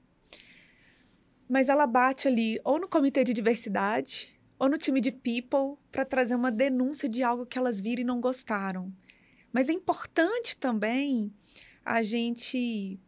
mas 1.48 1.68
ela 1.68 1.86
bate 1.86 2.28
ali 2.28 2.60
ou 2.64 2.78
no 2.78 2.88
comitê 2.88 3.24
de 3.24 3.32
diversidade 3.32 4.34
ou 4.58 4.68
no 4.68 4.78
time 4.78 5.00
de 5.00 5.12
people 5.12 5.78
para 5.90 6.04
trazer 6.04 6.34
uma 6.34 6.50
denúncia 6.50 7.08
de 7.08 7.22
algo 7.22 7.46
que 7.46 7.58
elas 7.58 7.80
viram 7.80 8.02
e 8.02 8.04
não 8.04 8.20
gostaram. 8.20 8.92
Mas 9.52 9.68
é 9.68 9.72
importante 9.72 10.56
também 10.56 11.32
a 11.84 12.02
gente 12.02 12.98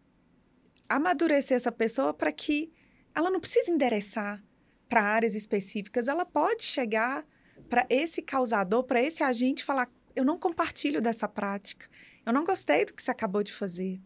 amadurecer 0.88 1.56
essa 1.56 1.72
pessoa 1.72 2.12
para 2.12 2.30
que 2.30 2.72
ela 3.14 3.30
não 3.30 3.40
precise 3.40 3.70
endereçar 3.70 4.42
para 4.88 5.02
áreas 5.02 5.34
específicas, 5.34 6.08
ela 6.08 6.24
pode 6.24 6.62
chegar 6.62 7.26
para 7.68 7.86
esse 7.88 8.22
causador, 8.22 8.84
para 8.84 9.02
esse 9.02 9.22
agente 9.22 9.64
falar: 9.64 9.90
eu 10.14 10.24
não 10.24 10.38
compartilho 10.38 11.00
dessa 11.00 11.26
prática, 11.26 11.88
eu 12.24 12.32
não 12.32 12.44
gostei 12.44 12.84
do 12.84 12.94
que 12.94 13.02
você 13.02 13.10
acabou 13.10 13.42
de 13.42 13.52
fazer. 13.52 14.00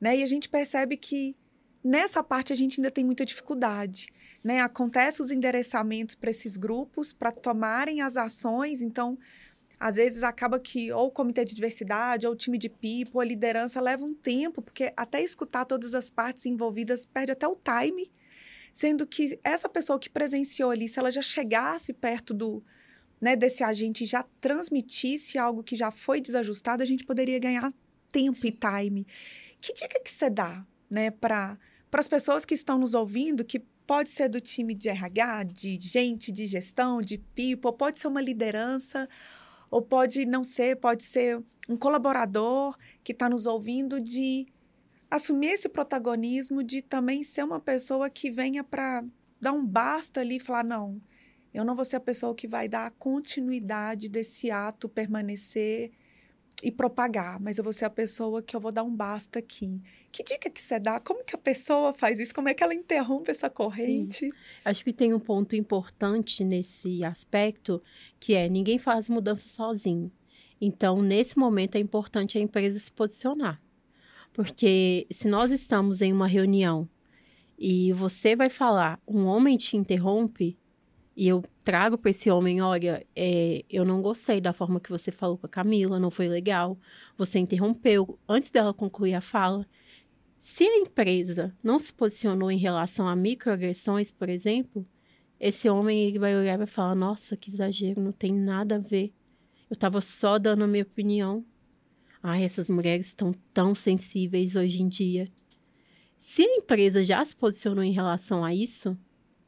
Né? 0.00 0.18
E 0.18 0.22
a 0.22 0.26
gente 0.26 0.48
percebe 0.48 0.96
que 0.96 1.36
nessa 1.84 2.22
parte 2.22 2.52
a 2.52 2.56
gente 2.56 2.80
ainda 2.80 2.90
tem 2.90 3.04
muita 3.04 3.24
dificuldade. 3.24 4.08
Né? 4.42 4.60
Acontece 4.60 5.22
os 5.22 5.30
endereçamentos 5.30 6.14
para 6.14 6.30
esses 6.30 6.56
grupos 6.56 7.12
para 7.12 7.30
tomarem 7.30 8.00
as 8.00 8.16
ações, 8.16 8.82
então 8.82 9.18
às 9.78 9.96
vezes 9.96 10.22
acaba 10.22 10.58
que 10.58 10.92
ou 10.92 11.08
o 11.08 11.10
comitê 11.10 11.44
de 11.44 11.54
diversidade, 11.54 12.26
ou 12.26 12.32
o 12.32 12.36
time 12.36 12.56
de 12.56 12.68
people, 12.68 13.20
a 13.20 13.24
liderança 13.24 13.80
leva 13.80 14.04
um 14.04 14.14
tempo, 14.14 14.62
porque 14.62 14.92
até 14.96 15.22
escutar 15.22 15.64
todas 15.64 15.94
as 15.94 16.10
partes 16.10 16.46
envolvidas 16.46 17.04
perde 17.04 17.32
até 17.32 17.46
o 17.46 17.56
time, 17.56 18.10
sendo 18.72 19.06
que 19.06 19.38
essa 19.42 19.68
pessoa 19.68 19.98
que 19.98 20.08
presenciou 20.08 20.70
ali, 20.70 20.88
se 20.88 20.98
ela 20.98 21.10
já 21.10 21.22
chegasse 21.22 21.92
perto 21.92 22.32
do, 22.32 22.62
né, 23.20 23.36
desse 23.36 23.64
agente 23.64 24.04
já 24.04 24.24
transmitisse 24.40 25.38
algo 25.38 25.62
que 25.62 25.76
já 25.76 25.90
foi 25.90 26.20
desajustado, 26.20 26.82
a 26.82 26.86
gente 26.86 27.04
poderia 27.04 27.38
ganhar 27.38 27.72
tempo 28.10 28.46
e 28.46 28.52
time. 28.52 29.06
Que 29.60 29.72
dica 29.72 30.00
que 30.00 30.10
você 30.10 30.28
dá, 30.30 30.64
né, 30.90 31.10
para 31.10 31.58
as 32.00 32.08
pessoas 32.08 32.44
que 32.44 32.54
estão 32.54 32.78
nos 32.78 32.94
ouvindo, 32.94 33.44
que 33.44 33.60
pode 33.86 34.10
ser 34.10 34.28
do 34.28 34.40
time 34.40 34.74
de 34.74 34.88
RH, 34.88 35.44
de 35.44 35.78
gente, 35.80 36.32
de 36.32 36.46
gestão, 36.46 37.00
de 37.00 37.18
people, 37.18 37.72
pode 37.76 38.00
ser 38.00 38.08
uma 38.08 38.20
liderança, 38.20 39.08
ou 39.70 39.82
pode 39.82 40.24
não 40.24 40.42
ser, 40.42 40.76
pode 40.76 41.02
ser 41.04 41.42
um 41.68 41.76
colaborador 41.76 42.76
que 43.02 43.12
está 43.12 43.28
nos 43.28 43.46
ouvindo 43.46 44.00
de 44.00 44.46
assumir 45.10 45.48
esse 45.48 45.68
protagonismo 45.68 46.62
de 46.62 46.82
também 46.82 47.22
ser 47.22 47.44
uma 47.44 47.60
pessoa 47.60 48.10
que 48.10 48.30
venha 48.30 48.64
para 48.64 49.04
dar 49.40 49.52
um 49.52 49.64
basta 49.64 50.20
ali 50.20 50.36
e 50.36 50.40
falar 50.40 50.64
não, 50.64 51.00
eu 51.52 51.64
não 51.64 51.76
vou 51.76 51.84
ser 51.84 51.96
a 51.96 52.00
pessoa 52.00 52.34
que 52.34 52.48
vai 52.48 52.68
dar 52.68 52.86
a 52.86 52.90
continuidade 52.90 54.08
desse 54.08 54.50
ato 54.50 54.88
permanecer 54.88 55.92
e 56.64 56.72
propagar, 56.72 57.38
mas 57.38 57.58
eu 57.58 57.64
vou 57.64 57.74
ser 57.74 57.84
a 57.84 57.90
pessoa 57.90 58.42
que 58.42 58.56
eu 58.56 58.60
vou 58.60 58.72
dar 58.72 58.82
um 58.82 58.96
basta 58.96 59.38
aqui. 59.38 59.82
Que 60.10 60.24
dica 60.24 60.48
que 60.48 60.62
você 60.62 60.80
dá? 60.80 60.98
Como 60.98 61.22
que 61.22 61.34
a 61.34 61.38
pessoa 61.38 61.92
faz 61.92 62.18
isso? 62.18 62.34
Como 62.34 62.48
é 62.48 62.54
que 62.54 62.64
ela 62.64 62.72
interrompe 62.72 63.30
essa 63.30 63.50
corrente? 63.50 64.26
Sim. 64.26 64.32
Acho 64.64 64.82
que 64.82 64.92
tem 64.92 65.12
um 65.12 65.20
ponto 65.20 65.54
importante 65.54 66.42
nesse 66.42 67.04
aspecto, 67.04 67.82
que 68.18 68.32
é 68.32 68.48
ninguém 68.48 68.78
faz 68.78 69.10
mudança 69.10 69.46
sozinho. 69.46 70.10
Então, 70.58 71.02
nesse 71.02 71.36
momento 71.38 71.76
é 71.76 71.80
importante 71.80 72.38
a 72.38 72.40
empresa 72.40 72.78
se 72.80 72.90
posicionar. 72.90 73.60
Porque 74.32 75.06
se 75.10 75.28
nós 75.28 75.52
estamos 75.52 76.00
em 76.00 76.14
uma 76.14 76.26
reunião 76.26 76.88
e 77.58 77.92
você 77.92 78.34
vai 78.34 78.48
falar, 78.48 78.98
um 79.06 79.26
homem 79.26 79.58
te 79.58 79.76
interrompe, 79.76 80.56
e 81.16 81.28
eu 81.28 81.44
trago 81.62 81.96
para 81.96 82.10
esse 82.10 82.28
homem, 82.30 82.60
olha, 82.60 83.06
é, 83.14 83.64
eu 83.70 83.84
não 83.84 84.02
gostei 84.02 84.40
da 84.40 84.52
forma 84.52 84.80
que 84.80 84.90
você 84.90 85.12
falou 85.12 85.38
com 85.38 85.46
a 85.46 85.48
Camila, 85.48 86.00
não 86.00 86.10
foi 86.10 86.28
legal. 86.28 86.76
Você 87.16 87.38
interrompeu 87.38 88.18
antes 88.28 88.50
dela 88.50 88.74
concluir 88.74 89.14
a 89.14 89.20
fala. 89.20 89.66
Se 90.36 90.64
a 90.64 90.76
empresa 90.76 91.56
não 91.62 91.78
se 91.78 91.92
posicionou 91.92 92.50
em 92.50 92.58
relação 92.58 93.08
a 93.08 93.14
microagressões, 93.14 94.10
por 94.10 94.28
exemplo, 94.28 94.84
esse 95.38 95.68
homem 95.68 96.04
ele 96.04 96.18
vai 96.18 96.36
olhar 96.36 96.54
e 96.54 96.58
vai 96.58 96.66
falar: 96.66 96.94
Nossa, 96.94 97.36
que 97.36 97.48
exagero, 97.48 98.00
não 98.00 98.12
tem 98.12 98.32
nada 98.32 98.76
a 98.76 98.80
ver. 98.80 99.12
Eu 99.70 99.74
estava 99.74 100.00
só 100.00 100.38
dando 100.38 100.64
a 100.64 100.66
minha 100.66 100.82
opinião. 100.82 101.44
Ai, 102.22 102.42
essas 102.42 102.68
mulheres 102.68 103.06
estão 103.06 103.32
tão 103.52 103.74
sensíveis 103.74 104.56
hoje 104.56 104.82
em 104.82 104.88
dia. 104.88 105.30
Se 106.18 106.42
a 106.42 106.56
empresa 106.56 107.04
já 107.04 107.24
se 107.24 107.36
posicionou 107.36 107.84
em 107.84 107.92
relação 107.92 108.44
a 108.44 108.54
isso, 108.54 108.98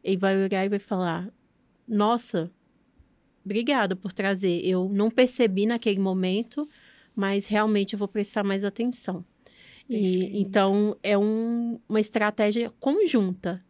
ele 0.05 0.17
vai 0.17 0.37
olhar 0.41 0.65
e 0.65 0.69
vai 0.69 0.79
falar: 0.79 1.33
nossa, 1.87 2.51
obrigada 3.45 3.95
por 3.95 4.13
trazer. 4.13 4.65
Eu 4.65 4.89
não 4.89 5.11
percebi 5.11 5.67
naquele 5.67 6.01
momento, 6.01 6.69
mas 7.15 7.47
realmente 7.47 7.95
eu 7.95 7.99
vou 7.99 8.09
prestar 8.09 8.43
mais 8.43 8.65
atenção. 8.65 9.25
E, 9.89 10.41
então, 10.41 10.97
é 11.03 11.17
um, 11.17 11.79
uma 11.89 12.01
estratégia 12.01 12.73
conjunta. 12.81 13.65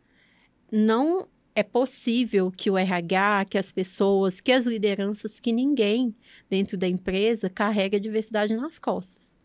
Não 0.72 1.28
é 1.54 1.62
possível 1.62 2.50
que 2.50 2.70
o 2.70 2.76
RH, 2.76 3.46
que 3.46 3.58
as 3.58 3.70
pessoas, 3.70 4.40
que 4.40 4.52
as 4.52 4.66
lideranças, 4.66 5.40
que 5.40 5.52
ninguém 5.52 6.14
dentro 6.50 6.76
da 6.76 6.88
empresa 6.88 7.48
carregue 7.48 7.96
a 7.96 8.00
diversidade 8.00 8.54
nas 8.54 8.78
costas. 8.78 9.38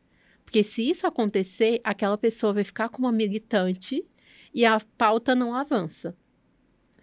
Porque 0.43 0.63
se 0.63 0.89
isso 0.89 1.07
acontecer, 1.07 1.79
aquela 1.83 2.17
pessoa 2.17 2.51
vai 2.51 2.63
ficar 2.65 2.89
como 2.89 3.07
uma 3.07 3.13
militante 3.13 4.03
e 4.53 4.65
a 4.65 4.81
pauta 4.97 5.33
não 5.33 5.55
avança. 5.55 6.15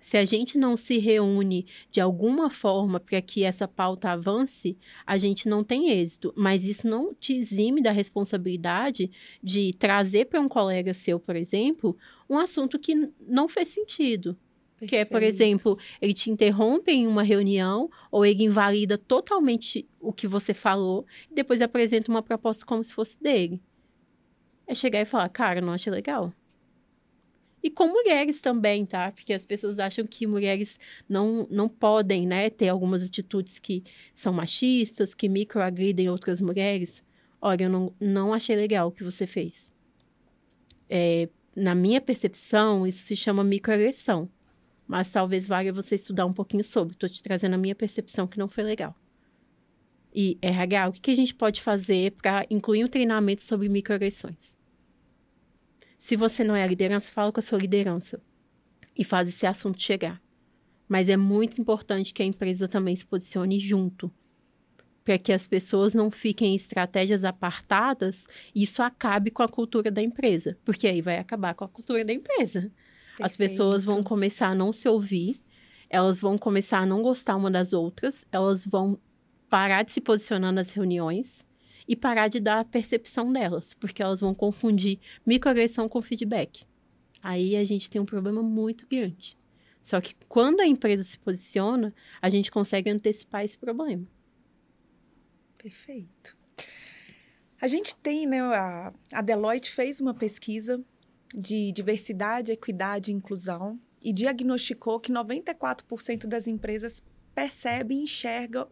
Se 0.00 0.16
a 0.16 0.24
gente 0.24 0.56
não 0.56 0.76
se 0.76 0.98
reúne 0.98 1.66
de 1.92 2.00
alguma 2.00 2.50
forma 2.50 3.00
para 3.00 3.20
que 3.20 3.42
essa 3.42 3.66
pauta 3.66 4.10
avance, 4.10 4.78
a 5.06 5.18
gente 5.18 5.48
não 5.48 5.64
tem 5.64 5.90
êxito. 5.90 6.32
Mas 6.36 6.64
isso 6.64 6.88
não 6.88 7.14
te 7.14 7.32
exime 7.32 7.82
da 7.82 7.90
responsabilidade 7.90 9.10
de 9.42 9.72
trazer 9.74 10.26
para 10.26 10.40
um 10.40 10.48
colega 10.48 10.94
seu, 10.94 11.18
por 11.18 11.34
exemplo, 11.34 11.96
um 12.28 12.38
assunto 12.38 12.78
que 12.78 13.12
não 13.26 13.48
fez 13.48 13.68
sentido. 13.68 14.36
Perfeito. 14.78 14.90
Que 14.90 14.96
é, 14.96 15.04
por 15.04 15.22
exemplo, 15.24 15.78
ele 16.00 16.14
te 16.14 16.30
interrompe 16.30 16.92
em 16.92 17.06
uma 17.06 17.24
reunião 17.24 17.90
ou 18.12 18.24
ele 18.24 18.44
invalida 18.44 18.96
totalmente 18.96 19.88
o 20.00 20.12
que 20.12 20.28
você 20.28 20.54
falou 20.54 21.04
e 21.28 21.34
depois 21.34 21.60
apresenta 21.60 22.10
uma 22.10 22.22
proposta 22.22 22.64
como 22.64 22.82
se 22.84 22.94
fosse 22.94 23.20
dele. 23.20 23.60
É 24.66 24.74
chegar 24.74 25.00
e 25.00 25.04
falar, 25.04 25.28
cara, 25.30 25.60
não 25.60 25.72
achei 25.72 25.92
legal. 25.92 26.32
E 27.62 27.70
com 27.70 27.88
mulheres 27.88 28.40
também, 28.40 28.86
tá? 28.86 29.10
Porque 29.10 29.32
as 29.32 29.44
pessoas 29.44 29.78
acham 29.78 30.06
que 30.06 30.26
mulheres 30.26 30.78
não, 31.08 31.46
não 31.50 31.68
podem, 31.68 32.26
né, 32.26 32.50
ter 32.50 32.68
algumas 32.68 33.02
atitudes 33.02 33.58
que 33.58 33.82
são 34.14 34.32
machistas, 34.32 35.14
que 35.14 35.28
microagridem 35.28 36.08
outras 36.08 36.40
mulheres. 36.40 37.04
Olha, 37.40 37.64
eu 37.64 37.70
não, 37.70 37.92
não 38.00 38.32
achei 38.32 38.54
legal 38.54 38.88
o 38.88 38.92
que 38.92 39.02
você 39.02 39.26
fez. 39.26 39.74
É, 40.88 41.28
na 41.54 41.74
minha 41.74 42.00
percepção, 42.00 42.86
isso 42.86 43.02
se 43.02 43.16
chama 43.16 43.42
microagressão. 43.42 44.28
Mas 44.86 45.12
talvez 45.12 45.46
valha 45.46 45.72
você 45.72 45.96
estudar 45.96 46.24
um 46.24 46.32
pouquinho 46.32 46.64
sobre. 46.64 46.94
Estou 46.94 47.08
te 47.08 47.22
trazendo 47.22 47.54
a 47.54 47.58
minha 47.58 47.74
percepção 47.74 48.26
que 48.26 48.38
não 48.38 48.48
foi 48.48 48.64
legal. 48.64 48.96
E 50.14 50.38
RH, 50.40 50.88
o 50.88 50.92
que, 50.92 51.00
que 51.00 51.10
a 51.10 51.16
gente 51.16 51.34
pode 51.34 51.60
fazer 51.60 52.12
para 52.12 52.46
incluir 52.50 52.84
um 52.84 52.88
treinamento 52.88 53.42
sobre 53.42 53.68
microagressões? 53.68 54.57
Se 55.98 56.14
você 56.14 56.44
não 56.44 56.54
é 56.54 56.62
a 56.62 56.66
liderança, 56.66 57.10
fala 57.10 57.32
com 57.32 57.40
a 57.40 57.42
sua 57.42 57.58
liderança 57.58 58.22
e 58.96 59.02
faz 59.02 59.28
esse 59.28 59.44
assunto 59.44 59.82
chegar. 59.82 60.22
Mas 60.88 61.08
é 61.08 61.16
muito 61.16 61.60
importante 61.60 62.14
que 62.14 62.22
a 62.22 62.24
empresa 62.24 62.68
também 62.68 62.94
se 62.94 63.04
posicione 63.04 63.58
junto, 63.58 64.08
para 65.04 65.18
que 65.18 65.32
as 65.32 65.48
pessoas 65.48 65.94
não 65.94 66.08
fiquem 66.08 66.52
em 66.52 66.54
estratégias 66.54 67.24
apartadas 67.24 68.26
e 68.54 68.62
isso 68.62 68.80
acabe 68.80 69.32
com 69.32 69.42
a 69.42 69.48
cultura 69.48 69.90
da 69.90 70.00
empresa, 70.00 70.56
porque 70.64 70.86
aí 70.86 71.02
vai 71.02 71.18
acabar 71.18 71.52
com 71.54 71.64
a 71.64 71.68
cultura 71.68 72.04
da 72.04 72.12
empresa. 72.12 72.60
Perfeito. 72.60 73.22
As 73.22 73.36
pessoas 73.36 73.84
vão 73.84 74.04
começar 74.04 74.50
a 74.50 74.54
não 74.54 74.72
se 74.72 74.88
ouvir, 74.88 75.42
elas 75.90 76.20
vão 76.20 76.38
começar 76.38 76.78
a 76.78 76.86
não 76.86 77.02
gostar 77.02 77.34
uma 77.34 77.50
das 77.50 77.72
outras, 77.72 78.24
elas 78.30 78.64
vão 78.64 78.96
parar 79.50 79.82
de 79.82 79.90
se 79.90 80.00
posicionar 80.00 80.52
nas 80.52 80.70
reuniões 80.70 81.47
e 81.88 81.96
parar 81.96 82.28
de 82.28 82.38
dar 82.38 82.60
a 82.60 82.64
percepção 82.64 83.32
delas, 83.32 83.72
porque 83.72 84.02
elas 84.02 84.20
vão 84.20 84.34
confundir 84.34 85.00
microagressão 85.24 85.88
com 85.88 86.02
feedback. 86.02 86.66
Aí 87.22 87.56
a 87.56 87.64
gente 87.64 87.88
tem 87.88 88.00
um 88.00 88.04
problema 88.04 88.42
muito 88.42 88.86
grande. 88.86 89.36
Só 89.82 90.00
que 90.00 90.14
quando 90.28 90.60
a 90.60 90.66
empresa 90.66 91.02
se 91.02 91.18
posiciona, 91.18 91.94
a 92.20 92.28
gente 92.28 92.50
consegue 92.50 92.90
antecipar 92.90 93.42
esse 93.42 93.56
problema. 93.56 94.06
Perfeito. 95.56 96.36
A 97.60 97.66
gente 97.66 97.94
tem, 97.96 98.26
né, 98.26 98.40
a, 98.40 98.92
a 99.12 99.22
Deloitte 99.22 99.70
fez 99.70 99.98
uma 99.98 100.12
pesquisa 100.12 100.84
de 101.34 101.72
diversidade, 101.72 102.52
equidade 102.52 103.10
e 103.10 103.14
inclusão 103.14 103.80
e 104.02 104.12
diagnosticou 104.12 105.00
que 105.00 105.10
94% 105.10 106.26
das 106.26 106.46
empresas 106.46 107.02
percebe 107.34 107.94
e 107.94 108.02
enxerga 108.02 108.68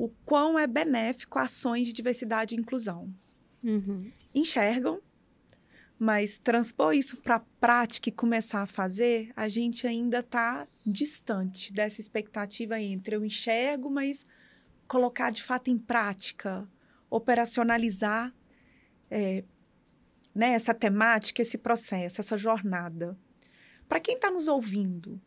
o 0.00 0.08
quão 0.24 0.58
é 0.58 0.66
benéfico 0.66 1.38
ações 1.38 1.86
de 1.86 1.92
diversidade 1.92 2.54
e 2.54 2.58
inclusão. 2.58 3.14
Uhum. 3.62 4.10
Enxergam, 4.34 4.98
Mas 5.98 6.38
transpor 6.38 6.94
isso 6.94 7.18
para 7.18 7.36
a 7.36 7.44
prática 7.60 8.08
e 8.08 8.12
começar 8.12 8.62
a 8.62 8.66
fazer, 8.66 9.30
a 9.36 9.46
gente 9.46 9.86
ainda 9.86 10.20
está 10.20 10.66
distante 10.86 11.70
dessa 11.70 12.00
expectativa 12.00 12.80
entre 12.80 13.14
eu 13.14 13.22
enxergo, 13.22 13.90
mas 13.90 14.26
colocar 14.88 15.30
de 15.30 15.42
fato 15.42 15.68
em 15.68 15.76
prática, 15.76 16.66
operacionalizar 17.10 18.34
é, 19.10 19.44
né, 20.34 20.52
essa 20.52 20.72
temática, 20.72 21.42
esse 21.42 21.58
processo, 21.58 22.22
essa 22.22 22.38
jornada. 22.38 23.14
Para 23.86 24.00
quem 24.00 24.14
está 24.14 24.30
nos 24.30 24.48
ouvindo 24.48 25.20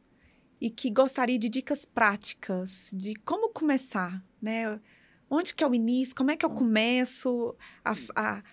e 0.63 0.69
que 0.69 0.89
gostaria 0.89 1.37
de 1.37 1.49
dicas 1.49 1.83
práticas 1.83 2.89
de 2.93 3.15
como 3.15 3.49
começar, 3.49 4.23
né? 4.41 4.79
Onde 5.29 5.53
que 5.53 5.61
é 5.61 5.67
o 5.67 5.75
início? 5.75 6.15
Como 6.15 6.31
é 6.31 6.37
que 6.37 6.45
eu 6.45 6.49
começo 6.49 7.53
a, 7.83 7.93
a 8.15 8.43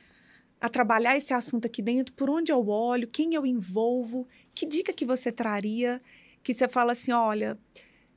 a 0.60 0.68
trabalhar 0.68 1.16
esse 1.16 1.32
assunto 1.32 1.64
aqui 1.64 1.80
dentro, 1.80 2.12
por 2.12 2.28
onde 2.28 2.52
eu 2.52 2.68
olho, 2.68 3.08
quem 3.08 3.34
eu 3.34 3.46
envolvo, 3.46 4.28
que 4.54 4.66
dica 4.66 4.92
que 4.92 5.06
você 5.06 5.32
traria, 5.32 6.02
que 6.42 6.52
você 6.52 6.68
fala 6.68 6.92
assim, 6.92 7.12
olha, 7.12 7.58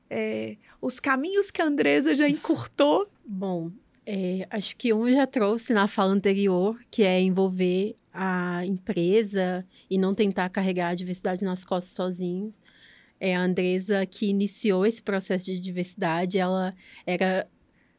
é, 0.09 0.57
os 0.81 0.99
caminhos 0.99 1.49
que 1.49 1.61
a 1.61 1.65
Andresa 1.65 2.13
já 2.13 2.27
encurtou. 2.27 3.07
Bom, 3.25 3.71
é, 4.05 4.45
acho 4.49 4.75
que 4.75 4.93
um 4.93 5.09
já 5.09 5.25
trouxe 5.25 5.73
na 5.73 5.87
fala 5.87 6.11
anterior, 6.11 6.77
que 6.91 7.03
é 7.03 7.21
envolver 7.21 7.95
a 8.13 8.65
empresa 8.65 9.65
e 9.89 9.97
não 9.97 10.13
tentar 10.13 10.49
carregar 10.49 10.89
a 10.89 10.95
diversidade 10.95 11.45
nas 11.45 11.63
costas 11.63 11.95
sozinhos. 11.95 12.61
É 13.25 13.33
a 13.33 13.41
Andresa 13.41 14.05
que 14.05 14.25
iniciou 14.25 14.85
esse 14.85 15.01
processo 15.01 15.45
de 15.45 15.57
diversidade, 15.57 16.37
ela 16.37 16.75
era 17.05 17.47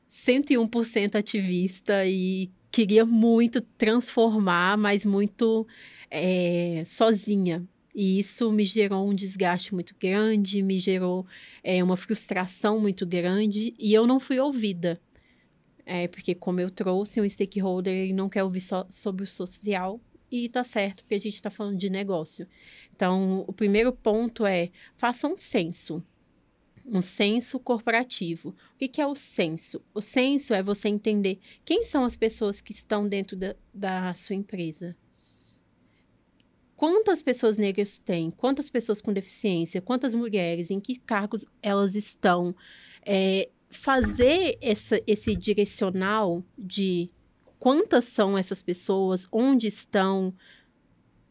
101% 0.07 1.15
ativista 1.15 2.05
e 2.07 2.51
queria 2.71 3.07
muito 3.07 3.63
transformar, 3.63 4.77
mas 4.77 5.03
muito 5.03 5.67
é, 6.11 6.83
sozinha. 6.85 7.67
E 7.95 8.19
isso 8.19 8.53
me 8.53 8.67
gerou 8.67 9.09
um 9.09 9.15
desgaste 9.15 9.75
muito 9.75 9.97
grande, 9.99 10.61
me 10.61 10.79
gerou 10.79 11.27
é, 11.63 11.83
uma 11.83 11.97
frustração 11.97 12.79
muito 12.79 13.07
grande 13.07 13.75
e 13.79 13.95
eu 13.95 14.07
não 14.07 14.21
fui 14.21 14.39
ouvida. 14.39 15.01
É, 15.87 16.07
porque 16.07 16.35
como 16.35 16.61
eu 16.61 16.71
trouxe 16.71 17.19
um 17.19 17.27
stakeholder, 17.27 17.95
ele 17.95 18.13
não 18.13 18.29
quer 18.29 18.45
ouvir 18.45 18.61
só 18.61 18.87
sobre 18.91 19.25
o 19.25 19.27
social 19.27 19.99
e 20.35 20.49
tá 20.49 20.65
certo, 20.65 21.03
porque 21.03 21.15
a 21.15 21.21
gente 21.21 21.35
está 21.35 21.51
falando 21.51 21.79
de 21.79 21.89
negócio. 21.89 22.47
Então, 22.95 23.45
o 23.47 23.53
primeiro 23.53 23.93
ponto 23.93 24.45
é 24.45 24.71
faça 24.97 25.29
um 25.29 25.37
censo 25.37 26.03
um 26.87 27.01
senso 27.01 27.59
corporativo. 27.59 28.51
O 28.75 28.89
que, 28.89 29.01
é 29.01 29.07
o 29.07 29.15
senso? 29.15 29.83
O 29.95 30.01
senso 30.01 30.53
é 30.53 30.63
você 30.63 30.89
entender 30.89 31.41
quem 31.65 31.83
são 31.83 32.05
as 32.05 32.15
pessoas 32.15 32.61
que 32.61 32.73
estão 32.73 33.09
dentro 33.09 33.37
da, 33.37 33.57
da 33.73 34.13
sua 34.15 34.37
empresa. 34.37 34.95
Quantas 36.77 37.23
pessoas 37.23 37.57
negras 37.57 37.99
tem? 37.99 38.31
Quantas 38.31 38.69
pessoas 38.69 39.01
com 39.01 39.13
deficiência? 39.13 39.81
Quantas 39.81 40.15
mulheres? 40.15 40.71
Em 40.71 40.81
que 40.81 40.97
cargos 40.97 41.47
elas 41.63 41.95
estão? 41.95 42.55
É, 43.07 43.49
fazer 43.71 44.59
essa, 44.61 45.01
esse 45.07 45.35
direcional 45.35 46.45
de 46.59 47.11
quantas 47.65 48.05
são 48.05 48.37
essas 48.37 48.61
pessoas, 48.61 49.27
onde 49.33 49.67
estão, 49.67 50.35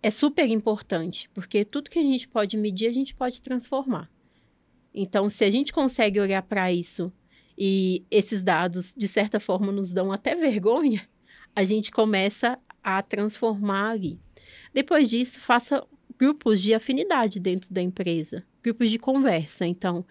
é 0.01 0.09
super 0.09 0.49
importante, 0.49 1.29
porque 1.31 1.63
tudo 1.63 1.91
que 1.91 1.99
a 1.99 2.01
gente 2.01 2.27
pode 2.27 2.57
medir, 2.57 2.87
a 2.87 2.91
gente 2.91 3.13
pode 3.13 3.39
transformar. 3.39 4.09
Então, 4.91 5.29
se 5.29 5.45
a 5.45 5.51
gente 5.51 5.71
consegue 5.71 6.19
olhar 6.19 6.41
para 6.41 6.73
isso 6.73 7.13
e 7.55 8.03
esses 8.09 8.41
dados, 8.41 8.95
de 8.97 9.07
certa 9.07 9.39
forma, 9.39 9.71
nos 9.71 9.93
dão 9.93 10.11
até 10.11 10.33
vergonha, 10.33 11.07
a 11.55 11.63
gente 11.63 11.91
começa 11.91 12.57
a 12.81 13.03
transformar 13.03 13.91
ali. 13.91 14.19
Depois 14.73 15.07
disso, 15.07 15.39
faça 15.39 15.85
grupos 16.17 16.59
de 16.63 16.73
afinidade 16.73 17.39
dentro 17.39 17.71
da 17.71 17.79
empresa, 17.83 18.43
grupos 18.63 18.89
de 18.89 18.97
conversa. 18.97 19.67
Então, 19.67 20.03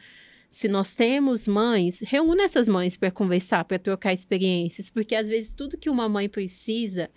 se 0.52 0.68
nós 0.68 0.92
temos 0.94 1.48
mães, 1.48 2.00
reúna 2.00 2.44
essas 2.44 2.68
mães 2.68 2.96
para 2.96 3.10
conversar, 3.10 3.64
para 3.64 3.78
trocar 3.78 4.12
experiências, 4.12 4.90
porque 4.90 5.14
às 5.14 5.28
vezes 5.28 5.54
tudo 5.54 5.78
que 5.78 5.90
uma 5.90 6.08
mãe 6.08 6.28
precisa 6.28 7.10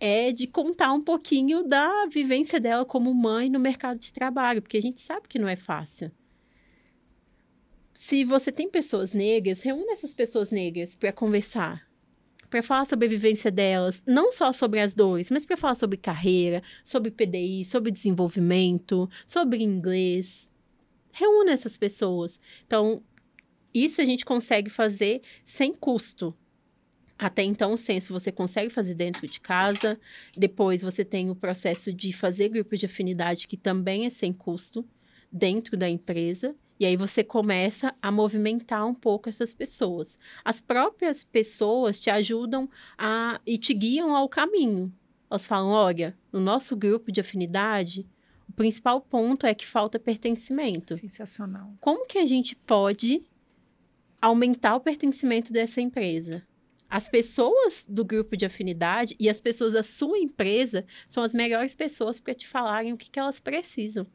é 0.00 0.32
de 0.32 0.46
contar 0.46 0.92
um 0.92 1.00
pouquinho 1.00 1.62
da 1.62 2.06
vivência 2.06 2.60
dela 2.60 2.84
como 2.84 3.14
mãe 3.14 3.48
no 3.48 3.58
mercado 3.58 3.98
de 3.98 4.12
trabalho, 4.12 4.60
porque 4.60 4.76
a 4.76 4.82
gente 4.82 5.00
sabe 5.00 5.28
que 5.28 5.38
não 5.38 5.48
é 5.48 5.56
fácil 5.56 6.10
se 7.96 8.24
você 8.24 8.52
tem 8.52 8.68
pessoas 8.68 9.14
negras, 9.14 9.62
reúne 9.62 9.90
essas 9.90 10.12
pessoas 10.12 10.50
negras 10.50 10.94
para 10.94 11.10
conversar, 11.14 11.88
para 12.50 12.62
falar 12.62 12.84
sobre 12.84 13.06
a 13.06 13.08
vivência 13.08 13.50
delas, 13.50 14.02
não 14.06 14.30
só 14.30 14.52
sobre 14.52 14.80
as 14.80 14.94
dores, 14.94 15.30
mas 15.30 15.46
para 15.46 15.56
falar 15.56 15.74
sobre 15.76 15.96
carreira, 15.96 16.62
sobre 16.84 17.10
PDI, 17.10 17.64
sobre 17.64 17.90
desenvolvimento, 17.90 19.08
sobre 19.26 19.62
inglês. 19.62 20.52
Reúne 21.18 21.50
essas 21.50 21.78
pessoas. 21.78 22.38
Então, 22.66 23.02
isso 23.72 24.02
a 24.02 24.04
gente 24.04 24.22
consegue 24.22 24.68
fazer 24.68 25.22
sem 25.46 25.72
custo. 25.72 26.36
Até 27.18 27.42
então, 27.42 27.72
o 27.72 27.78
censo 27.78 28.12
você 28.12 28.30
consegue 28.30 28.68
fazer 28.68 28.94
dentro 28.94 29.26
de 29.26 29.40
casa. 29.40 29.98
Depois, 30.36 30.82
você 30.82 31.06
tem 31.06 31.30
o 31.30 31.34
processo 31.34 31.90
de 31.90 32.12
fazer 32.12 32.50
grupos 32.50 32.78
de 32.78 32.84
afinidade, 32.84 33.48
que 33.48 33.56
também 33.56 34.04
é 34.04 34.10
sem 34.10 34.34
custo, 34.34 34.86
dentro 35.32 35.74
da 35.74 35.88
empresa. 35.88 36.54
E 36.78 36.84
aí 36.84 36.98
você 36.98 37.24
começa 37.24 37.94
a 38.02 38.12
movimentar 38.12 38.86
um 38.86 38.94
pouco 38.94 39.30
essas 39.30 39.54
pessoas. 39.54 40.18
As 40.44 40.60
próprias 40.60 41.24
pessoas 41.24 41.98
te 41.98 42.10
ajudam 42.10 42.68
a 42.98 43.40
e 43.46 43.56
te 43.56 43.72
guiam 43.72 44.14
ao 44.14 44.28
caminho. 44.28 44.92
Elas 45.30 45.46
falam: 45.46 45.70
olha, 45.70 46.14
no 46.30 46.40
nosso 46.40 46.76
grupo 46.76 47.10
de 47.10 47.22
afinidade, 47.22 48.06
principal 48.56 49.00
ponto 49.00 49.46
é 49.46 49.54
que 49.54 49.66
falta 49.66 49.98
pertencimento. 49.98 50.96
Sensacional. 50.96 51.74
Como 51.80 52.06
que 52.06 52.18
a 52.18 52.26
gente 52.26 52.56
pode 52.56 53.22
aumentar 54.20 54.76
o 54.76 54.80
pertencimento 54.80 55.52
dessa 55.52 55.80
empresa? 55.80 56.42
As 56.88 57.08
pessoas 57.08 57.86
do 57.88 58.04
grupo 58.04 58.36
de 58.36 58.46
afinidade 58.46 59.14
e 59.18 59.28
as 59.28 59.40
pessoas 59.40 59.72
da 59.72 59.82
sua 59.82 60.18
empresa 60.18 60.84
são 61.06 61.22
as 61.22 61.34
melhores 61.34 61.74
pessoas 61.74 62.18
para 62.18 62.34
te 62.34 62.46
falarem 62.46 62.92
o 62.92 62.96
que, 62.96 63.10
que 63.10 63.18
elas 63.18 63.38
precisam 63.38 64.06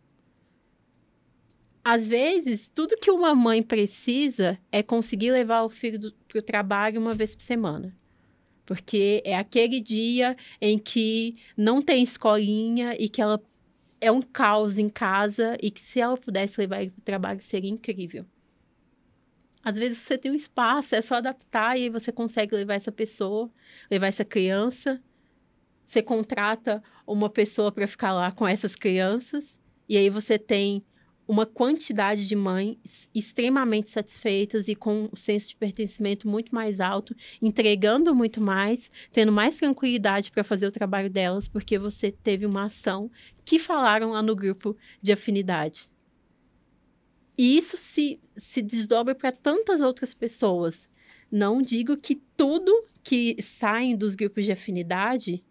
às 1.84 2.08
vezes, 2.08 2.70
tudo 2.74 2.98
que 2.98 3.10
uma 3.10 3.34
mãe 3.34 3.64
precisa 3.64 4.58
é 4.72 4.84
conseguir 4.84 5.32
levar 5.32 5.64
o 5.64 5.70
filho 5.70 6.14
para 6.28 6.40
o 6.40 6.42
trabalho 6.42 7.02
uma 7.02 7.14
vez 7.14 7.36
por 7.36 7.42
semana. 7.42 7.96
Porque 8.66 9.22
é 9.26 9.36
aquele 9.36 9.82
dia 9.82 10.38
em 10.62 10.78
que 10.78 11.36
não 11.58 11.82
tem 11.82 12.04
escolinha 12.04 12.96
e 13.00 13.10
que 13.10 13.22
ela 13.22 13.42
é 14.02 14.12
um 14.12 14.22
caos 14.22 14.80
em 14.80 14.90
casa 14.90 15.56
e 15.62 15.70
que 15.70 15.80
se 15.80 16.00
ela 16.00 16.18
pudesse 16.18 16.60
levar 16.60 16.82
ele 16.82 16.90
para 16.90 17.00
o 17.00 17.06
trabalho 17.06 17.40
seria 17.40 17.70
incrível. 17.70 18.26
Às 19.64 19.78
vezes 19.78 20.00
você 20.00 20.18
tem 20.18 20.32
um 20.32 20.36
espaço, 20.36 20.96
é 20.96 21.02
só 21.02 21.16
adaptar 21.16 21.78
e 21.78 21.88
você 21.88 22.12
consegue 22.12 22.56
levar 22.56 22.74
essa 22.74 22.92
pessoa, 22.92 23.50
levar 23.92 24.08
essa 24.08 24.26
criança. 24.26 25.00
Você 25.86 26.02
contrata 26.02 26.84
uma 27.06 27.30
pessoa 27.30 27.72
para 27.72 27.86
ficar 27.86 28.12
lá 28.12 28.32
com 28.32 28.48
essas 28.48 28.76
crianças 28.76 29.62
e 29.88 29.96
aí 29.96 30.10
você 30.10 30.40
tem 30.40 30.84
uma 31.32 31.46
quantidade 31.46 32.28
de 32.28 32.36
mães 32.36 33.08
extremamente 33.16 33.90
satisfeitas 33.90 34.68
e 34.68 34.76
com 34.76 35.06
um 35.06 35.16
senso 35.16 35.48
de 35.48 35.56
pertencimento 35.56 36.28
muito 36.28 36.54
mais 36.54 36.82
alto, 36.82 37.16
entregando 37.42 38.14
muito 38.14 38.42
mais, 38.42 38.92
tendo 39.14 39.32
mais 39.32 39.56
tranquilidade 39.56 40.30
para 40.30 40.44
fazer 40.44 40.68
o 40.68 40.72
trabalho 40.74 41.10
delas, 41.10 41.48
porque 41.48 41.80
você 41.80 42.12
teve 42.12 42.46
uma 42.46 42.66
ação 42.66 43.10
que 43.46 43.58
falaram 43.58 44.10
lá 44.10 44.22
no 44.22 44.36
grupo 44.36 44.76
de 45.02 45.14
afinidade. 45.14 45.90
E 47.38 47.58
isso 47.58 47.78
se, 47.78 48.20
se 48.36 48.62
desdobra 48.62 49.16
para 49.16 49.32
tantas 49.32 49.80
outras 49.80 50.14
pessoas. 50.14 50.90
Não 51.32 51.62
digo 51.62 51.96
que 51.96 52.22
tudo 52.36 52.88
que 53.02 53.42
sai 53.42 53.96
dos 53.96 54.16
grupos 54.16 54.44
de 54.44 54.52
afinidade 54.52 55.42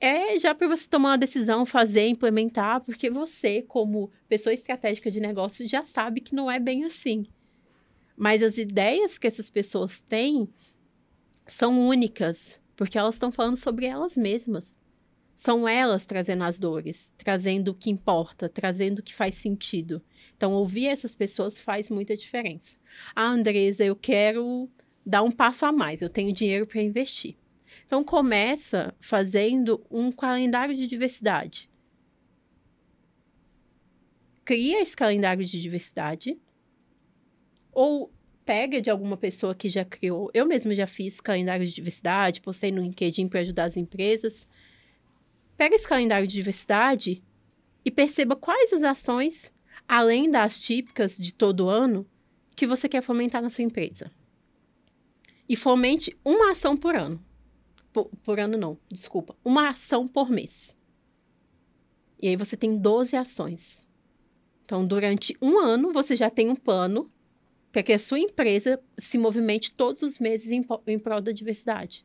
é 0.00 0.38
já 0.38 0.54
para 0.54 0.68
você 0.68 0.88
tomar 0.88 1.10
uma 1.10 1.18
decisão, 1.18 1.64
fazer, 1.64 2.08
implementar, 2.08 2.80
porque 2.80 3.10
você, 3.10 3.62
como 3.62 4.10
pessoa 4.28 4.52
estratégica 4.52 5.10
de 5.10 5.20
negócio, 5.20 5.66
já 5.66 5.84
sabe 5.84 6.20
que 6.20 6.34
não 6.34 6.50
é 6.50 6.58
bem 6.58 6.84
assim. 6.84 7.26
Mas 8.16 8.42
as 8.42 8.58
ideias 8.58 9.18
que 9.18 9.26
essas 9.26 9.50
pessoas 9.50 9.98
têm 10.00 10.48
são 11.46 11.86
únicas, 11.88 12.60
porque 12.74 12.98
elas 12.98 13.14
estão 13.14 13.30
falando 13.30 13.56
sobre 13.56 13.86
elas 13.86 14.16
mesmas. 14.16 14.78
São 15.34 15.68
elas 15.68 16.06
trazendo 16.06 16.44
as 16.44 16.58
dores, 16.58 17.12
trazendo 17.18 17.68
o 17.68 17.74
que 17.74 17.90
importa, 17.90 18.48
trazendo 18.48 19.00
o 19.00 19.02
que 19.02 19.14
faz 19.14 19.34
sentido. 19.34 20.02
Então, 20.34 20.52
ouvir 20.52 20.86
essas 20.86 21.14
pessoas 21.14 21.60
faz 21.60 21.90
muita 21.90 22.16
diferença. 22.16 22.78
Ah, 23.14 23.28
Andresa, 23.28 23.84
eu 23.84 23.94
quero 23.94 24.68
dar 25.04 25.22
um 25.22 25.30
passo 25.30 25.66
a 25.66 25.72
mais, 25.72 26.00
eu 26.00 26.08
tenho 26.08 26.32
dinheiro 26.32 26.66
para 26.66 26.82
investir. 26.82 27.36
Então, 27.86 28.02
começa 28.02 28.94
fazendo 29.00 29.84
um 29.90 30.10
calendário 30.10 30.74
de 30.74 30.86
diversidade. 30.86 31.70
Cria 34.44 34.82
esse 34.82 34.96
calendário 34.96 35.44
de 35.44 35.60
diversidade. 35.60 36.38
Ou 37.72 38.12
pega 38.46 38.80
de 38.80 38.88
alguma 38.88 39.16
pessoa 39.16 39.54
que 39.54 39.68
já 39.68 39.84
criou. 39.84 40.30
Eu 40.32 40.46
mesma 40.46 40.74
já 40.74 40.86
fiz 40.86 41.20
calendário 41.20 41.66
de 41.66 41.74
diversidade, 41.74 42.40
postei 42.40 42.70
no 42.70 42.80
LinkedIn 42.80 43.28
para 43.28 43.40
ajudar 43.40 43.64
as 43.64 43.76
empresas. 43.76 44.48
pega 45.56 45.74
esse 45.74 45.88
calendário 45.88 46.28
de 46.28 46.34
diversidade 46.34 47.22
e 47.84 47.90
perceba 47.90 48.36
quais 48.36 48.72
as 48.72 48.82
ações, 48.82 49.52
além 49.88 50.30
das 50.30 50.60
típicas 50.60 51.16
de 51.16 51.32
todo 51.34 51.68
ano, 51.68 52.06
que 52.54 52.66
você 52.66 52.88
quer 52.88 53.02
fomentar 53.02 53.42
na 53.42 53.50
sua 53.50 53.64
empresa. 53.64 54.10
E 55.48 55.56
fomente 55.56 56.16
uma 56.24 56.50
ação 56.50 56.76
por 56.76 56.94
ano. 56.94 57.22
Por, 57.96 58.10
por 58.22 58.38
ano 58.38 58.58
não, 58.58 58.78
desculpa. 58.92 59.34
Uma 59.42 59.70
ação 59.70 60.06
por 60.06 60.28
mês. 60.28 60.76
E 62.20 62.28
aí 62.28 62.36
você 62.36 62.54
tem 62.54 62.76
12 62.76 63.16
ações. 63.16 63.88
Então, 64.66 64.86
durante 64.86 65.34
um 65.40 65.58
ano, 65.58 65.94
você 65.94 66.14
já 66.14 66.28
tem 66.28 66.50
um 66.50 66.54
plano 66.54 67.10
para 67.72 67.82
que 67.82 67.94
a 67.94 67.98
sua 67.98 68.18
empresa 68.18 68.78
se 68.98 69.16
movimente 69.16 69.72
todos 69.72 70.02
os 70.02 70.18
meses 70.18 70.52
em, 70.52 70.62
em 70.86 70.98
prol 70.98 71.22
da 71.22 71.32
diversidade. 71.32 72.04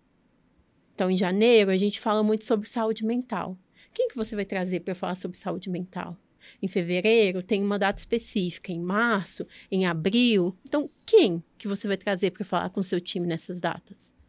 Então, 0.96 1.12
em 1.12 1.18
janeiro, 1.18 1.70
a 1.70 1.78
gente 1.78 2.00
fala 2.00 2.24
muito 2.24 2.46
sobre 2.46 2.70
saúde 2.70 3.06
mental. 3.06 3.58
Quem 3.94 4.08
que 4.08 4.16
você 4.16 4.34
vai 4.34 4.46
trazer 4.46 4.80
para 4.80 4.96
falar 4.96 5.16
sobre 5.16 5.38
saúde 5.38 5.70
mental? 5.70 6.16
Em 6.62 6.70
fevereiro, 6.70 7.44
tem 7.44 7.62
uma 7.62 7.78
data 7.78 8.00
específica. 8.00 8.72
Em 8.72 8.80
março, 8.80 9.46
em 9.70 9.86
abril. 9.86 10.56
Então, 10.66 10.90
quem 11.06 11.44
que 11.58 11.68
você 11.68 11.86
vai 11.86 11.98
trazer 11.98 12.32
para 12.32 12.46
falar 12.46 12.70
com 12.70 12.80
o 12.80 12.84
seu 12.84 13.02
time 13.02 13.28
nessas 13.28 13.60
datas? 13.60 14.21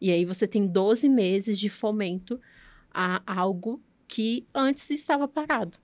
E 0.00 0.10
aí 0.10 0.24
você 0.24 0.46
tem 0.46 0.66
12 0.66 1.08
meses 1.08 1.58
de 1.58 1.68
fomento 1.68 2.40
a 2.92 3.22
algo 3.26 3.82
que 4.08 4.46
antes 4.54 4.90
estava 4.90 5.28
parado. 5.28 5.78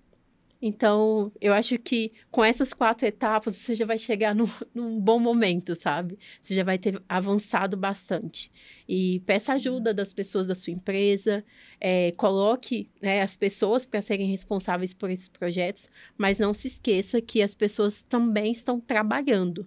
Então, 0.60 1.30
eu 1.40 1.52
acho 1.52 1.78
que 1.78 2.12
com 2.30 2.42
essas 2.42 2.72
quatro 2.72 3.06
etapas 3.06 3.56
você 3.56 3.74
já 3.74 3.84
vai 3.84 3.98
chegar 3.98 4.34
num, 4.34 4.48
num, 4.74 4.98
bom 4.98 5.18
momento, 5.18 5.76
sabe? 5.78 6.18
Você 6.40 6.54
já 6.54 6.64
vai 6.64 6.78
ter 6.78 7.00
avançado 7.08 7.76
bastante. 7.76 8.50
E 8.88 9.20
peça 9.20 9.52
ajuda 9.52 9.92
das 9.92 10.12
pessoas 10.12 10.46
da 10.48 10.54
sua 10.54 10.72
empresa, 10.72 11.44
é, 11.80 12.12
coloque 12.12 12.88
né, 13.02 13.20
as 13.20 13.36
pessoas 13.36 13.84
para 13.84 14.00
serem 14.00 14.30
responsáveis 14.30 14.94
por 14.94 15.10
esses 15.10 15.28
projetos, 15.28 15.90
mas 16.16 16.38
não 16.38 16.54
se 16.54 16.68
esqueça 16.68 17.20
que 17.20 17.42
as 17.42 17.54
pessoas 17.54 18.00
também 18.00 18.50
estão 18.50 18.80
trabalhando. 18.80 19.66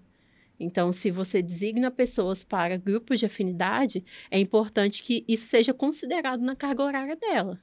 Então, 0.60 0.92
se 0.92 1.10
você 1.10 1.42
designa 1.42 1.90
pessoas 1.90 2.44
para 2.44 2.76
grupos 2.78 3.20
de 3.20 3.26
afinidade, 3.26 4.04
é 4.30 4.40
importante 4.40 5.02
que 5.02 5.24
isso 5.28 5.48
seja 5.48 5.74
considerado 5.74 6.42
na 6.42 6.56
carga 6.56 6.84
horária 6.84 7.16
dela. 7.16 7.60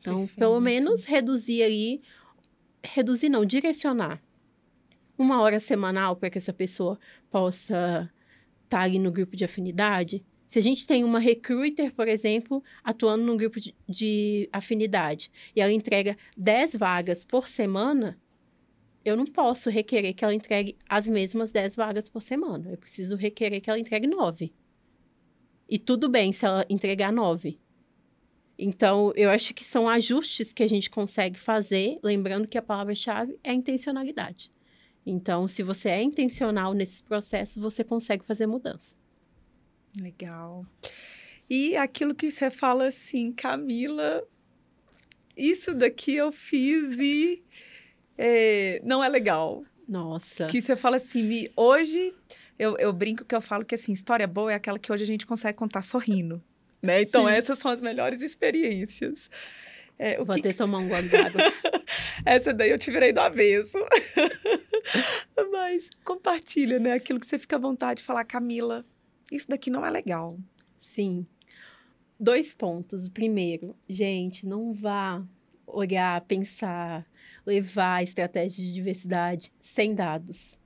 Então, 0.00 0.20
Perfeito. 0.20 0.38
pelo 0.38 0.60
menos 0.60 1.04
reduzir 1.04 1.62
aí 1.62 2.00
reduzir 2.84 3.28
não, 3.28 3.44
direcionar 3.44 4.22
uma 5.16 5.40
hora 5.40 5.58
semanal 5.58 6.14
para 6.14 6.30
que 6.30 6.38
essa 6.38 6.52
pessoa 6.52 6.98
possa 7.30 8.10
estar 8.64 8.78
tá 8.78 8.80
ali 8.80 8.98
no 8.98 9.10
grupo 9.10 9.36
de 9.36 9.44
afinidade. 9.44 10.24
Se 10.46 10.58
a 10.58 10.62
gente 10.62 10.86
tem 10.86 11.02
uma 11.02 11.18
recruiter, 11.18 11.92
por 11.92 12.06
exemplo, 12.06 12.62
atuando 12.84 13.24
num 13.24 13.36
grupo 13.36 13.60
de, 13.60 13.74
de 13.88 14.48
afinidade 14.52 15.30
e 15.54 15.60
ela 15.60 15.72
entrega 15.72 16.16
10 16.36 16.76
vagas 16.76 17.24
por 17.24 17.48
semana, 17.48 18.16
eu 19.08 19.16
não 19.16 19.24
posso 19.24 19.70
requerer 19.70 20.14
que 20.14 20.24
ela 20.24 20.34
entregue 20.34 20.76
as 20.88 21.06
mesmas 21.06 21.50
10 21.50 21.76
vagas 21.76 22.08
por 22.08 22.20
semana. 22.22 22.70
Eu 22.70 22.78
preciso 22.78 23.16
requerer 23.16 23.60
que 23.60 23.70
ela 23.70 23.78
entregue 23.78 24.06
9. 24.06 24.52
E 25.68 25.78
tudo 25.78 26.08
bem 26.08 26.32
se 26.32 26.46
ela 26.46 26.64
entregar 26.68 27.12
9. 27.12 27.58
Então, 28.58 29.12
eu 29.14 29.30
acho 29.30 29.54
que 29.54 29.64
são 29.64 29.88
ajustes 29.88 30.52
que 30.52 30.62
a 30.62 30.68
gente 30.68 30.90
consegue 30.90 31.38
fazer, 31.38 31.98
lembrando 32.02 32.48
que 32.48 32.58
a 32.58 32.62
palavra-chave 32.62 33.38
é 33.44 33.52
intencionalidade. 33.52 34.50
Então, 35.06 35.46
se 35.46 35.62
você 35.62 35.88
é 35.90 36.02
intencional 36.02 36.74
nesses 36.74 37.00
processos, 37.00 37.56
você 37.56 37.84
consegue 37.84 38.24
fazer 38.24 38.46
mudança. 38.46 38.96
Legal. 39.96 40.66
E 41.48 41.76
aquilo 41.76 42.14
que 42.14 42.30
você 42.30 42.50
fala 42.50 42.88
assim, 42.88 43.32
Camila, 43.32 44.26
isso 45.36 45.72
daqui 45.72 46.16
eu 46.16 46.32
fiz 46.32 46.98
e 46.98 47.42
é, 48.18 48.82
não 48.84 49.02
é 49.02 49.08
legal. 49.08 49.64
Nossa. 49.88 50.46
Que 50.48 50.60
você 50.60 50.74
fala 50.74 50.96
assim, 50.96 51.48
hoje 51.56 52.12
eu, 52.58 52.76
eu 52.76 52.92
brinco 52.92 53.24
que 53.24 53.34
eu 53.34 53.40
falo 53.40 53.64
que 53.64 53.74
assim, 53.74 53.92
história 53.92 54.26
boa 54.26 54.52
é 54.52 54.56
aquela 54.56 54.78
que 54.78 54.92
hoje 54.92 55.04
a 55.04 55.06
gente 55.06 55.24
consegue 55.24 55.56
contar 55.56 55.82
sorrindo. 55.82 56.42
Né? 56.82 57.02
Então, 57.02 57.26
Sim. 57.26 57.32
essas 57.32 57.58
são 57.58 57.70
as 57.70 57.80
melhores 57.80 58.20
experiências. 58.20 59.30
É, 59.98 60.16
Vou 60.16 60.26
que 60.26 60.40
até 60.40 60.50
que... 60.50 60.58
tomar 60.58 60.78
um 60.78 60.88
gole 60.88 61.08
d'água. 61.08 61.40
Essa 62.24 62.52
daí 62.52 62.70
eu 62.70 62.78
te 62.78 62.90
virei 62.90 63.12
do 63.12 63.20
avesso. 63.20 63.78
Mas 65.50 65.90
compartilha, 66.04 66.78
né? 66.78 66.92
Aquilo 66.92 67.18
que 67.18 67.26
você 67.26 67.38
fica 67.38 67.56
à 67.56 67.58
vontade 67.58 68.00
de 68.00 68.06
falar, 68.06 68.24
Camila, 68.24 68.84
isso 69.30 69.48
daqui 69.48 69.70
não 69.70 69.84
é 69.84 69.90
legal. 69.90 70.38
Sim. 70.76 71.26
Dois 72.18 72.54
pontos. 72.54 73.08
Primeiro, 73.08 73.74
gente, 73.88 74.46
não 74.46 74.72
vá 74.72 75.22
olhar, 75.66 76.20
pensar, 76.22 77.04
levar 77.48 77.96
a 77.96 78.02
estratégia 78.02 78.62
de 78.62 78.72
diversidade 78.72 79.50
sem 79.58 79.94
dados. 79.94 80.58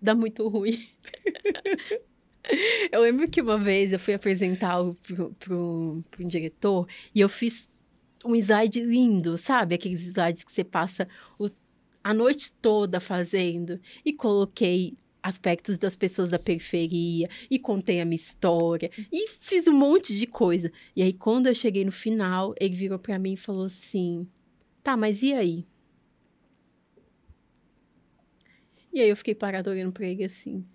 Dá 0.00 0.14
muito 0.14 0.48
ruim. 0.48 0.88
Eu 2.90 3.02
lembro 3.02 3.28
que 3.28 3.42
uma 3.42 3.58
vez 3.58 3.92
eu 3.92 3.98
fui 3.98 4.14
apresentar 4.14 4.78
pro 5.38 6.02
um 6.18 6.26
diretor 6.26 6.88
e 7.14 7.20
eu 7.20 7.28
fiz 7.28 7.68
um 8.24 8.34
slide 8.34 8.80
lindo, 8.80 9.36
sabe? 9.36 9.74
Aqueles 9.74 10.00
slides 10.00 10.44
que 10.44 10.50
você 10.50 10.64
passa 10.64 11.06
o, 11.38 11.50
a 12.02 12.14
noite 12.14 12.50
toda 12.54 13.00
fazendo. 13.00 13.78
E 14.02 14.14
coloquei 14.14 14.96
aspectos 15.22 15.76
das 15.76 15.94
pessoas 15.94 16.30
da 16.30 16.38
periferia 16.38 17.28
e 17.50 17.58
contei 17.58 18.00
a 18.00 18.04
minha 18.06 18.16
história 18.16 18.90
e 19.12 19.28
fiz 19.28 19.68
um 19.68 19.74
monte 19.74 20.16
de 20.16 20.26
coisa. 20.26 20.72
E 20.96 21.02
aí 21.02 21.12
quando 21.12 21.48
eu 21.48 21.54
cheguei 21.54 21.84
no 21.84 21.92
final, 21.92 22.54
ele 22.58 22.74
virou 22.74 22.98
para 22.98 23.18
mim 23.18 23.34
e 23.34 23.36
falou 23.36 23.66
assim: 23.66 24.26
"Tá, 24.82 24.96
mas 24.96 25.22
e 25.22 25.34
aí?" 25.34 25.66
E 28.98 29.00
aí 29.00 29.10
eu 29.10 29.16
fiquei 29.16 29.34
parado 29.34 29.70
olhando 29.70 29.92
para 29.92 30.06
ele 30.06 30.24
assim. 30.24 30.66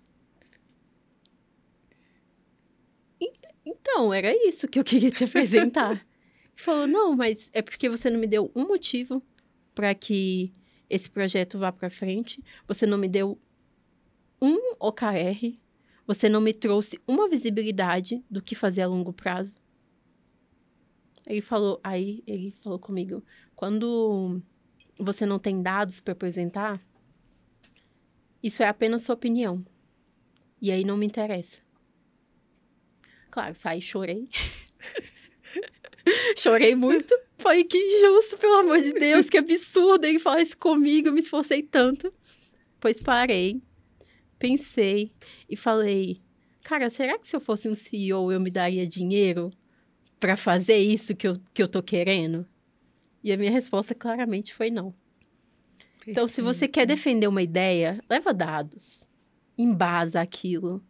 Então, 3.66 4.14
era 4.14 4.34
isso 4.48 4.66
que 4.66 4.78
eu 4.78 4.84
queria 4.84 5.10
te 5.10 5.24
apresentar. 5.24 6.02
Falou, 6.56 6.86
não, 6.86 7.14
mas 7.14 7.50
é 7.52 7.60
porque 7.60 7.86
você 7.86 8.08
não 8.08 8.18
me 8.18 8.26
deu 8.26 8.50
um 8.56 8.66
motivo 8.66 9.22
para 9.74 9.94
que 9.94 10.54
esse 10.88 11.10
projeto 11.10 11.58
vá 11.58 11.70
para 11.70 11.90
frente. 11.90 12.42
Você 12.66 12.86
não 12.86 12.96
me 12.96 13.08
deu 13.08 13.38
um 14.40 14.56
OKR. 14.80 15.58
Você 16.06 16.26
não 16.26 16.40
me 16.40 16.54
trouxe 16.54 16.98
uma 17.06 17.28
visibilidade 17.28 18.24
do 18.30 18.40
que 18.40 18.54
fazer 18.54 18.80
a 18.80 18.86
longo 18.86 19.12
prazo. 19.12 19.60
Ele 21.26 21.42
falou, 21.42 21.78
aí 21.84 22.24
ele 22.26 22.54
falou 22.62 22.78
comigo, 22.78 23.22
quando 23.54 24.40
você 24.98 25.26
não 25.26 25.38
tem 25.38 25.60
dados 25.60 26.00
para 26.00 26.12
apresentar, 26.12 26.80
isso 28.44 28.62
é 28.62 28.68
apenas 28.68 29.00
sua 29.00 29.14
opinião. 29.14 29.64
E 30.60 30.70
aí 30.70 30.84
não 30.84 30.98
me 30.98 31.06
interessa. 31.06 31.60
Claro, 33.30 33.54
saí 33.54 33.80
chorei. 33.80 34.28
chorei 36.36 36.74
muito. 36.74 37.18
Foi 37.38 37.64
que 37.64 37.78
injusto, 37.78 38.36
pelo 38.36 38.58
amor 38.60 38.82
de 38.82 38.92
Deus, 38.92 39.30
que 39.30 39.38
absurdo 39.38 40.04
ele 40.04 40.18
falar 40.18 40.42
isso 40.42 40.58
comigo, 40.58 41.08
eu 41.08 41.12
me 41.14 41.20
esforcei 41.20 41.62
tanto. 41.62 42.12
Pois 42.78 43.00
parei, 43.00 43.62
pensei 44.38 45.10
e 45.48 45.56
falei: 45.56 46.20
cara, 46.62 46.90
será 46.90 47.18
que 47.18 47.26
se 47.26 47.34
eu 47.34 47.40
fosse 47.40 47.66
um 47.66 47.74
CEO 47.74 48.30
eu 48.30 48.38
me 48.38 48.50
daria 48.50 48.86
dinheiro 48.86 49.50
para 50.20 50.36
fazer 50.36 50.76
isso 50.76 51.16
que 51.16 51.26
eu, 51.26 51.40
que 51.54 51.62
eu 51.62 51.68
tô 51.68 51.82
querendo? 51.82 52.46
E 53.22 53.32
a 53.32 53.38
minha 53.38 53.50
resposta 53.50 53.94
claramente 53.94 54.52
foi 54.52 54.70
não. 54.70 54.94
Então, 56.06 56.28
se 56.28 56.42
você 56.42 56.68
quer 56.68 56.86
defender 56.86 57.26
uma 57.26 57.42
ideia, 57.42 58.02
leva 58.08 58.32
dados, 58.32 59.08
embasa 59.56 60.20
aquilo 60.20 60.82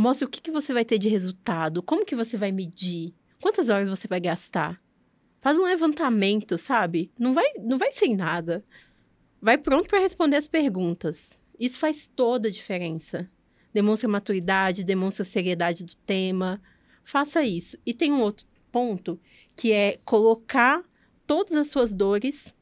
Mostra 0.00 0.28
o 0.28 0.30
que, 0.30 0.40
que 0.40 0.52
você 0.52 0.72
vai 0.72 0.84
ter 0.84 0.96
de 0.96 1.08
resultado, 1.08 1.82
como 1.82 2.06
que 2.06 2.14
você 2.14 2.36
vai 2.36 2.52
medir, 2.52 3.12
quantas 3.42 3.68
horas 3.68 3.88
você 3.88 4.06
vai 4.06 4.20
gastar. 4.20 4.80
Faz 5.40 5.58
um 5.58 5.64
levantamento, 5.64 6.56
sabe? 6.56 7.10
Não 7.18 7.34
vai, 7.34 7.44
não 7.58 7.76
vai 7.78 7.90
sem 7.90 8.14
nada. 8.14 8.64
Vai 9.42 9.58
pronto 9.58 9.88
para 9.88 9.98
responder 9.98 10.36
as 10.36 10.46
perguntas. 10.46 11.40
Isso 11.58 11.80
faz 11.80 12.06
toda 12.06 12.46
a 12.46 12.50
diferença. 12.50 13.28
Demonstra 13.74 14.08
maturidade, 14.08 14.84
demonstra 14.84 15.24
seriedade 15.24 15.84
do 15.84 15.96
tema. 16.06 16.62
Faça 17.02 17.42
isso. 17.42 17.76
E 17.84 17.92
tem 17.92 18.12
um 18.12 18.20
outro 18.20 18.46
ponto 18.70 19.18
que 19.56 19.72
é 19.72 19.98
colocar 20.04 20.84
todas 21.26 21.54
as 21.54 21.70
suas 21.70 21.92
dores 21.92 22.54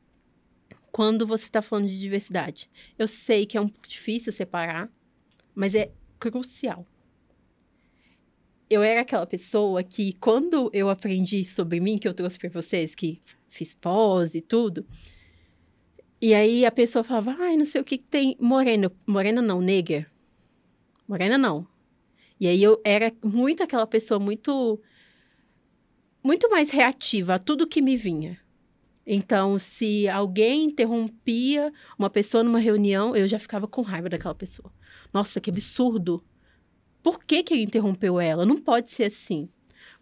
quando 0.96 1.26
você 1.26 1.44
está 1.44 1.60
falando 1.60 1.88
de 1.88 2.00
diversidade. 2.00 2.70
Eu 2.98 3.06
sei 3.06 3.44
que 3.44 3.58
é 3.58 3.60
um 3.60 3.68
pouco 3.68 3.86
difícil 3.86 4.32
separar, 4.32 4.90
mas 5.54 5.74
é 5.74 5.90
crucial 6.18 6.86
eu 8.68 8.82
era 8.82 9.02
aquela 9.02 9.26
pessoa 9.26 9.82
que, 9.82 10.14
quando 10.14 10.70
eu 10.72 10.90
aprendi 10.90 11.44
sobre 11.44 11.78
mim, 11.80 11.98
que 11.98 12.08
eu 12.08 12.14
trouxe 12.14 12.38
para 12.38 12.50
vocês, 12.50 12.94
que 12.94 13.22
fiz 13.48 13.74
pós 13.74 14.34
e 14.34 14.40
tudo, 14.40 14.84
e 16.20 16.34
aí 16.34 16.64
a 16.64 16.72
pessoa 16.72 17.04
falava, 17.04 17.36
ai, 17.38 17.56
não 17.56 17.64
sei 17.64 17.80
o 17.80 17.84
que, 17.84 17.98
que 17.98 18.04
tem 18.04 18.36
morena. 18.40 18.90
Morena 19.06 19.40
não, 19.40 19.60
negra. 19.60 20.10
Morena 21.06 21.38
não. 21.38 21.66
E 22.40 22.48
aí 22.48 22.62
eu 22.62 22.80
era 22.84 23.12
muito 23.22 23.62
aquela 23.62 23.86
pessoa 23.86 24.18
muito 24.18 24.80
muito 26.22 26.50
mais 26.50 26.70
reativa 26.70 27.34
a 27.34 27.38
tudo 27.38 27.68
que 27.68 27.80
me 27.80 27.96
vinha. 27.96 28.40
Então, 29.06 29.56
se 29.56 30.08
alguém 30.08 30.64
interrompia 30.64 31.72
uma 31.96 32.10
pessoa 32.10 32.42
numa 32.42 32.58
reunião, 32.58 33.14
eu 33.14 33.28
já 33.28 33.38
ficava 33.38 33.68
com 33.68 33.80
raiva 33.80 34.08
daquela 34.08 34.34
pessoa. 34.34 34.72
Nossa, 35.12 35.40
que 35.40 35.48
absurdo! 35.48 36.24
Por 37.02 37.22
que, 37.22 37.44
que 37.44 37.54
interrompeu 37.54 38.18
ela? 38.18 38.44
Não 38.44 38.60
pode 38.60 38.90
ser 38.90 39.04
assim. 39.04 39.48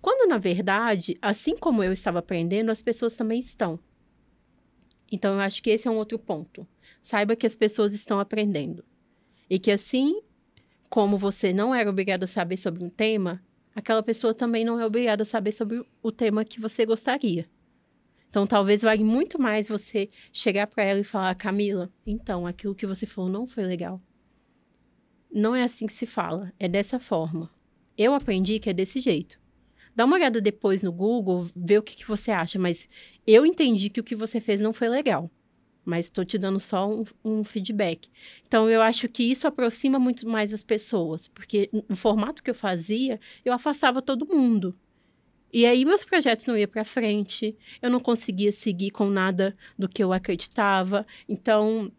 Quando, 0.01 0.27
na 0.27 0.39
verdade, 0.39 1.19
assim 1.21 1.55
como 1.55 1.85
eu 1.85 1.93
estava 1.93 2.21
aprendendo, 2.21 2.71
as 2.71 2.81
pessoas 2.81 3.15
também 3.15 3.39
estão. 3.39 3.79
Então, 5.13 5.35
eu 5.35 5.41
acho 5.41 5.63
que 5.63 5.69
esse 5.69 5.87
é 5.87 5.91
um 5.91 5.99
outro 5.99 6.19
ponto. 6.19 6.67
Saiba 7.03 7.37
que 7.37 7.47
as 7.47 7.55
pessoas 7.55 7.93
estão 7.93 8.19
aprendendo. 8.19 8.83
E 9.51 9.59
que 9.59 9.71
assim 9.71 10.23
como 10.89 11.19
você 11.19 11.53
não 11.53 11.75
era 11.75 11.91
obrigado 11.91 12.25
a 12.25 12.27
saber 12.27 12.57
sobre 12.57 12.83
um 12.83 12.89
tema, 12.89 13.43
aquela 13.75 14.03
pessoa 14.03 14.33
também 14.33 14.65
não 14.65 14.81
é 14.81 14.87
obrigada 14.87 15.25
a 15.25 15.27
saber 15.27 15.53
sobre 15.53 15.85
o 16.03 16.11
tema 16.11 16.45
que 16.45 16.59
você 16.59 16.87
gostaria. 16.87 17.47
Então, 18.35 18.49
talvez 18.49 18.82
valha 18.82 19.05
muito 19.05 19.41
mais 19.41 19.68
você 19.68 20.11
chegar 20.32 20.66
para 20.66 20.82
ela 20.82 20.99
e 20.99 21.05
falar: 21.05 21.32
Camila, 21.37 21.89
então, 22.05 22.49
aquilo 22.49 22.74
que 22.74 22.85
você 22.85 23.07
falou 23.07 23.30
não 23.30 23.47
foi 23.47 23.62
legal. 23.64 24.03
Não 25.32 25.55
é 25.55 25.62
assim 25.62 25.87
que 25.87 25.93
se 25.93 26.05
fala, 26.05 26.53
é 26.59 26.66
dessa 26.66 26.99
forma. 26.99 27.49
Eu 27.97 28.12
aprendi 28.12 28.59
que 28.59 28.68
é 28.68 28.72
desse 28.72 29.01
jeito. 29.01 29.41
Dá 29.95 30.05
uma 30.05 30.16
olhada 30.16 30.41
depois 30.41 30.82
no 30.82 30.91
Google, 30.91 31.49
vê 31.55 31.78
o 31.78 31.82
que, 31.82 31.95
que 31.95 32.09
você 32.09 32.32
acha, 32.32 32.59
mas 32.59 32.89
eu 33.24 33.47
entendi 33.47 33.89
que 33.89 34.01
o 34.01 34.05
que 34.05 34.16
você 34.16 34.41
fez 34.41 34.61
não 34.61 34.72
foi 34.72 34.89
legal 34.89 35.30
mas 35.87 36.07
estou 36.07 36.24
te 36.24 36.39
dando 36.39 36.59
só 36.59 36.91
um, 36.91 37.05
um, 37.22 37.45
feedback. 37.45 38.09
Então, 38.47 38.70
eu 38.70 38.80
acho 38.80 39.07
que 39.07 39.22
isso 39.22 39.47
aproxima 39.47 39.99
muito 39.99 40.26
mais 40.26 40.51
as 40.55 40.62
pessoas, 40.62 41.28
porque 41.28 41.68
no 41.87 41.95
formato 41.95 42.43
que 42.43 42.51
eu 42.51 42.55
fazia, 42.55 43.20
eu 43.45 43.53
afastava 43.53 44.01
todo 44.01 44.26
mundo. 44.26 44.74
E 45.55 45.67
aí, 45.67 45.85
meus 45.85 46.05
projetos 46.05 46.47
não 46.47 46.59
iam 46.59 46.67
para 46.67 46.85
frente, 46.85 47.57
eu 47.81 47.89
não 47.89 48.01
conseguia 48.01 48.51
seguir 48.51 48.91
com 48.91 49.09
nada 49.09 49.57
do 49.79 49.89
que 49.89 50.03
eu 50.03 50.13
acreditava. 50.13 51.07
Então, 51.29 51.93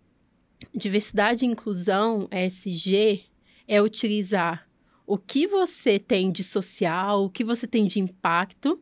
diversidade 0.76 1.46
e 1.46 1.48
inclusão, 1.48 2.28
ESG, 2.30 3.24
é 3.66 3.82
utilizar 3.82 4.68
o 5.08 5.18
que 5.18 5.48
você 5.48 5.98
tem 5.98 6.34
de 6.34 6.44
social, 6.44 7.24
o 7.24 7.30
que 7.30 7.46
você 7.46 7.66
tem 7.66 7.88
de 7.88 7.98
impacto, 7.98 8.78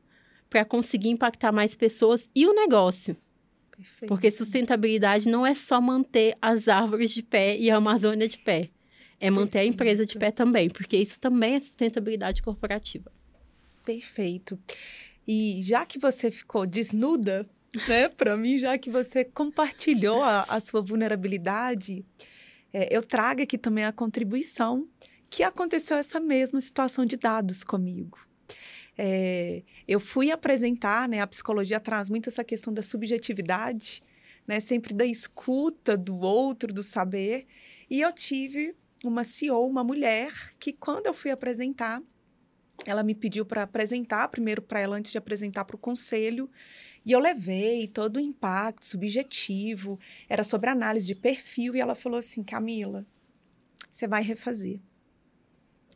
para 0.50 0.66
conseguir 0.66 1.10
impactar 1.10 1.52
mais 1.52 1.76
pessoas 1.76 2.28
e 2.34 2.48
o 2.48 2.56
negócio. 2.56 3.16
Perfeito. 3.70 4.08
Porque 4.10 4.32
sustentabilidade 4.32 5.30
não 5.30 5.46
é 5.46 5.54
só 5.54 5.80
manter 5.80 6.36
as 6.42 6.68
árvores 6.68 7.12
de 7.12 7.22
pé 7.22 7.56
e 7.60 7.70
a 7.70 7.76
Amazônia 7.76 8.28
de 8.28 8.40
pé. 8.40 8.72
É 9.20 9.30
manter 9.30 9.52
Perfeito. 9.52 9.70
a 9.70 9.74
empresa 9.76 10.04
de 10.04 10.18
pé 10.18 10.32
também, 10.32 10.68
porque 10.68 10.98
isso 10.98 11.22
também 11.22 11.54
é 11.54 11.60
sustentabilidade 11.60 12.42
corporativa. 12.42 13.12
Perfeito. 13.84 14.60
E 15.28 15.60
já 15.62 15.86
que 15.86 16.00
você 16.00 16.30
ficou 16.30 16.66
desnuda, 16.66 17.48
né, 17.88 18.10
para 18.10 18.38
mim, 18.38 18.58
já 18.58 18.78
que 18.78 18.90
você 18.90 19.24
compartilhou 19.24 20.22
a, 20.22 20.44
a 20.44 20.60
sua 20.60 20.82
vulnerabilidade, 20.82 22.06
é, 22.72 22.96
eu 22.96 23.02
trago 23.02 23.42
aqui 23.42 23.58
também 23.58 23.86
a 23.86 23.92
contribuição 23.92 24.88
que 25.30 25.44
aconteceu 25.44 25.98
essa 25.98 26.20
mesma 26.20 26.62
situação 26.62 27.06
de 27.06 27.18
dados 27.18 27.64
comigo. 27.64 28.20
É, 28.96 29.64
eu 29.88 30.00
fui 30.00 30.30
apresentar, 30.32 31.10
né, 31.10 31.22
a 31.22 31.28
psicologia 31.28 31.80
traz 31.80 32.10
muito 32.10 32.30
essa 32.30 32.44
questão 32.44 32.72
da 32.72 32.84
subjetividade, 32.84 34.04
né, 34.48 34.60
sempre 34.60 34.94
da 34.94 35.06
escuta 35.06 35.98
do 35.98 36.20
outro, 36.20 36.72
do 36.72 36.84
saber, 36.84 37.48
e 37.90 38.02
eu 38.02 38.14
tive 38.14 38.76
uma 39.04 39.24
CEO, 39.24 39.68
uma 39.68 39.84
mulher, 39.84 40.32
que 40.60 40.72
quando 40.72 41.08
eu 41.08 41.14
fui 41.14 41.32
apresentar, 41.32 42.02
ela 42.86 43.04
me 43.04 43.16
pediu 43.16 43.46
para 43.46 43.64
apresentar 43.64 44.28
primeiro 44.30 44.62
para 44.62 44.80
ela 44.80 44.98
antes 44.98 45.12
de 45.12 45.18
apresentar 45.18 45.66
para 45.66 45.76
o 45.76 45.80
conselho, 45.80 46.50
e 47.06 47.12
eu 47.12 47.20
levei 47.20 47.88
todo 47.88 48.18
o 48.18 48.20
impacto 48.20 48.86
subjetivo, 48.86 50.00
era 50.30 50.44
sobre 50.44 50.70
análise 50.70 51.06
de 51.06 51.16
perfil, 51.16 51.76
e 51.76 51.80
ela 51.82 51.96
falou 51.96 52.18
assim: 52.18 52.44
Camila, 52.44 53.06
você 53.92 54.08
vai 54.08 54.24
refazer. 54.24 54.80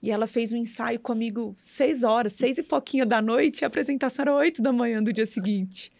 E 0.01 0.11
ela 0.11 0.27
fez 0.27 0.53
um 0.53 0.57
ensaio 0.57 0.99
comigo 0.99 1.55
seis 1.57 2.03
horas, 2.03 2.33
seis 2.33 2.57
e 2.57 2.63
pouquinho 2.63 3.05
da 3.05 3.21
noite, 3.21 3.61
e 3.61 3.65
a 3.65 3.67
apresentação 3.67 4.23
era 4.23 4.35
oito 4.35 4.61
da 4.61 4.71
manhã 4.71 5.01
do 5.01 5.11
dia 5.11 5.25
seguinte. 5.25 5.91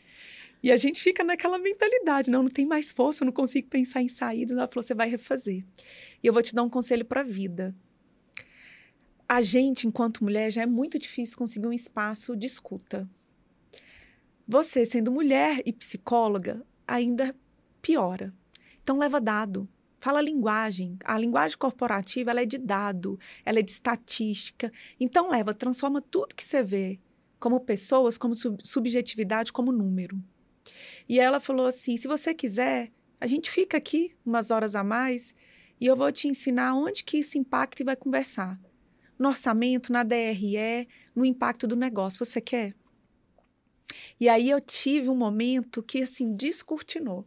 E 0.61 0.71
a 0.71 0.77
gente 0.77 1.01
fica 1.01 1.23
naquela 1.23 1.59
mentalidade, 1.59 2.29
não, 2.29 2.43
não 2.43 2.49
tem 2.49 2.65
mais 2.65 2.91
força, 2.91 3.23
eu 3.23 3.25
não 3.25 3.31
consigo 3.31 3.67
pensar 3.69 4.01
em 4.01 4.07
saídas. 4.07 4.57
Ela 4.57 4.67
falou, 4.67 4.83
você 4.83 4.93
vai 4.93 5.09
refazer. 5.09 5.63
E 6.21 6.27
eu 6.27 6.33
vou 6.33 6.41
te 6.41 6.53
dar 6.53 6.63
um 6.63 6.69
conselho 6.69 7.05
para 7.05 7.21
a 7.21 7.23
vida. 7.23 7.75
A 9.29 9.41
gente, 9.41 9.85
enquanto 9.85 10.23
mulher, 10.23 10.49
já 10.49 10.61
é 10.61 10.65
muito 10.65 10.97
difícil 10.97 11.37
conseguir 11.37 11.67
um 11.67 11.73
espaço 11.73 12.35
de 12.35 12.47
escuta. 12.47 13.09
Você, 14.47 14.85
sendo 14.85 15.11
mulher 15.11 15.61
e 15.65 15.73
psicóloga, 15.73 16.65
ainda 16.87 17.35
piora. 17.81 18.33
Então, 18.81 18.97
leva 18.97 19.19
dado. 19.19 19.67
Fala 19.99 20.21
linguagem. 20.21 20.97
A 21.03 21.17
linguagem 21.17 21.57
corporativa 21.57 22.31
ela 22.31 22.41
é 22.41 22.45
de 22.45 22.57
dado, 22.57 23.19
ela 23.43 23.59
é 23.59 23.61
de 23.61 23.71
estatística. 23.71 24.71
Então, 24.97 25.29
leva, 25.29 25.53
transforma 25.53 26.01
tudo 26.01 26.33
que 26.33 26.43
você 26.43 26.63
vê 26.63 26.97
como 27.39 27.59
pessoas, 27.59 28.17
como 28.17 28.33
sub 28.33 28.57
subjetividade, 28.63 29.51
como 29.51 29.73
número. 29.73 30.17
E 31.09 31.19
ela 31.19 31.39
falou 31.39 31.65
assim: 31.65 31.97
se 31.97 32.07
você 32.07 32.33
quiser, 32.33 32.91
a 33.19 33.27
gente 33.27 33.51
fica 33.51 33.77
aqui 33.77 34.15
umas 34.25 34.51
horas 34.51 34.75
a 34.75 34.83
mais 34.83 35.35
e 35.79 35.85
eu 35.85 35.95
vou 35.95 36.11
te 36.11 36.27
ensinar 36.27 36.73
onde 36.75 37.03
que 37.03 37.17
isso 37.17 37.37
impacta 37.37 37.81
e 37.81 37.85
vai 37.85 37.95
conversar. 37.95 38.59
No 39.17 39.29
orçamento, 39.29 39.91
na 39.91 40.03
DRE, 40.03 40.87
no 41.15 41.25
impacto 41.25 41.67
do 41.67 41.75
negócio. 41.75 42.23
Você 42.23 42.39
quer? 42.39 42.75
E 44.19 44.27
aí 44.27 44.49
eu 44.49 44.61
tive 44.61 45.09
um 45.09 45.15
momento 45.15 45.83
que 45.83 46.01
assim 46.01 46.35
descortinou. 46.35 47.25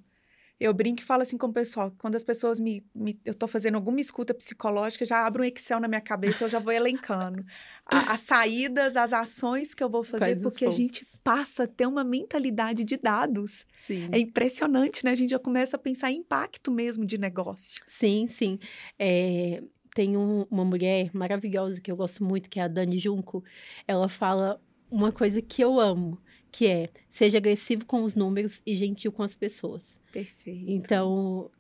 Eu 0.61 0.75
brinco 0.75 1.01
e 1.01 1.05
falo 1.05 1.23
assim 1.23 1.39
com 1.39 1.47
o 1.47 1.53
pessoal, 1.53 1.91
quando 1.97 2.17
as 2.17 2.23
pessoas 2.23 2.61
me, 2.61 2.85
me 2.95 3.19
eu 3.25 3.33
estou 3.33 3.49
fazendo 3.49 3.77
alguma 3.77 3.99
escuta 3.99 4.35
psicológica, 4.35 5.07
já 5.07 5.25
abro 5.25 5.43
um 5.43 5.47
Excel 5.47 5.81
na 5.81 5.89
minha 5.89 6.03
cabeça, 6.03 6.45
eu 6.45 6.51
já 6.51 6.59
vou 6.59 6.71
elencando 6.71 7.43
a, 7.87 8.13
as 8.13 8.21
saídas, 8.21 8.95
as 8.95 9.15
ações 9.15 9.73
que 9.73 9.83
eu 9.83 9.89
vou 9.89 10.05
fazer, 10.05 10.35
Quais 10.37 10.43
porque 10.43 10.67
a 10.67 10.71
gente 10.71 11.07
passa 11.25 11.63
a 11.63 11.67
ter 11.67 11.87
uma 11.87 12.05
mentalidade 12.05 12.85
de 12.85 12.99
dados. 12.99 13.67
Sim. 13.87 14.11
É 14.13 14.19
impressionante, 14.19 15.03
né? 15.03 15.13
A 15.13 15.15
gente 15.15 15.31
já 15.31 15.39
começa 15.39 15.77
a 15.77 15.81
pensar 15.81 16.13
em 16.13 16.17
impacto 16.17 16.71
mesmo 16.71 17.07
de 17.07 17.17
negócio. 17.17 17.83
Sim, 17.87 18.27
sim. 18.27 18.59
É, 18.99 19.63
tem 19.95 20.17
um, 20.17 20.47
uma 20.51 20.65
mulher 20.65 21.11
maravilhosa 21.13 21.81
que 21.81 21.91
eu 21.91 21.97
gosto 21.97 22.25
muito, 22.25 22.49
que 22.49 22.61
é 22.61 22.65
a 22.65 22.69
Dani 22.69 22.99
Junco. 22.99 23.45
Ela 23.87 24.09
fala 24.09 24.61
uma 24.91 25.13
coisa 25.13 25.41
que 25.41 25.63
eu 25.63 25.79
amo 25.79 26.19
que 26.51 26.67
é 26.67 26.89
seja 27.09 27.39
agressivo 27.39 27.85
com 27.85 28.03
os 28.03 28.15
números 28.15 28.61
e 28.67 28.75
gentil 28.75 29.13
com 29.13 29.23
as 29.23 29.35
pessoas. 29.35 30.01
Perfeito. 30.13 30.65
Então, 30.69 31.51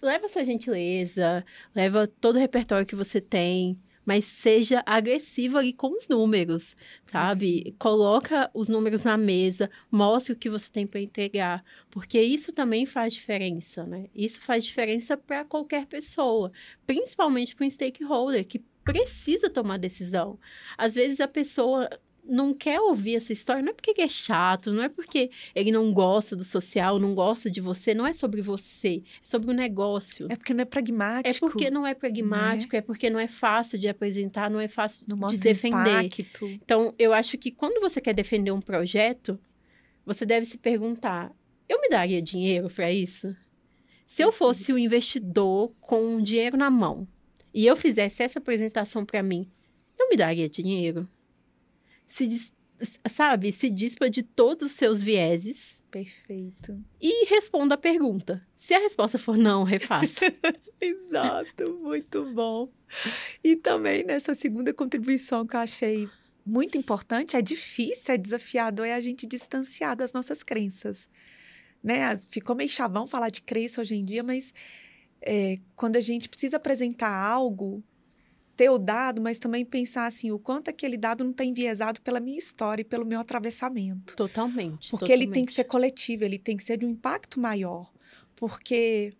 leva 0.00 0.28
sua 0.28 0.44
gentileza, 0.44 1.44
leva 1.74 2.06
todo 2.06 2.36
o 2.36 2.38
repertório 2.38 2.86
que 2.86 2.94
você 2.94 3.20
tem, 3.20 3.78
mas 4.06 4.24
seja 4.24 4.82
agressivo 4.86 5.58
ali 5.58 5.72
com 5.72 5.88
os 5.88 6.08
números, 6.08 6.76
sabe? 7.04 7.74
Coloca 7.78 8.48
os 8.54 8.68
números 8.68 9.02
na 9.02 9.18
mesa, 9.18 9.68
mostre 9.90 10.32
o 10.32 10.36
que 10.36 10.48
você 10.48 10.70
tem 10.70 10.86
para 10.86 11.00
entregar, 11.00 11.64
porque 11.90 12.20
isso 12.22 12.52
também 12.52 12.86
faz 12.86 13.12
diferença, 13.12 13.84
né? 13.84 14.06
Isso 14.14 14.40
faz 14.40 14.64
diferença 14.64 15.16
para 15.16 15.44
qualquer 15.44 15.86
pessoa, 15.86 16.52
principalmente 16.86 17.56
para 17.56 17.66
um 17.66 17.70
stakeholder 17.70 18.46
que 18.46 18.60
precisa 18.84 19.50
tomar 19.50 19.78
decisão. 19.78 20.38
Às 20.78 20.94
vezes 20.94 21.20
a 21.20 21.26
pessoa 21.26 21.90
não 22.28 22.52
quer 22.52 22.80
ouvir 22.80 23.16
essa 23.16 23.32
história, 23.32 23.62
não 23.62 23.70
é 23.70 23.74
porque 23.74 24.00
é 24.00 24.08
chato, 24.08 24.72
não 24.72 24.82
é 24.82 24.88
porque 24.88 25.30
ele 25.54 25.70
não 25.70 25.92
gosta 25.92 26.36
do 26.36 26.44
social, 26.44 26.98
não 26.98 27.14
gosta 27.14 27.50
de 27.50 27.60
você, 27.60 27.94
não 27.94 28.06
é 28.06 28.12
sobre 28.12 28.42
você, 28.42 29.02
é 29.22 29.26
sobre 29.26 29.50
o 29.50 29.54
negócio. 29.54 30.26
É 30.30 30.36
porque 30.36 30.52
não 30.52 30.62
é 30.62 30.64
pragmático. 30.64 31.46
É 31.46 31.48
porque 31.48 31.70
não 31.70 31.86
é 31.86 31.94
pragmático, 31.94 32.74
é, 32.74 32.78
é 32.78 32.82
porque 32.82 33.08
não 33.08 33.18
é 33.18 33.28
fácil 33.28 33.78
de 33.78 33.88
apresentar, 33.88 34.50
não 34.50 34.60
é 34.60 34.68
fácil 34.68 35.06
não 35.08 35.28
de 35.28 35.38
defender. 35.38 36.04
Impacto. 36.04 36.46
Então, 36.46 36.94
eu 36.98 37.12
acho 37.12 37.38
que 37.38 37.50
quando 37.50 37.80
você 37.80 38.00
quer 38.00 38.12
defender 38.12 38.50
um 38.50 38.60
projeto, 38.60 39.38
você 40.04 40.26
deve 40.26 40.46
se 40.46 40.58
perguntar: 40.58 41.32
eu 41.68 41.80
me 41.80 41.88
daria 41.88 42.22
dinheiro 42.22 42.70
para 42.70 42.92
isso? 42.92 43.34
Se 44.06 44.22
eu 44.22 44.30
fosse 44.30 44.72
o 44.72 44.76
um 44.76 44.78
investidor 44.78 45.72
com 45.80 46.20
dinheiro 46.20 46.56
na 46.56 46.70
mão 46.70 47.08
e 47.52 47.66
eu 47.66 47.74
fizesse 47.74 48.22
essa 48.22 48.38
apresentação 48.38 49.04
para 49.04 49.22
mim, 49.22 49.50
eu 49.98 50.08
me 50.08 50.16
daria 50.16 50.48
dinheiro? 50.48 51.08
Se 52.06 52.26
diz, 52.26 52.52
sabe, 53.08 53.52
se 53.52 53.70
dispa 53.70 54.08
de 54.08 54.22
todos 54.22 54.70
os 54.70 54.76
seus 54.76 55.02
vieses. 55.02 55.82
Perfeito. 55.90 56.76
E 57.00 57.26
responda 57.26 57.74
a 57.74 57.78
pergunta. 57.78 58.46
Se 58.56 58.74
a 58.74 58.78
resposta 58.78 59.18
for 59.18 59.36
não, 59.36 59.64
refaça. 59.64 60.20
Exato, 60.80 61.78
muito 61.80 62.24
bom. 62.32 62.70
E 63.42 63.56
também 63.56 64.04
nessa 64.04 64.34
segunda 64.34 64.74
contribuição 64.74 65.46
que 65.46 65.56
eu 65.56 65.60
achei 65.60 66.08
muito 66.44 66.78
importante, 66.78 67.36
é 67.36 67.42
difícil, 67.42 68.14
é 68.14 68.18
desafiador, 68.18 68.86
é 68.86 68.94
a 68.94 69.00
gente 69.00 69.26
distanciar 69.26 69.96
das 69.96 70.12
nossas 70.12 70.42
crenças. 70.42 71.08
Né? 71.82 72.16
Ficou 72.28 72.54
meio 72.54 72.68
chavão 72.68 73.06
falar 73.06 73.30
de 73.30 73.42
crença 73.42 73.80
hoje 73.80 73.96
em 73.96 74.04
dia, 74.04 74.22
mas 74.22 74.54
é, 75.20 75.56
quando 75.74 75.96
a 75.96 76.00
gente 76.00 76.28
precisa 76.28 76.56
apresentar 76.56 77.10
algo, 77.10 77.82
ter 78.56 78.70
o 78.70 78.78
dado, 78.78 79.20
mas 79.20 79.38
também 79.38 79.64
pensar 79.64 80.06
assim, 80.06 80.30
o 80.30 80.38
quanto 80.38 80.70
aquele 80.70 80.96
dado 80.96 81.22
não 81.22 81.30
está 81.30 81.44
enviesado 81.44 82.00
pela 82.00 82.18
minha 82.18 82.38
história 82.38 82.80
e 82.80 82.84
pelo 82.84 83.04
meu 83.04 83.20
atravessamento. 83.20 84.16
Totalmente. 84.16 84.90
Porque 84.90 85.04
totalmente. 85.04 85.12
ele 85.12 85.32
tem 85.32 85.44
que 85.44 85.52
ser 85.52 85.64
coletivo, 85.64 86.24
ele 86.24 86.38
tem 86.38 86.56
que 86.56 86.64
ser 86.64 86.78
de 86.78 86.86
um 86.86 86.90
impacto 86.90 87.38
maior. 87.38 87.92
Porque 88.34 89.12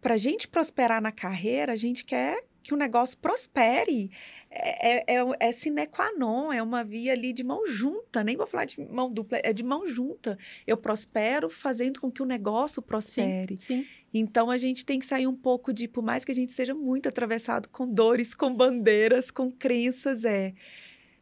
para 0.00 0.14
a 0.14 0.18
gente 0.18 0.46
prosperar 0.46 1.00
na 1.00 1.10
carreira, 1.10 1.72
a 1.72 1.76
gente 1.76 2.04
quer 2.04 2.44
que 2.62 2.74
o 2.74 2.76
negócio 2.76 3.16
prospere. 3.18 4.10
É, 4.58 5.14
é, 5.14 5.18
é, 5.18 5.48
é 5.48 5.52
sine 5.52 5.86
qua 5.86 6.10
non, 6.16 6.50
é 6.50 6.62
uma 6.62 6.82
via 6.82 7.12
ali 7.12 7.32
de 7.32 7.44
mão 7.44 7.66
junta, 7.66 8.24
nem 8.24 8.36
vou 8.36 8.46
falar 8.46 8.64
de 8.64 8.80
mão 8.80 9.12
dupla, 9.12 9.38
é 9.42 9.52
de 9.52 9.62
mão 9.62 9.86
junta. 9.86 10.38
Eu 10.66 10.76
prospero 10.76 11.50
fazendo 11.50 12.00
com 12.00 12.10
que 12.10 12.22
o 12.22 12.26
negócio 12.26 12.80
prospere. 12.80 13.58
Sim, 13.58 13.82
sim. 13.82 13.86
Então 14.14 14.50
a 14.50 14.56
gente 14.56 14.84
tem 14.86 14.98
que 14.98 15.04
sair 15.04 15.26
um 15.26 15.36
pouco 15.36 15.74
de, 15.74 15.86
por 15.86 16.02
mais 16.02 16.24
que 16.24 16.32
a 16.32 16.34
gente 16.34 16.52
seja 16.52 16.74
muito 16.74 17.08
atravessado 17.08 17.68
com 17.68 17.86
dores, 17.86 18.34
com 18.34 18.54
bandeiras, 18.54 19.30
com 19.30 19.50
crenças, 19.50 20.24
é, 20.24 20.54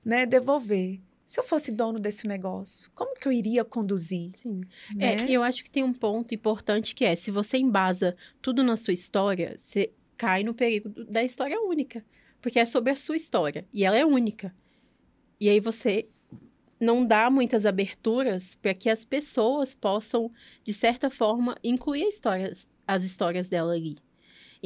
né, 0.05 0.25
devolver. 0.25 1.01
Se 1.27 1.41
eu 1.41 1.45
fosse 1.45 1.73
dono 1.73 1.99
desse 1.99 2.29
negócio, 2.29 2.91
como 2.95 3.19
que 3.19 3.27
eu 3.27 3.33
iria 3.33 3.65
conduzir? 3.65 4.31
Sim. 4.37 4.61
Né? 4.95 5.17
É, 5.17 5.31
eu 5.31 5.43
acho 5.43 5.65
que 5.65 5.71
tem 5.71 5.83
um 5.83 5.93
ponto 5.93 6.33
importante 6.33 6.95
que 6.95 7.05
é, 7.05 7.17
se 7.17 7.33
você 7.33 7.59
embasa 7.59 8.15
tudo 8.41 8.63
na 8.63 8.77
sua 8.77 8.95
história, 8.95 9.55
você 9.57 9.91
cai 10.17 10.45
no 10.45 10.55
perigo 10.55 10.91
da 10.91 11.25
história 11.25 11.61
única. 11.61 12.05
Porque 12.45 12.59
é 12.59 12.67
sobre 12.67 12.93
a 12.93 12.95
sua 12.95 13.17
história. 13.17 13.67
E 13.73 13.87
ela 13.87 13.97
é 13.97 14.05
única. 14.05 14.55
E 15.41 15.49
aí 15.49 15.61
você 15.61 16.11
não 16.79 17.07
dá 17.07 17.31
muitas 17.31 17.65
aberturas 17.65 18.55
para 18.55 18.75
que 18.75 18.91
as 18.91 19.03
pessoas 19.03 19.73
possam, 19.73 20.31
de 20.63 20.75
certa 20.75 21.09
forma, 21.09 21.57
incluir 21.65 22.07
histórias, 22.07 22.71
as 22.87 23.03
histórias 23.03 23.49
dela 23.49 23.73
ali. 23.73 23.97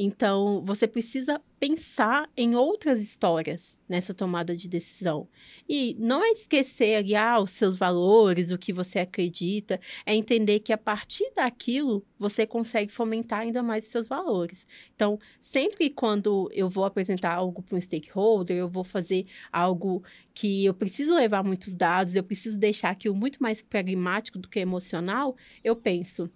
Então, 0.01 0.63
você 0.63 0.87
precisa 0.87 1.41
pensar 1.59 2.29
em 2.37 2.55
outras 2.55 3.01
histórias 3.01 3.81
nessa 3.87 4.13
tomada 4.13 4.55
de 4.55 4.69
decisão. 4.69 5.27
E 5.67 5.93
não 5.99 6.23
é 6.23 6.29
esquecer 6.29 6.95
ali, 6.95 7.15
ah, 7.17 7.37
os 7.37 7.51
seus 7.51 7.75
valores, 7.75 8.49
o 8.49 8.57
que 8.57 8.71
você 8.71 8.99
acredita, 8.99 9.77
é 10.05 10.15
entender 10.15 10.61
que 10.61 10.71
a 10.71 10.77
partir 10.77 11.29
daquilo 11.35 12.01
você 12.17 12.47
consegue 12.47 12.93
fomentar 12.93 13.41
ainda 13.41 13.61
mais 13.61 13.83
os 13.83 13.91
seus 13.91 14.07
valores. 14.07 14.65
Então, 14.95 15.19
sempre 15.37 15.89
quando 15.89 16.49
eu 16.53 16.69
vou 16.69 16.85
apresentar 16.85 17.33
algo 17.33 17.61
para 17.61 17.75
um 17.75 17.81
stakeholder, 17.81 18.55
eu 18.55 18.69
vou 18.69 18.85
fazer 18.85 19.27
algo 19.51 20.01
que 20.33 20.63
eu 20.63 20.73
preciso 20.73 21.13
levar 21.13 21.43
muitos 21.43 21.75
dados, 21.75 22.15
eu 22.15 22.23
preciso 22.23 22.57
deixar 22.57 22.91
aquilo 22.91 23.15
muito 23.15 23.43
mais 23.43 23.61
pragmático 23.61 24.39
do 24.39 24.47
que 24.47 24.61
emocional, 24.61 25.35
eu 25.61 25.75
penso 25.75 26.31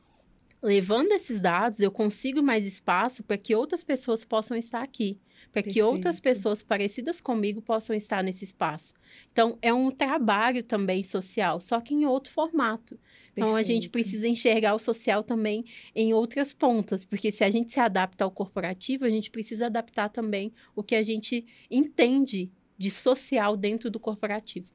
levando 0.64 1.12
esses 1.12 1.42
dados, 1.42 1.82
eu 1.82 1.92
consigo 1.92 2.42
mais 2.42 2.66
espaço 2.66 3.22
para 3.22 3.38
que 3.38 3.54
outras 3.54 3.84
pessoas 3.84 4.24
possam 4.24 4.56
estar 4.56 4.82
aqui, 4.82 5.20
para 5.52 5.62
que 5.62 5.82
outras 5.82 6.20
pessoas 6.20 6.64
parecidas 6.64 7.20
comigo 7.20 7.62
possam 7.62 7.94
estar 7.96 8.24
nesse 8.24 8.46
espaço. 8.46 8.94
Então, 9.32 9.58
é 9.62 9.74
um 9.74 9.92
trabalho 9.92 10.64
também 10.64 11.04
social, 11.04 11.60
só 11.60 11.82
que 11.82 11.94
em 11.94 12.06
outro 12.06 12.32
formato. 12.32 12.98
Então, 13.34 13.56
a 13.56 13.62
gente 13.62 13.90
precisa 13.90 14.28
enxergar 14.28 14.74
o 14.74 14.80
social 14.80 15.24
também 15.24 15.66
em 15.94 16.14
outras 16.14 16.54
pontas, 16.54 17.04
porque 17.04 17.32
se 17.32 17.44
a 17.44 17.52
gente 17.52 17.72
se 17.72 17.80
adapta 17.80 18.24
ao 18.24 18.32
corporativo, 18.32 19.06
a 19.06 19.10
gente 19.10 19.30
precisa 19.30 19.66
adaptar 19.66 20.10
também 20.10 20.54
o 20.76 20.84
que 20.84 20.96
a 20.96 21.04
gente 21.04 21.46
entende 21.70 22.50
de 22.78 22.90
social 22.90 23.58
dentro 23.58 23.92
do 23.92 24.00
corporativo. 24.00 24.68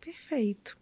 Perfeito. 0.00 0.76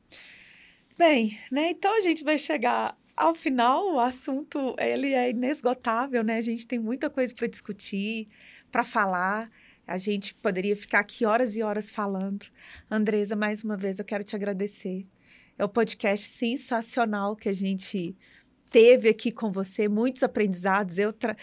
Bem, 0.96 1.38
né? 1.50 1.70
Então 1.70 1.96
a 1.96 2.00
gente 2.00 2.22
vai 2.22 2.36
chegar 2.36 2.99
ao 3.20 3.34
final, 3.34 3.94
o 3.94 4.00
assunto 4.00 4.74
ele 4.78 5.12
é 5.12 5.28
inesgotável, 5.28 6.24
né? 6.24 6.38
A 6.38 6.40
gente 6.40 6.66
tem 6.66 6.78
muita 6.78 7.10
coisa 7.10 7.34
para 7.34 7.46
discutir, 7.46 8.28
para 8.72 8.82
falar. 8.82 9.50
A 9.86 9.98
gente 9.98 10.34
poderia 10.34 10.74
ficar 10.74 11.00
aqui 11.00 11.26
horas 11.26 11.54
e 11.54 11.62
horas 11.62 11.90
falando. 11.90 12.46
Andresa, 12.90 13.36
mais 13.36 13.62
uma 13.62 13.76
vez 13.76 13.98
eu 13.98 14.04
quero 14.06 14.24
te 14.24 14.34
agradecer. 14.34 15.06
É 15.58 15.62
o 15.62 15.66
um 15.66 15.70
podcast 15.70 16.26
sensacional 16.26 17.36
que 17.36 17.50
a 17.50 17.52
gente 17.52 18.16
teve 18.70 19.10
aqui 19.10 19.30
com 19.30 19.52
você, 19.52 19.86
muitos 19.86 20.22
aprendizados. 20.22 20.96
Eu 20.96 21.12
tra 21.12 21.36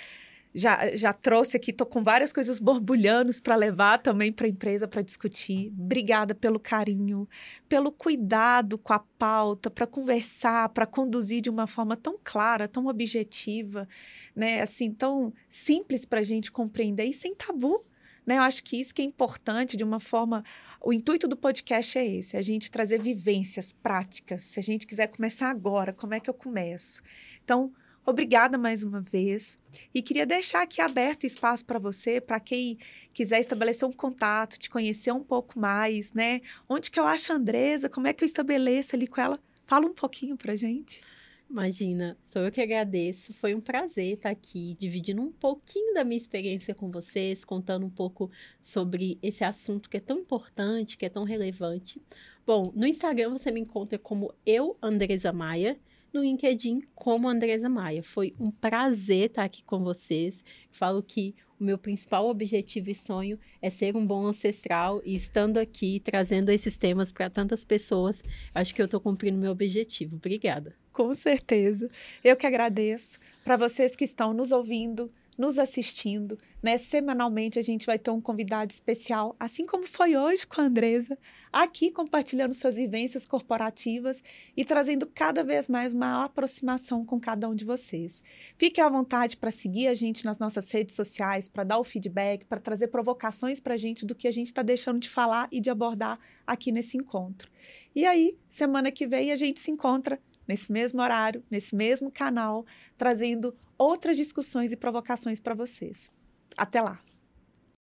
já, 0.53 0.95
já 0.95 1.13
trouxe 1.13 1.57
aqui, 1.57 1.71
estou 1.71 1.85
com 1.85 2.03
várias 2.03 2.33
coisas 2.33 2.59
borbulhando 2.59 3.31
para 3.43 3.55
levar 3.55 3.99
também 3.99 4.31
para 4.31 4.47
a 4.47 4.49
empresa 4.49 4.87
para 4.87 5.01
discutir. 5.01 5.71
Obrigada 5.77 6.33
pelo 6.33 6.59
carinho, 6.59 7.27
pelo 7.69 7.91
cuidado 7.91 8.77
com 8.77 8.93
a 8.93 8.99
pauta, 8.99 9.69
para 9.69 9.85
conversar, 9.85 10.69
para 10.69 10.85
conduzir 10.85 11.41
de 11.41 11.49
uma 11.49 11.67
forma 11.67 11.95
tão 11.95 12.17
clara, 12.23 12.67
tão 12.67 12.87
objetiva, 12.87 13.87
né? 14.35 14.61
Assim, 14.61 14.91
tão 14.91 15.33
simples 15.47 16.05
para 16.05 16.21
a 16.21 16.23
gente 16.23 16.51
compreender 16.51 17.05
e 17.05 17.13
sem 17.13 17.35
tabu. 17.35 17.85
Né? 18.25 18.37
Eu 18.37 18.41
acho 18.41 18.63
que 18.63 18.79
isso 18.79 18.93
que 18.93 19.01
é 19.01 19.05
importante 19.05 19.77
de 19.77 19.83
uma 19.83 19.99
forma. 19.99 20.43
O 20.81 20.91
intuito 20.91 21.27
do 21.27 21.37
podcast 21.37 21.97
é 21.97 22.05
esse: 22.05 22.35
a 22.35 22.41
gente 22.41 22.69
trazer 22.69 23.01
vivências 23.01 23.71
práticas. 23.71 24.43
Se 24.43 24.59
a 24.59 24.63
gente 24.63 24.85
quiser 24.85 25.07
começar 25.07 25.49
agora, 25.49 25.93
como 25.93 26.13
é 26.13 26.19
que 26.19 26.29
eu 26.29 26.33
começo? 26.33 27.01
Então, 27.43 27.71
Obrigada 28.09 28.57
mais 28.57 28.83
uma 28.83 29.01
vez. 29.01 29.59
E 29.93 30.01
queria 30.01 30.25
deixar 30.25 30.61
aqui 30.61 30.79
aberto 30.79 31.25
espaço 31.25 31.65
para 31.65 31.77
você, 31.77 32.21
para 32.21 32.39
quem 32.39 32.77
quiser 33.13 33.41
estabelecer 33.41 33.85
um 33.85 33.91
contato, 33.91 34.57
te 34.57 34.69
conhecer 34.69 35.11
um 35.11 35.21
pouco 35.21 35.59
mais, 35.59 36.13
né? 36.13 36.39
Onde 36.69 36.89
que 36.89 36.97
eu 36.97 37.05
acho 37.05 37.33
a 37.33 37.35
Andresa? 37.35 37.89
Como 37.89 38.07
é 38.07 38.13
que 38.13 38.23
eu 38.23 38.25
estabeleço 38.25 38.95
ali 38.95 39.07
com 39.07 39.19
ela? 39.19 39.37
Fala 39.65 39.87
um 39.87 39.93
pouquinho 39.93 40.37
para 40.37 40.55
gente. 40.55 41.01
Imagina, 41.49 42.17
sou 42.23 42.43
eu 42.43 42.51
que 42.51 42.61
agradeço. 42.61 43.33
Foi 43.33 43.53
um 43.53 43.59
prazer 43.59 44.13
estar 44.13 44.29
aqui, 44.29 44.77
dividindo 44.79 45.21
um 45.21 45.31
pouquinho 45.33 45.93
da 45.93 46.05
minha 46.05 46.17
experiência 46.17 46.73
com 46.73 46.89
vocês, 46.89 47.43
contando 47.43 47.85
um 47.85 47.89
pouco 47.89 48.31
sobre 48.61 49.19
esse 49.21 49.43
assunto 49.43 49.89
que 49.89 49.97
é 49.97 50.01
tão 50.01 50.19
importante, 50.19 50.97
que 50.97 51.05
é 51.05 51.09
tão 51.09 51.25
relevante. 51.25 52.01
Bom, 52.45 52.71
no 52.73 52.87
Instagram 52.87 53.31
você 53.31 53.51
me 53.51 53.59
encontra 53.59 53.99
como 53.99 54.33
eu, 54.45 54.77
Andresa 54.81 55.33
Maia 55.33 55.77
no 56.17 56.23
LinkedIn 56.23 56.81
como 56.95 57.29
Andresa 57.29 57.69
Maia. 57.69 58.01
Foi 58.01 58.33
um 58.39 58.49
prazer 58.49 59.29
estar 59.29 59.43
aqui 59.43 59.63
com 59.63 59.79
vocês. 59.79 60.43
Falo 60.71 61.03
que 61.03 61.35
o 61.59 61.63
meu 61.63 61.77
principal 61.77 62.27
objetivo 62.27 62.89
e 62.89 62.95
sonho 62.95 63.39
é 63.61 63.69
ser 63.69 63.95
um 63.95 64.05
bom 64.05 64.25
ancestral 64.25 65.01
e 65.05 65.15
estando 65.15 65.57
aqui 65.57 65.99
trazendo 65.99 66.49
esses 66.49 66.75
temas 66.75 67.11
para 67.11 67.29
tantas 67.29 67.63
pessoas, 67.63 68.23
acho 68.53 68.73
que 68.73 68.81
eu 68.81 68.85
estou 68.85 68.99
cumprindo 68.99 69.37
meu 69.37 69.51
objetivo. 69.51 70.15
Obrigada. 70.15 70.75
Com 70.91 71.13
certeza. 71.13 71.89
Eu 72.23 72.35
que 72.35 72.47
agradeço. 72.47 73.19
Para 73.43 73.55
vocês 73.55 73.95
que 73.95 74.03
estão 74.03 74.33
nos 74.33 74.51
ouvindo, 74.51 75.11
nos 75.37 75.59
assistindo. 75.59 76.37
Né? 76.61 76.77
Semanalmente 76.77 77.59
a 77.59 77.61
gente 77.61 77.85
vai 77.85 77.99
ter 77.99 78.09
um 78.09 78.19
convidado 78.19 78.71
especial, 78.71 79.35
assim 79.39 79.65
como 79.65 79.83
foi 79.83 80.17
hoje 80.17 80.47
com 80.47 80.59
a 80.59 80.63
Andresa, 80.63 81.17
aqui 81.53 81.91
compartilhando 81.91 82.53
suas 82.53 82.75
vivências 82.75 83.25
corporativas 83.25 84.23
e 84.55 84.65
trazendo 84.65 85.05
cada 85.05 85.43
vez 85.43 85.67
mais 85.67 85.93
uma 85.93 86.25
aproximação 86.25 87.05
com 87.05 87.19
cada 87.19 87.47
um 87.47 87.55
de 87.55 87.63
vocês. 87.63 88.23
Fique 88.57 88.81
à 88.81 88.89
vontade 88.89 89.37
para 89.37 89.51
seguir 89.51 89.87
a 89.87 89.93
gente 89.93 90.25
nas 90.25 90.39
nossas 90.39 90.69
redes 90.71 90.95
sociais, 90.95 91.47
para 91.47 91.63
dar 91.63 91.77
o 91.77 91.83
feedback, 91.83 92.45
para 92.45 92.59
trazer 92.59 92.87
provocações 92.87 93.59
para 93.59 93.75
a 93.75 93.77
gente 93.77 94.05
do 94.05 94.15
que 94.15 94.27
a 94.27 94.31
gente 94.31 94.47
está 94.47 94.63
deixando 94.63 94.99
de 94.99 95.09
falar 95.09 95.47
e 95.51 95.61
de 95.61 95.69
abordar 95.69 96.19
aqui 96.45 96.71
nesse 96.71 96.97
encontro. 96.97 97.49
E 97.95 98.05
aí, 98.05 98.37
semana 98.49 98.91
que 98.91 99.07
vem 99.07 99.31
a 99.31 99.35
gente 99.35 99.59
se 99.59 99.71
encontra 99.71 100.19
nesse 100.47 100.71
mesmo 100.71 101.01
horário, 101.01 101.43
nesse 101.49 101.75
mesmo 101.75 102.11
canal, 102.11 102.65
trazendo 102.97 103.55
outras 103.77 104.17
discussões 104.17 104.71
e 104.71 104.77
provocações 104.77 105.39
para 105.39 105.53
vocês. 105.53 106.11
Até 106.57 106.81
lá! 106.81 106.99